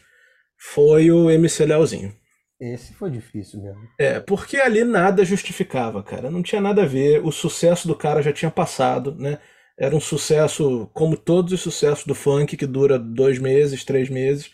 foi 0.56 1.10
o 1.10 1.30
MC 1.30 1.66
Leozinho. 1.66 2.16
Esse 2.58 2.94
foi 2.94 3.10
difícil 3.10 3.60
mesmo. 3.60 3.82
É, 3.98 4.20
porque 4.20 4.56
ali 4.56 4.82
nada 4.84 5.24
justificava, 5.24 6.02
cara. 6.02 6.30
Não 6.30 6.42
tinha 6.42 6.62
nada 6.62 6.82
a 6.82 6.86
ver. 6.86 7.20
O 7.22 7.30
sucesso 7.30 7.86
do 7.86 7.94
cara 7.94 8.22
já 8.22 8.32
tinha 8.32 8.50
passado, 8.50 9.14
né? 9.18 9.38
Era 9.78 9.94
um 9.94 10.00
sucesso, 10.00 10.88
como 10.94 11.16
todos 11.16 11.52
os 11.52 11.60
sucessos 11.60 12.06
do 12.06 12.14
funk, 12.14 12.56
que 12.56 12.66
dura 12.66 12.98
dois 12.98 13.38
meses, 13.38 13.84
três 13.84 14.08
meses. 14.08 14.50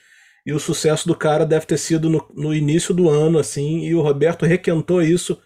E 0.46 0.52
o 0.52 0.60
sucesso 0.60 1.06
do 1.06 1.14
cara 1.14 1.44
deve 1.44 1.66
ter 1.66 1.76
sido 1.76 2.08
no, 2.08 2.26
no 2.34 2.54
início 2.54 2.94
do 2.94 3.08
ano, 3.08 3.38
assim. 3.38 3.80
E 3.80 3.94
o 3.94 4.02
Roberto 4.02 4.46
requentou 4.46 5.02
isso 5.02 5.40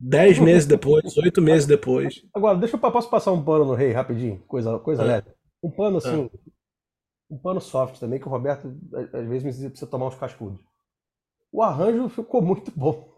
dez 0.00 0.38
meses 0.40 0.66
depois, 0.66 1.16
oito 1.18 1.42
meses 1.42 1.66
depois. 1.66 2.22
Agora, 2.34 2.56
deixa 2.56 2.76
eu 2.76 2.80
posso 2.80 3.10
passar 3.10 3.32
um 3.32 3.44
pano 3.44 3.66
no 3.66 3.74
rei 3.74 3.92
rapidinho, 3.92 4.42
coisa, 4.48 4.78
coisa 4.78 5.02
é. 5.02 5.06
leve. 5.06 5.28
Um 5.62 5.70
pano 5.70 5.98
assim, 5.98 6.30
é. 6.32 6.38
um 7.30 7.36
pano 7.36 7.60
soft 7.60 7.98
também, 8.00 8.18
que 8.18 8.26
o 8.26 8.30
Roberto 8.30 8.74
às 9.12 9.28
vezes 9.28 9.68
precisa 9.68 9.90
tomar 9.90 10.06
uns 10.06 10.16
cascudos. 10.16 10.58
O 11.52 11.62
arranjo 11.62 12.08
ficou 12.08 12.40
muito 12.40 12.72
bom. 12.74 13.10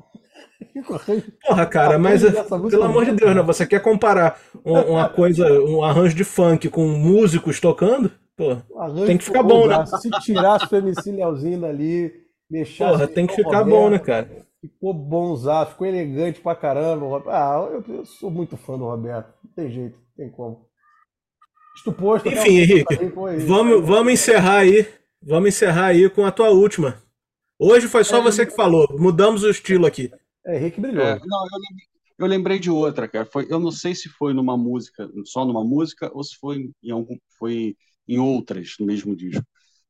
Porra, 1.47 1.67
cara, 1.67 1.99
mas 1.99 2.23
pelo 2.23 2.85
amor 2.85 3.05
de 3.05 3.13
Deus, 3.13 3.37
né? 3.37 3.43
Você 3.43 3.67
quer 3.67 3.81
comparar 3.81 4.41
uma 4.65 5.09
coisa, 5.09 5.47
um 5.63 5.85
arranjo 5.85 6.17
de 6.17 6.25
funk 6.25 6.69
com 6.69 6.87
músicos 6.89 7.61
tocando? 7.61 8.11
Pô, 8.43 9.07
tem 9.07 9.19
que 9.19 9.25
ficar 9.25 9.43
bom, 9.43 9.67
né? 9.67 9.85
Se 9.87 10.11
tirasse 10.21 10.75
o 10.75 10.77
MC 10.77 11.13
Leozinho 11.13 11.61
dali, 11.61 12.13
deixar. 12.51 12.91
Porra, 12.91 13.07
tem 13.07 13.27
que 13.27 13.35
ficar 13.35 13.65
bom, 13.65 13.89
né, 13.89 13.99
cara? 13.99 14.29
Ficou 14.61 14.95
bonzado, 14.95 15.71
ficou 15.71 15.87
elegante 15.87 16.41
pra 16.41 16.55
caramba. 16.55 17.23
Ah, 17.27 17.69
eu, 17.73 17.85
eu, 17.97 18.05
sou 18.05 18.31
muito 18.31 18.57
fã 18.57 18.79
do 18.79 18.85
Roberto. 18.85 19.33
Não 19.45 19.53
tem 19.53 19.71
jeito, 19.71 19.97
não 19.97 20.17
tem 20.17 20.31
como. 20.31 20.67
Estou 21.77 21.93
posto. 21.93 22.29
Enfim, 22.29 22.59
Henrique, 22.59 22.97
vamos, 23.47 23.87
vamos 23.87 24.13
encerrar 24.13 24.59
aí. 24.59 24.87
Vamos 25.23 25.49
encerrar 25.49 25.87
aí 25.87 26.09
com 26.11 26.25
a 26.25 26.33
tua 26.33 26.51
última. 26.51 27.01
Hoje 27.59 27.87
foi 27.87 28.03
só 28.03 28.19
é, 28.19 28.23
você 28.23 28.45
que 28.45 28.55
falou. 28.55 28.87
Mudamos 28.99 29.45
o 29.45 29.51
estilo 29.51 29.87
aqui. 29.87 30.11
É, 30.45 30.57
Henrique 30.57 30.81
brilhou. 30.81 31.05
É, 31.05 31.21
não, 31.25 31.45
eu 31.45 31.59
lembrei, 31.59 31.87
eu 32.19 32.27
lembrei, 32.27 32.59
de 32.59 32.71
outra, 32.71 33.07
cara. 33.07 33.25
Foi, 33.25 33.47
eu 33.49 33.61
não 33.61 33.71
sei 33.71 33.95
se 33.95 34.09
foi 34.09 34.35
numa 34.35 34.57
música, 34.57 35.09
só 35.25 35.45
numa 35.45 35.65
música, 35.65 36.11
ou 36.13 36.25
se 36.25 36.37
foi 36.37 36.71
em, 36.83 36.91
algum, 36.91 37.17
foi 37.39 37.77
em 38.09 38.19
outras 38.19 38.75
no 38.79 38.87
mesmo 38.87 39.15
disco. 39.15 39.45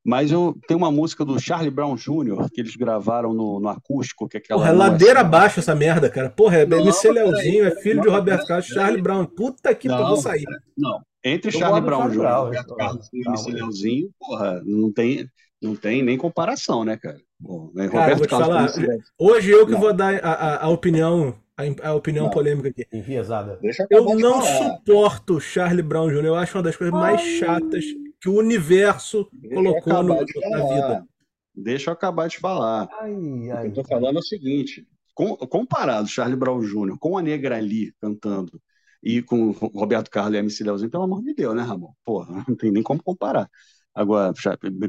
Mas 0.04 0.32
eu 0.32 0.58
tenho 0.66 0.78
uma 0.78 0.90
música 0.90 1.24
do 1.24 1.38
Charlie 1.38 1.70
Brown 1.70 1.94
Jr. 1.94 2.50
que 2.52 2.60
eles 2.60 2.74
gravaram 2.74 3.32
no, 3.32 3.60
no 3.60 3.68
acústico, 3.68 4.28
que 4.28 4.36
é 4.36 4.40
aquela. 4.40 4.60
Porra, 4.60 4.72
é 4.72 4.76
ladeira 4.76 5.20
abaixo 5.20 5.60
essa 5.60 5.76
merda, 5.76 6.10
cara. 6.10 6.28
Porra, 6.28 6.58
é 6.58 6.62
MC 6.62 7.12
Leozinho, 7.12 7.64
é 7.64 7.70
filho 7.76 7.96
não, 7.96 8.02
de 8.02 8.08
Roberto 8.08 8.46
Carlos, 8.46 8.66
Charlie 8.66 9.00
Brown. 9.00 9.24
Puta 9.24 9.72
que 9.74 9.86
não, 9.86 10.08
vou 10.08 10.16
sair. 10.16 10.44
Não, 10.76 11.00
entre 11.24 11.54
eu 11.54 11.58
Charlie 11.58 11.80
Brown 11.80 12.08
Jr. 12.08 12.16
e 12.16 12.34
Roberto 12.34 12.74
Carlos 12.74 13.08
e 13.12 13.28
MC 13.28 13.52
Leozinho, 13.52 14.10
porra, 14.18 14.60
não 14.64 14.92
tem, 14.92 15.28
não 15.62 15.76
tem 15.76 16.02
nem 16.02 16.18
comparação, 16.18 16.84
né, 16.84 16.96
cara? 16.96 17.18
Bom, 17.38 17.70
né? 17.72 17.88
Cara, 17.88 18.16
vou 18.16 18.26
te 18.26 18.30
falar, 18.30 18.72
hoje 19.16 19.50
eu 19.50 19.66
que 19.66 19.72
não. 19.72 19.80
vou 19.80 19.92
dar 19.92 20.14
a, 20.16 20.32
a, 20.32 20.64
a 20.64 20.68
opinião 20.68 21.32
a, 21.56 21.88
a 21.88 21.94
opinião 21.94 22.24
não. 22.24 22.30
polêmica 22.30 22.68
aqui. 22.68 22.86
Enviesada. 22.92 23.58
Eu, 23.90 24.08
eu 24.08 24.18
não 24.18 24.42
suporto 24.42 25.40
Charlie 25.40 25.82
Brown 25.82 26.08
Jr. 26.08 26.24
Eu 26.24 26.34
acho 26.34 26.56
uma 26.56 26.64
das 26.64 26.76
coisas 26.76 26.92
mais 26.92 27.20
chatas 27.20 27.84
que 28.20 28.28
o 28.28 28.38
universo 28.38 29.28
Deixa 29.32 29.54
colocou 29.56 30.02
no, 30.02 30.14
na 30.14 30.74
vida. 30.74 31.06
Deixa 31.54 31.90
eu 31.90 31.94
acabar 31.94 32.28
de 32.28 32.38
falar. 32.38 32.88
Ai, 33.00 33.50
ai, 33.50 33.66
eu 33.66 33.72
tô 33.72 33.84
falando 33.84 34.16
é 34.16 34.20
o 34.20 34.22
seguinte: 34.22 34.86
com, 35.14 35.36
comparado 35.36 36.08
Charlie 36.08 36.36
Brown 36.36 36.60
Jr. 36.60 36.96
com 36.98 37.18
a 37.18 37.22
Negra 37.22 37.56
ali 37.56 37.92
cantando 38.00 38.60
e 39.02 39.20
com 39.20 39.50
Roberto 39.50 40.10
Carlos 40.10 40.34
e 40.34 40.38
MC 40.38 40.62
Leozinho, 40.62 40.90
pelo 40.90 41.02
amor 41.02 41.22
de 41.22 41.34
Deus, 41.34 41.54
né, 41.56 41.62
Ramon? 41.62 41.92
Porra, 42.04 42.44
não 42.48 42.54
tem 42.54 42.70
nem 42.70 42.82
como 42.82 43.02
comparar. 43.02 43.50
Agora, 43.94 44.32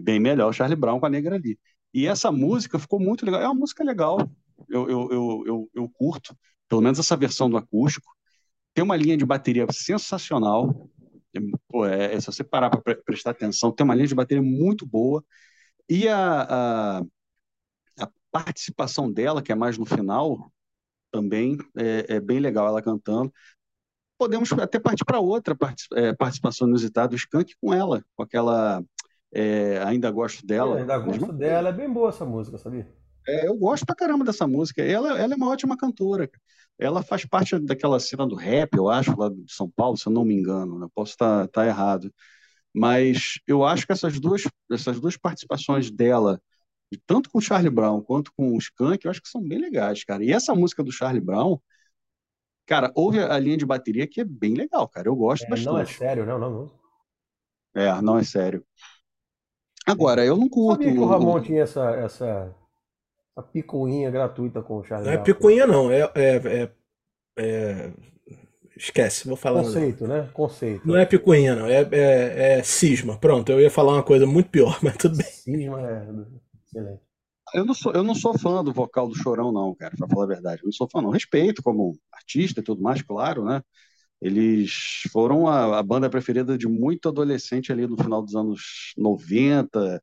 bem 0.01 0.19
melhor 0.19 0.49
o 0.49 0.53
Charlie 0.53 0.79
Brown 0.79 0.99
com 0.99 1.05
a 1.05 1.09
Negra 1.09 1.35
ali. 1.35 1.59
E 1.93 2.07
essa 2.07 2.31
música 2.31 2.79
ficou 2.79 2.99
muito 2.99 3.25
legal. 3.25 3.41
É 3.41 3.45
uma 3.45 3.55
música 3.55 3.83
legal. 3.83 4.17
Eu, 4.69 4.89
eu, 4.89 5.09
eu, 5.11 5.43
eu, 5.45 5.69
eu 5.73 5.89
curto, 5.89 6.35
pelo 6.73 6.81
menos 6.81 6.97
essa 6.97 7.15
versão 7.15 7.47
do 7.47 7.55
acústico. 7.55 8.11
Tem 8.73 8.83
uma 8.83 8.95
linha 8.95 9.15
de 9.15 9.23
bateria 9.23 9.67
sensacional. 9.71 10.89
Pô, 11.67 11.85
é, 11.85 12.15
é, 12.15 12.19
se 12.19 12.25
você 12.25 12.43
parar 12.43 12.71
para 12.71 12.95
prestar 12.95 13.29
atenção, 13.29 13.71
tem 13.71 13.83
uma 13.83 13.93
linha 13.93 14.07
de 14.07 14.15
bateria 14.15 14.41
muito 14.41 14.83
boa. 14.83 15.23
E 15.87 16.07
a, 16.07 16.41
a, 16.41 17.03
a, 17.99 18.09
participação 18.31 19.11
dela, 19.11 19.43
que 19.43 19.51
é 19.51 19.55
mais 19.55 19.77
no 19.77 19.85
final, 19.85 20.51
também 21.11 21.59
é, 21.77 22.15
é 22.15 22.19
bem 22.19 22.39
legal, 22.39 22.67
ela 22.67 22.81
cantando. 22.81 23.31
Podemos 24.17 24.51
até 24.53 24.79
partir 24.79 25.05
para 25.05 25.19
outra 25.19 25.55
é, 25.93 26.11
participação 26.15 26.67
inusitada 26.67 27.09
do 27.09 27.15
Skank 27.15 27.53
com 27.61 27.71
ela, 27.71 28.03
com 28.15 28.23
aquela 28.23 28.83
é, 29.31 29.77
Ainda 29.85 30.09
Gosto 30.09 30.43
Dela. 30.43 30.77
É, 30.77 30.81
ainda 30.81 30.97
Gosto 30.97 31.33
Dela, 31.33 31.69
é 31.69 31.73
bem 31.73 31.91
boa 31.91 32.09
essa 32.09 32.25
música, 32.25 32.57
sabia? 32.57 32.91
É, 33.27 33.47
eu 33.47 33.55
gosto 33.55 33.85
pra 33.85 33.95
caramba 33.95 34.25
dessa 34.25 34.47
música. 34.47 34.81
Ela, 34.81 35.19
ela 35.19 35.33
é 35.33 35.37
uma 35.37 35.49
ótima 35.49 35.77
cantora. 35.77 36.29
Ela 36.77 37.03
faz 37.03 37.25
parte 37.25 37.57
daquela 37.59 37.99
cena 37.99 38.27
do 38.27 38.35
rap, 38.35 38.75
eu 38.75 38.89
acho, 38.89 39.17
lá 39.17 39.29
de 39.29 39.53
São 39.53 39.69
Paulo, 39.69 39.97
se 39.97 40.07
eu 40.07 40.13
não 40.13 40.25
me 40.25 40.33
engano. 40.33 40.79
Né? 40.79 40.87
Posso 40.93 41.11
estar 41.11 41.47
tá, 41.47 41.61
tá 41.61 41.67
errado. 41.67 42.13
Mas 42.73 43.39
eu 43.47 43.63
acho 43.63 43.85
que 43.85 43.91
essas 43.91 44.19
duas, 44.19 44.43
essas 44.71 44.99
duas 44.99 45.15
participações 45.15 45.91
dela, 45.91 46.41
tanto 47.05 47.29
com 47.29 47.37
o 47.37 47.41
Charlie 47.41 47.69
Brown 47.69 48.01
quanto 48.01 48.31
com 48.35 48.53
o 48.53 48.57
Skank, 48.57 49.05
eu 49.05 49.11
acho 49.11 49.21
que 49.21 49.29
são 49.29 49.41
bem 49.41 49.59
legais, 49.59 50.03
cara. 50.03 50.23
E 50.23 50.31
essa 50.31 50.55
música 50.55 50.83
do 50.83 50.91
Charlie 50.91 51.21
Brown, 51.21 51.59
cara, 52.65 52.91
ouve 52.95 53.19
a 53.19 53.37
linha 53.37 53.57
de 53.57 53.65
bateria 53.65 54.07
que 54.07 54.21
é 54.21 54.25
bem 54.25 54.55
legal, 54.55 54.87
cara. 54.87 55.07
Eu 55.07 55.15
gosto 55.15 55.45
é, 55.45 55.49
bastante. 55.49 55.73
Não 55.73 55.79
é 55.79 55.85
sério, 55.85 56.25
não, 56.25 56.39
não, 56.39 56.51
não. 56.51 56.71
É, 57.75 58.01
não 58.01 58.17
é 58.17 58.23
sério. 58.23 58.65
Agora, 59.85 60.25
eu 60.25 60.37
não 60.37 60.49
curto. 60.49 60.83
Sabia 60.83 60.93
que 60.93 60.99
o 60.99 61.05
Ramon 61.05 61.41
tinha 61.41 61.63
essa, 61.63 61.91
essa 61.91 62.55
a 63.35 63.41
picuinha 63.41 64.11
gratuita 64.11 64.61
com 64.61 64.77
o 64.77 64.83
Charlie 64.83 65.07
Não 65.07 65.19
é 65.19 65.23
picuinha, 65.23 65.65
não. 65.65 65.91
É, 65.91 66.01
é, 66.15 66.35
é, 66.35 66.71
é... 67.37 67.93
Esquece, 68.75 69.27
vou 69.27 69.37
falar. 69.37 69.63
Conceito, 69.63 70.07
né? 70.07 70.29
Conceito. 70.33 70.87
Não 70.87 70.97
é 70.97 71.05
picuinha, 71.05 71.55
não. 71.55 71.67
É, 71.67 71.81
é, 71.91 72.57
é, 72.57 72.63
cisma. 72.63 73.17
Pronto, 73.17 73.51
eu 73.51 73.59
ia 73.59 73.69
falar 73.69 73.93
uma 73.93 74.03
coisa 74.03 74.25
muito 74.25 74.49
pior, 74.49 74.79
mas 74.83 74.97
tudo 74.97 75.17
bem. 75.17 75.27
Cisma 75.27 75.81
é 75.81 76.07
excelente. 76.65 77.01
Eu 77.53 77.65
não, 77.65 77.73
sou, 77.73 77.93
eu 77.93 78.03
não 78.03 78.15
sou 78.15 78.37
fã 78.37 78.63
do 78.63 78.73
vocal 78.73 79.07
do 79.07 79.15
Chorão, 79.15 79.51
não, 79.51 79.75
cara, 79.75 79.95
pra 79.95 80.07
falar 80.07 80.23
a 80.23 80.27
verdade. 80.27 80.61
Eu 80.63 80.65
não 80.65 80.71
sou 80.71 80.89
fã, 80.89 81.01
não. 81.01 81.11
Respeito 81.11 81.61
como 81.61 81.95
artista 82.11 82.61
e 82.61 82.63
tudo 82.63 82.81
mais, 82.81 83.01
claro, 83.03 83.45
né? 83.45 83.61
Eles 84.19 85.03
foram 85.11 85.47
a, 85.47 85.77
a 85.77 85.83
banda 85.83 86.09
preferida 86.09 86.57
de 86.57 86.67
muito 86.67 87.09
adolescente 87.09 87.71
ali 87.71 87.85
no 87.85 87.97
final 87.97 88.23
dos 88.23 88.35
anos 88.35 88.93
90 88.97 90.01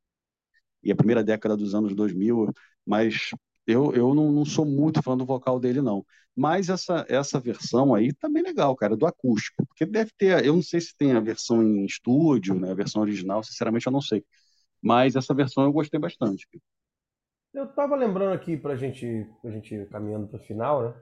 e 0.83 0.93
a 0.93 0.97
primeira 0.97 1.25
década 1.25 1.57
dos 1.57 1.75
anos 1.75 1.95
2000 1.95 2.53
mas 2.91 3.31
eu, 3.69 3.93
eu 3.95 4.13
não, 4.17 4.33
não, 4.33 4.45
sou 4.45 4.67
muito 4.67 5.01
fã 5.01 5.17
do 5.17 5.25
vocal 5.25 5.61
dele, 5.61 5.81
não. 5.81 6.05
Mas 6.35 6.69
essa, 6.69 7.07
essa 7.09 7.39
versão 7.39 7.95
aí 7.95 8.13
tá 8.13 8.29
bem 8.29 8.43
legal, 8.43 8.75
cara, 8.75 8.97
do 8.97 9.07
acústico. 9.07 9.65
Porque 9.65 9.87
deve 9.87 10.11
ter, 10.19 10.45
eu 10.45 10.55
não 10.55 10.63
sei 10.63 10.81
se 10.81 10.97
tem 10.97 11.13
a 11.13 11.21
versão 11.21 11.63
em 11.63 11.85
estúdio, 11.85 12.59
né, 12.59 12.73
a 12.73 12.75
versão 12.75 13.01
original, 13.01 13.45
sinceramente 13.45 13.87
eu 13.87 13.93
não 13.93 14.01
sei. 14.01 14.25
Mas 14.83 15.15
essa 15.15 15.33
versão 15.33 15.63
eu 15.63 15.73
gostei 15.73 16.01
bastante. 16.01 16.49
Eu 17.55 17.69
tava 17.69 17.95
lembrando 17.95 18.33
aqui 18.33 18.57
pra 18.57 18.75
gente, 18.75 19.25
pra 19.41 19.53
gente 19.53 19.87
caminhando 19.87 20.27
pro 20.27 20.41
final, 20.41 20.83
né? 20.83 20.95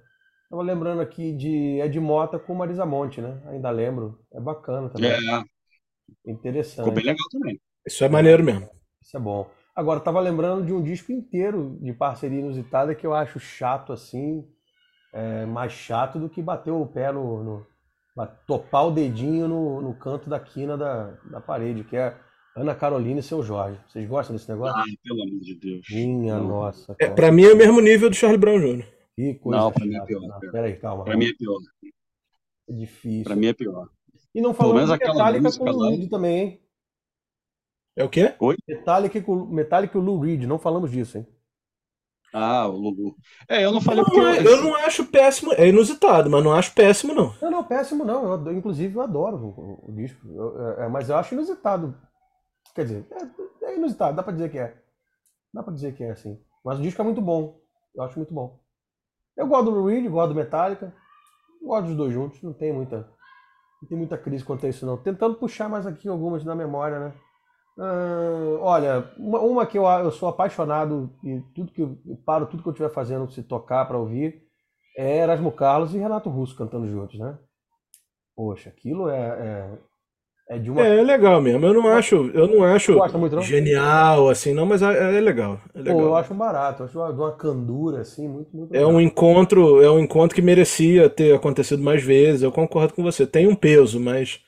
Tava 0.51 0.62
lembrando 0.62 1.01
aqui 1.01 1.32
de 1.32 1.80
Ed 1.80 1.99
Mota 2.01 2.39
com 2.39 2.55
Marisa 2.55 2.84
Monte, 2.84 3.22
né? 3.22 3.41
Ainda 3.47 3.70
lembro. 3.70 4.18
É 4.32 4.41
bacana 4.41 4.91
também. 4.91 5.11
É. 5.11 6.30
Interessante. 6.30 6.86
Ficou 6.86 6.93
bem 6.93 7.05
legal 7.05 7.28
também. 7.30 7.61
Isso 7.86 8.05
é 8.05 8.09
maneiro 8.09 8.45
mesmo. 8.45 8.68
Isso 9.03 9.16
é 9.16 9.20
bom. 9.20 9.57
Agora, 9.79 10.01
tava 10.01 10.18
lembrando 10.18 10.66
de 10.66 10.72
um 10.72 10.83
disco 10.83 11.12
inteiro 11.12 11.79
de 11.81 11.93
parceria 11.93 12.41
inusitada 12.41 12.97
que 12.97 13.07
eu 13.07 13.14
acho 13.14 13.39
chato 13.39 13.93
assim, 13.93 14.45
é, 15.12 15.47
mais 15.47 15.70
chato 15.70 16.18
do 16.18 16.29
que 16.29 16.43
bater 16.43 16.72
o 16.72 16.85
pé 16.85 17.12
no, 17.12 17.45
no 17.45 17.66
topar 18.45 18.89
o 18.89 18.91
dedinho 18.91 19.47
no, 19.47 19.81
no 19.81 19.95
canto 19.95 20.29
da 20.29 20.41
quina 20.41 20.76
da, 20.76 21.16
da 21.31 21.41
parede, 21.41 21.85
que 21.85 21.97
é 21.97 22.16
Ana 22.57 22.74
Carolina 22.74 23.20
e 23.20 23.22
seu 23.22 23.41
Jorge. 23.41 23.79
Vocês 23.87 24.09
gostam 24.09 24.35
desse 24.35 24.51
negócio? 24.51 24.76
Ai, 24.76 24.97
pelo 25.01 25.22
amor 25.22 25.41
de 25.43 25.55
Deus. 25.55 25.87
Minha 25.89 26.39
não. 26.39 26.49
nossa. 26.49 26.97
É, 27.01 27.09
pra 27.09 27.31
mim 27.31 27.45
é 27.45 27.53
o 27.53 27.57
mesmo 27.57 27.81
nível 27.81 28.11
do 28.11 28.16
Charlie 28.16 28.37
Brown 28.37 28.59
Jr. 28.59 28.85
Que 29.14 29.35
coisa 29.35 29.61
não, 29.61 29.70
pra 29.70 29.87
mim 29.87 29.95
é 29.95 30.05
pior. 30.05 30.22
Não, 30.22 30.41
peraí, 30.41 30.74
calma. 30.74 31.05
Pra 31.05 31.16
mim 31.16 31.26
é 31.26 31.35
pior. 31.35 31.59
É 32.68 32.72
difícil. 32.72 33.22
Pra 33.22 33.37
mim 33.37 33.47
é 33.47 33.53
pior. 33.53 33.89
E 34.35 34.41
não 34.41 34.53
falou 34.53 34.74
de 34.74 34.91
Metallica 34.91 35.57
com 35.57 35.70
o 35.70 35.89
Reed 35.89 36.11
também, 36.11 36.37
hein? 36.37 36.61
É 37.99 38.05
o 38.05 38.09
quê? 38.09 38.32
Oi? 38.38 38.57
Metallica, 38.68 39.20
Metallica 39.51 39.99
e 39.99 40.01
o 40.01 40.05
Lou 40.05 40.20
Reed, 40.20 40.44
não 40.44 40.57
falamos 40.57 40.92
disso, 40.92 41.18
hein? 41.18 41.26
Ah, 42.32 42.68
o 42.68 42.76
Lulu. 42.76 43.16
É, 43.49 43.64
eu 43.64 43.72
não 43.72 43.80
falei 43.80 44.05
não, 44.05 44.05
porque. 44.05 44.20
Eu, 44.20 44.57
eu 44.57 44.62
não 44.62 44.76
acho 44.76 45.05
péssimo. 45.07 45.53
É 45.55 45.66
inusitado, 45.66 46.30
mas 46.30 46.44
não 46.44 46.53
acho 46.53 46.72
péssimo, 46.74 47.12
não. 47.12 47.34
Não, 47.40 47.51
não, 47.51 47.64
péssimo 47.64 48.05
não. 48.05 48.46
Eu, 48.46 48.53
inclusive, 48.53 48.94
eu 48.94 49.01
adoro 49.01 49.36
o, 49.36 49.90
o 49.90 49.92
disco. 49.92 50.20
Eu, 50.28 50.82
é, 50.82 50.88
mas 50.88 51.09
eu 51.09 51.16
acho 51.16 51.34
inusitado. 51.34 51.96
Quer 52.74 52.84
dizer, 52.84 53.07
é, 53.11 53.66
é, 53.66 53.76
inusitado, 53.76 54.14
dá 54.14 54.22
pra 54.22 54.32
dizer 54.32 54.51
que 54.51 54.59
é. 54.59 54.76
Dá 55.53 55.62
pra 55.62 55.72
dizer 55.72 55.94
que 55.94 56.05
é, 56.05 56.11
assim. 56.11 56.38
Mas 56.64 56.78
o 56.78 56.82
disco 56.82 57.01
é 57.01 57.05
muito 57.05 57.20
bom. 57.20 57.59
Eu 57.94 58.03
acho 58.05 58.16
muito 58.16 58.32
bom. 58.32 58.61
Eu 59.36 59.46
gosto 59.49 59.64
do 59.64 59.70
Lou 59.70 59.86
Reed, 59.86 60.07
gosto 60.09 60.28
do 60.28 60.34
Metallica. 60.34 60.94
Gosto 61.62 61.86
dos 61.86 61.96
dois 61.96 62.12
juntos. 62.12 62.42
Não 62.42 62.53
tem 62.53 62.72
muita. 62.72 63.09
Não 63.80 63.88
tem 63.88 63.96
muita 63.96 64.18
crise 64.18 64.44
quanto 64.44 64.66
a 64.66 64.68
isso, 64.68 64.84
não. 64.84 64.99
Tentando 64.99 65.36
puxar 65.36 65.68
mais 65.68 65.86
aqui 65.86 66.09
algumas 66.09 66.44
da 66.44 66.55
memória, 66.55 66.99
né? 67.01 67.12
Olha, 68.61 69.11
uma, 69.16 69.41
uma, 69.41 69.66
que 69.66 69.79
eu, 69.79 69.85
eu 69.85 70.11
sou 70.11 70.29
apaixonado 70.29 71.11
e 71.22 71.41
tudo 71.55 71.72
que 71.72 71.81
eu, 71.81 71.97
eu 72.07 72.16
paro 72.16 72.47
tudo 72.47 72.62
que 72.62 72.68
eu 72.68 72.72
estiver 72.72 72.93
fazendo 72.93 73.31
se 73.31 73.43
tocar 73.43 73.87
para 73.87 73.99
ouvir 73.99 74.49
é 74.99 75.18
Erasmo 75.18 75.53
Carlos 75.53 75.95
e 75.95 75.99
Renato 75.99 76.29
Russo 76.29 76.57
cantando 76.57 76.89
juntos, 76.91 77.20
né? 77.20 77.39
Poxa, 78.35 78.68
aquilo 78.68 79.09
é, 79.09 79.79
é, 80.49 80.57
é 80.57 80.59
de 80.59 80.70
uma. 80.70 80.85
É, 80.85 80.99
é 80.99 81.03
legal 81.05 81.41
mesmo. 81.41 81.64
Eu 81.64 81.72
não 81.72 81.89
acho, 81.89 82.16
eu 82.35 82.49
não 82.49 82.64
acho 82.64 82.99
muito, 83.16 83.41
genial 83.41 84.29
assim, 84.29 84.53
não, 84.53 84.66
mas 84.66 84.83
é, 84.83 85.16
é 85.16 85.20
legal. 85.20 85.61
É 85.72 85.79
legal. 85.79 85.97
Pô, 85.97 86.03
eu 86.03 86.16
acho 86.16 86.35
barato, 86.35 86.83
eu 86.83 86.87
acho 86.87 86.99
uma, 86.99 87.11
uma 87.11 87.33
candura 87.37 88.01
assim, 88.01 88.29
muito, 88.29 88.57
muito. 88.57 88.74
É 88.74 88.85
um 88.85 89.01
encontro, 89.01 89.81
é 89.81 89.89
um 89.89 90.01
encontro 90.01 90.35
que 90.35 90.43
merecia 90.43 91.09
ter 91.09 91.33
acontecido 91.33 91.81
mais 91.81 92.03
vezes. 92.03 92.43
Eu 92.43 92.51
concordo 92.51 92.93
com 92.93 93.05
você. 93.05 93.24
Tem 93.24 93.47
um 93.47 93.55
peso, 93.55 94.01
mas 94.01 94.41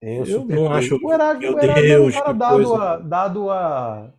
eu 0.00 0.44
não 0.44 0.72
acho. 0.72 0.98
O 1.02 1.12
Erasmo, 1.12 1.56
o 1.56 1.60
Erasmo 1.60 1.82
Deus, 1.82 2.14
é 2.14 2.18
um 2.18 2.20
cara 2.20 2.32
dado, 2.32 2.74
a, 2.74 2.96
dado 2.98 3.50
a, 3.50 4.12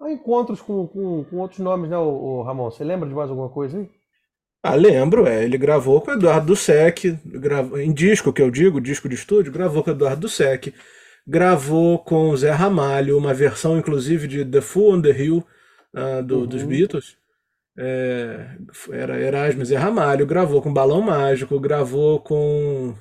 a 0.00 0.12
encontros 0.12 0.60
com, 0.60 0.86
com, 0.86 1.24
com, 1.24 1.36
outros 1.36 1.60
nomes, 1.60 1.88
né, 1.88 1.96
o, 1.96 2.08
o, 2.08 2.42
Ramon? 2.42 2.70
Você 2.70 2.82
lembra 2.82 3.08
de 3.08 3.14
mais 3.14 3.30
alguma 3.30 3.48
coisa 3.48 3.78
aí? 3.78 3.88
Ah, 4.64 4.74
lembro, 4.74 5.26
é. 5.26 5.44
Ele 5.44 5.58
gravou 5.58 6.00
com 6.00 6.10
o 6.10 6.14
Eduardo 6.14 6.46
Dussek, 6.46 7.18
gravou, 7.24 7.78
em 7.78 7.92
disco 7.92 8.32
que 8.32 8.42
eu 8.42 8.50
digo, 8.50 8.80
disco 8.80 9.08
de 9.08 9.14
estúdio, 9.14 9.52
gravou 9.52 9.82
com 9.82 9.90
o 9.90 9.92
Eduardo 9.92 10.22
Dussek, 10.22 10.74
gravou 11.26 11.98
com 11.98 12.30
o 12.30 12.36
Zé 12.36 12.50
Ramalho, 12.50 13.18
uma 13.18 13.34
versão 13.34 13.78
inclusive 13.78 14.26
de 14.26 14.44
The 14.44 14.60
Fool 14.60 14.94
on 14.94 15.02
the 15.02 15.10
Hill 15.10 15.44
uh, 15.94 16.22
do, 16.22 16.40
uhum. 16.40 16.46
dos 16.46 16.62
Beatles. 16.62 17.16
É, 17.76 18.50
era 18.90 19.18
Erasmo 19.18 19.64
Zé 19.64 19.76
Ramalho, 19.76 20.26
gravou 20.26 20.60
com 20.60 20.72
Balão 20.72 21.00
Mágico, 21.00 21.58
gravou 21.58 22.20
com 22.20 22.94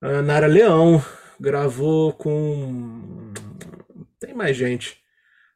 a 0.00 0.22
Nara 0.22 0.46
Leão 0.46 1.02
gravou 1.38 2.12
com. 2.12 3.32
Tem 4.18 4.34
mais 4.34 4.56
gente. 4.56 4.98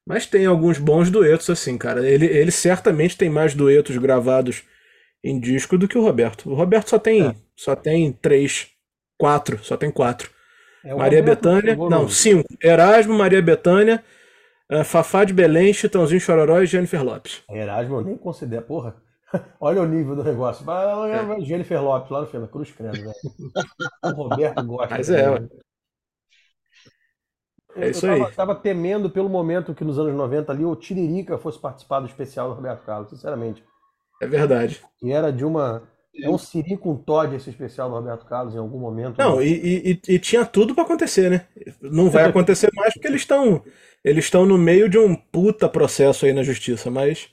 Mas 0.06 0.26
tem 0.26 0.44
alguns 0.44 0.78
bons 0.78 1.10
duetos, 1.10 1.48
assim, 1.48 1.78
cara. 1.78 2.06
Ele, 2.06 2.26
ele 2.26 2.50
certamente 2.50 3.16
tem 3.16 3.30
mais 3.30 3.54
duetos 3.54 3.96
gravados 3.96 4.62
em 5.22 5.40
disco 5.40 5.78
do 5.78 5.88
que 5.88 5.96
o 5.96 6.02
Roberto. 6.02 6.50
O 6.50 6.54
Roberto 6.54 6.90
só 6.90 6.98
tem, 6.98 7.26
é. 7.26 7.34
só 7.56 7.74
tem 7.74 8.12
três, 8.12 8.68
quatro, 9.18 9.58
só 9.64 9.76
tem 9.76 9.90
quatro. 9.90 10.30
É, 10.84 10.94
Maria 10.94 11.22
Bethânia, 11.22 11.74
não, 11.74 12.06
cinco. 12.06 12.46
Erasmo, 12.62 13.14
Maria 13.14 13.40
Bethânia, 13.40 14.04
uh, 14.70 14.84
Fafá 14.84 15.24
de 15.24 15.32
Belém, 15.32 15.72
Chitãozinho 15.72 16.20
Chororó 16.20 16.60
e 16.60 16.66
Jennifer 16.66 17.02
Lopes. 17.02 17.42
Erasmo 17.48 17.96
eu 17.96 18.04
nem 18.04 18.18
considero, 18.18 18.62
porra. 18.62 18.94
Olha 19.60 19.82
o 19.82 19.86
nível 19.86 20.16
do 20.16 20.24
negócio. 20.24 20.64
É. 20.70 21.40
Jennifer 21.40 21.82
Lopes 21.82 22.10
lá 22.10 22.20
no 22.22 22.26
filme, 22.26 22.48
Cruz 22.48 22.70
Credo, 22.70 22.96
velho. 22.96 23.14
O 24.04 24.28
Roberto 24.28 24.64
gosta. 24.64 24.94
Mas 24.94 25.10
é, 25.10 25.40
né? 25.40 25.48
É 27.76 27.90
isso 27.90 28.06
eu 28.06 28.10
tava, 28.10 28.24
aí. 28.24 28.30
Estava 28.30 28.54
temendo 28.54 29.10
pelo 29.10 29.28
momento 29.28 29.74
que 29.74 29.84
nos 29.84 29.98
anos 29.98 30.14
90 30.14 30.52
ali 30.52 30.64
o 30.64 30.76
Tiririca 30.76 31.36
fosse 31.38 31.58
participar 31.58 32.00
do 32.00 32.06
especial 32.06 32.48
do 32.48 32.54
Roberto 32.54 32.84
Carlos, 32.84 33.10
sinceramente. 33.10 33.64
É 34.22 34.26
verdade. 34.26 34.82
E 35.02 35.10
era 35.10 35.32
de 35.32 35.44
uma. 35.44 35.82
É 36.16 36.30
um 36.30 36.38
Siri 36.38 36.76
com 36.76 36.94
Todd 36.94 37.34
esse 37.34 37.50
especial 37.50 37.88
do 37.88 37.96
Roberto 37.96 38.24
Carlos 38.26 38.54
em 38.54 38.58
algum 38.58 38.78
momento. 38.78 39.18
Não, 39.18 39.38
né? 39.38 39.46
e, 39.46 39.90
e, 40.06 40.14
e, 40.14 40.18
tinha 40.20 40.46
tudo 40.46 40.72
para 40.72 40.84
acontecer, 40.84 41.28
né? 41.28 41.48
Não 41.82 42.08
vai 42.08 42.24
acontecer 42.24 42.70
mais 42.72 42.94
porque 42.94 43.08
eles 43.08 43.22
estão 43.22 43.64
eles 44.04 44.26
estão 44.26 44.46
no 44.46 44.56
meio 44.56 44.88
de 44.88 44.96
um 44.96 45.16
puta 45.16 45.68
processo 45.68 46.26
aí 46.26 46.32
na 46.32 46.44
justiça, 46.44 46.90
mas. 46.90 47.28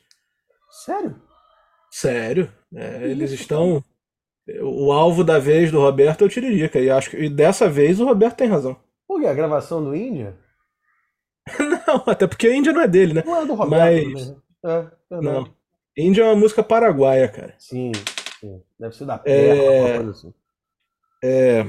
Sério? 0.86 1.16
Sério. 1.92 2.50
É, 2.74 3.04
eles 3.04 3.32
estão. 3.32 3.84
O 4.62 4.92
alvo 4.92 5.24
da 5.24 5.38
vez 5.38 5.72
do 5.72 5.80
Roberto 5.80 6.24
é 6.24 6.28
o 6.28 6.30
Tiririca. 6.30 6.80
E 6.80 6.90
acho 6.90 7.12
que 7.12 7.18
e 7.18 7.30
dessa 7.30 7.70
vez 7.70 8.00
o 8.00 8.06
Roberto 8.06 8.38
tem 8.38 8.48
razão. 8.48 8.78
Por 9.08 9.20
quê? 9.20 9.28
A 9.28 9.34
gravação 9.34 9.84
do 9.84 9.96
Índia? 9.96 10.36
não, 11.60 12.04
até 12.08 12.26
porque 12.26 12.48
a 12.48 12.56
Índia 12.56 12.72
não 12.72 12.82
é 12.82 12.88
dele, 12.88 13.14
né? 13.14 13.24
Não 13.26 13.42
é 13.42 13.46
do 13.46 13.54
Roberto. 13.54 14.10
Mas... 14.10 14.30
Né? 14.30 14.36
É, 14.66 14.88
é 15.12 15.22
não. 15.22 15.54
Índia 15.98 16.22
é 16.22 16.26
uma 16.26 16.36
música 16.36 16.64
paraguaia, 16.64 17.28
cara. 17.28 17.54
Sim, 17.60 17.92
sim. 18.40 18.62
Deve 18.80 18.96
ser 18.96 19.06
da 19.06 19.18
terra, 19.18 19.62
é... 19.62 19.96
coisa 19.98 20.12
assim. 20.12 20.34
É, 21.24 21.64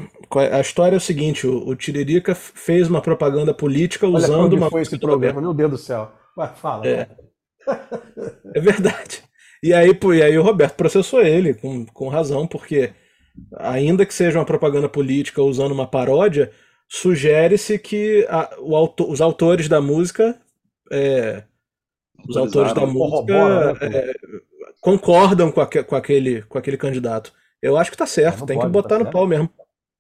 a 0.51 0.61
história 0.61 0.97
é 0.97 0.99
o 0.99 1.01
seguinte: 1.01 1.47
o, 1.47 1.69
o 1.69 1.77
Tiririca 1.77 2.35
fez 2.35 2.89
uma 2.89 3.03
propaganda 3.03 3.53
política 3.53 4.07
Olha 4.07 4.17
usando 4.17 4.55
uma. 4.55 4.71
foi 4.71 4.81
esse 4.81 4.99
problema, 4.99 5.43
meu 5.43 5.53
Deus 5.53 5.71
do 5.71 5.79
céu. 5.79 6.11
Vai, 6.35 6.49
fala. 6.55 6.87
É, 6.87 7.07
é 8.55 8.61
verdade. 8.61 9.23
E 9.63 9.73
aí, 9.73 9.91
e 9.91 10.23
aí 10.23 10.37
o 10.37 10.43
Roberto 10.43 10.75
processou 10.75 11.23
ele, 11.23 11.55
com, 11.55 11.87
com 11.87 12.09
razão, 12.09 12.47
porque 12.47 12.93
ainda 13.59 14.05
que 14.05 14.13
seja 14.13 14.39
uma 14.39 14.45
propaganda 14.45 14.89
política 14.89 15.43
usando 15.43 15.73
uma 15.73 15.87
paródia, 15.87 16.51
sugere-se 16.89 17.79
que 17.79 18.27
a, 18.29 18.55
autor, 18.55 19.11
os 19.11 19.21
autores 19.21 19.69
da 19.69 19.81
música. 19.81 20.39
É, 20.91 21.45
os 22.29 22.37
autores 22.37 22.73
da 22.75 22.87
música 22.87 23.73
né, 23.75 23.79
é, 23.83 24.13
concordam 24.81 25.51
com, 25.51 25.61
aque, 25.61 25.83
com, 25.83 25.97
aquele, 25.97 26.43
com 26.43 26.59
aquele 26.59 26.77
candidato. 26.77 27.33
Eu 27.61 27.77
acho 27.77 27.91
que 27.91 27.97
tá 27.97 28.07
certo, 28.07 28.45
tem 28.45 28.57
pode, 28.57 28.67
que 28.67 28.73
botar 28.73 28.99
tá 28.99 29.05
no 29.05 29.11
pau 29.11 29.27
mesmo. 29.27 29.49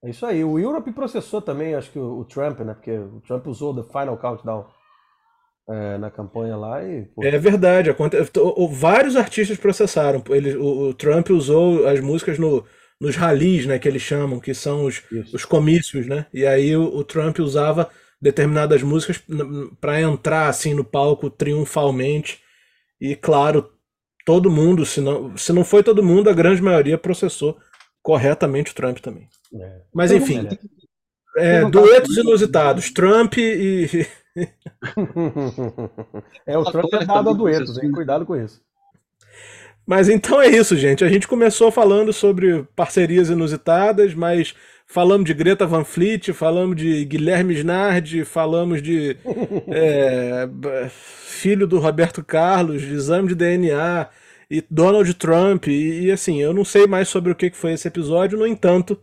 É 0.05 0.11
isso 0.11 0.27
aí. 0.27 0.43
O 0.45 0.59
Europe 0.59 0.91
processou 0.93 1.41
também, 1.41 1.75
acho 1.75 1.91
que 1.91 1.99
o, 1.99 2.19
o 2.19 2.25
Trump, 2.25 2.59
né? 2.61 2.75
Porque 2.75 2.91
o 2.91 3.21
Trump 3.21 3.47
usou 3.47 3.75
The 3.75 3.89
Final 3.91 4.19
Countdown 4.19 4.67
é, 5.73 5.99
na 5.99 6.11
campanha 6.11 6.57
lá 6.57 6.83
e. 6.85 7.03
Pô. 7.15 7.25
É 7.25 7.39
verdade. 7.39 7.91
Vários 8.71 9.17
artistas 9.17 9.59
processaram. 9.59 10.23
Ele, 10.31 10.57
o, 10.57 10.89
o 10.89 10.95
Trump 10.95 11.31
usou 11.31 11.87
as 11.87 12.01
músicas 12.01 12.39
no, 12.39 12.65
nos 13.01 13.17
ralis, 13.17 13.67
né, 13.67 13.79
que 13.79 13.89
eles 13.89 14.03
chamam, 14.03 14.39
que 14.39 14.55
são 14.55 14.85
os, 14.85 15.03
os 15.33 15.45
comícios, 15.45 16.07
né? 16.07 16.27
E 16.33 16.47
aí 16.47 16.77
o, 16.77 16.85
o 16.85 17.03
Trump 17.03 17.39
usava 17.39 17.91
determinadas 18.21 18.83
músicas 18.83 19.21
para 19.81 20.01
entrar 20.01 20.49
assim 20.49 20.75
no 20.75 20.85
palco 20.85 21.29
triunfalmente. 21.29 22.41
E 23.01 23.17
claro, 23.17 23.73
todo 24.25 24.51
mundo, 24.51 24.87
se 24.87 25.01
não, 25.01 25.37
se 25.37 25.53
não 25.53 25.65
foi 25.65 25.83
todo 25.83 26.03
mundo, 26.03 26.31
a 26.31 26.35
grande 26.35 26.63
maioria 26.63 26.97
processou 26.97 27.59
corretamente 28.01 28.71
o 28.71 28.75
Trump 28.75 28.99
também. 28.99 29.29
É. 29.55 29.81
Mas 29.93 30.13
enfim, 30.13 30.47
é, 31.37 31.65
duetos 31.65 32.17
inusitados, 32.17 32.93
Trump 32.93 33.37
e 33.39 34.07
é, 36.47 36.57
o 36.57 36.65
Trump 36.65 36.93
é 36.95 37.05
dado 37.05 37.31
a 37.31 37.33
duetos, 37.33 37.77
hein? 37.83 37.93
Cuidado 37.93 38.25
com 38.25 38.37
isso. 38.37 38.63
Mas 39.87 40.09
então 40.09 40.41
é 40.41 40.49
isso, 40.49 40.77
gente. 40.77 41.05
A 41.05 41.09
gente 41.09 41.29
começou 41.29 41.71
falando 41.71 42.13
sobre 42.13 42.65
parcerias 42.75 43.29
inusitadas, 43.31 44.15
mas 44.15 44.55
falamos 44.87 45.27
de 45.27 45.35
Greta 45.35 45.67
Van 45.67 45.85
Fleet, 45.85 46.33
falamos 46.33 46.77
de 46.77 47.05
Guilherme 47.05 47.55
Snardi, 47.55 48.25
falamos 48.25 48.81
de 48.81 49.17
é, 49.69 50.49
filho 50.89 51.67
do 51.67 51.79
Roberto 51.79 52.23
Carlos, 52.23 52.83
de 52.83 52.95
exame 52.95 53.29
de 53.29 53.35
DNA 53.35 54.09
e 54.51 54.65
Donald 54.71 55.13
Trump. 55.15 55.67
E, 55.67 56.05
e 56.05 56.13
assim, 56.13 56.41
eu 56.41 56.55
não 56.55 56.65
sei 56.65 56.87
mais 56.87 57.09
sobre 57.09 57.33
o 57.33 57.35
que 57.35 57.51
foi 57.51 57.73
esse 57.73 57.89
episódio, 57.89 58.39
no 58.39 58.47
entanto. 58.47 58.99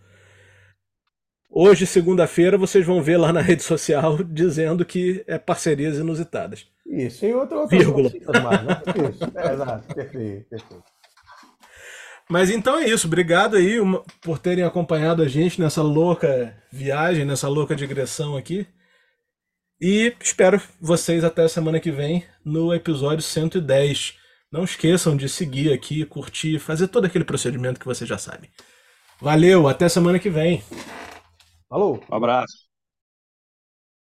Hoje, 1.52 1.88
segunda-feira, 1.88 2.60
vocês 2.60 2.86
vão 2.86 3.02
ver 3.02 3.18
lá 3.18 3.34
na 3.34 3.42
rede 3.42 3.64
social 3.64 4.22
dizendo 4.24 4.86
que 4.86 5.24
é 5.26 5.40
parcerias 5.40 5.98
inusitadas. 5.98 6.68
Isso, 6.86 7.26
e 7.26 7.34
outra, 7.34 7.58
outra 7.58 7.78
Vírgula. 7.78 8.12
Mais, 8.44 8.64
né? 8.64 8.82
Isso, 9.10 9.24
é, 9.36 9.54
exato, 9.54 9.96
perfeito, 9.96 10.50
perfeito. 10.50 10.84
Mas 12.30 12.52
então 12.52 12.78
é 12.78 12.88
isso. 12.88 13.08
Obrigado 13.08 13.58
aí 13.58 13.78
por 14.22 14.38
terem 14.38 14.64
acompanhado 14.64 15.24
a 15.24 15.28
gente 15.28 15.60
nessa 15.60 15.82
louca 15.82 16.56
viagem, 16.72 17.26
nessa 17.26 17.50
louca 17.50 17.76
digressão 17.76 18.38
aqui. 18.38 18.68
E 19.82 20.14
espero 20.22 20.62
vocês 20.80 21.24
até 21.24 21.44
a 21.44 21.50
semana 21.50 21.80
que 21.80 21.90
vem 21.90 22.24
no 22.46 22.72
episódio 22.72 23.24
110. 23.24 24.16
Não 24.52 24.64
esqueçam 24.64 25.18
de 25.18 25.28
seguir 25.28 25.74
aqui, 25.74 26.06
curtir, 26.06 26.60
fazer 26.60 26.88
todo 26.90 27.06
aquele 27.06 27.24
procedimento 27.24 27.80
que 27.80 27.86
você 27.86 28.06
já 28.06 28.18
sabe. 28.18 28.52
Valeu, 29.20 29.68
até 29.68 29.90
semana 29.90 30.20
que 30.20 30.30
vem. 30.30 30.64
Falou. 31.70 32.00
Um 32.10 32.16
abraço. 32.16 32.69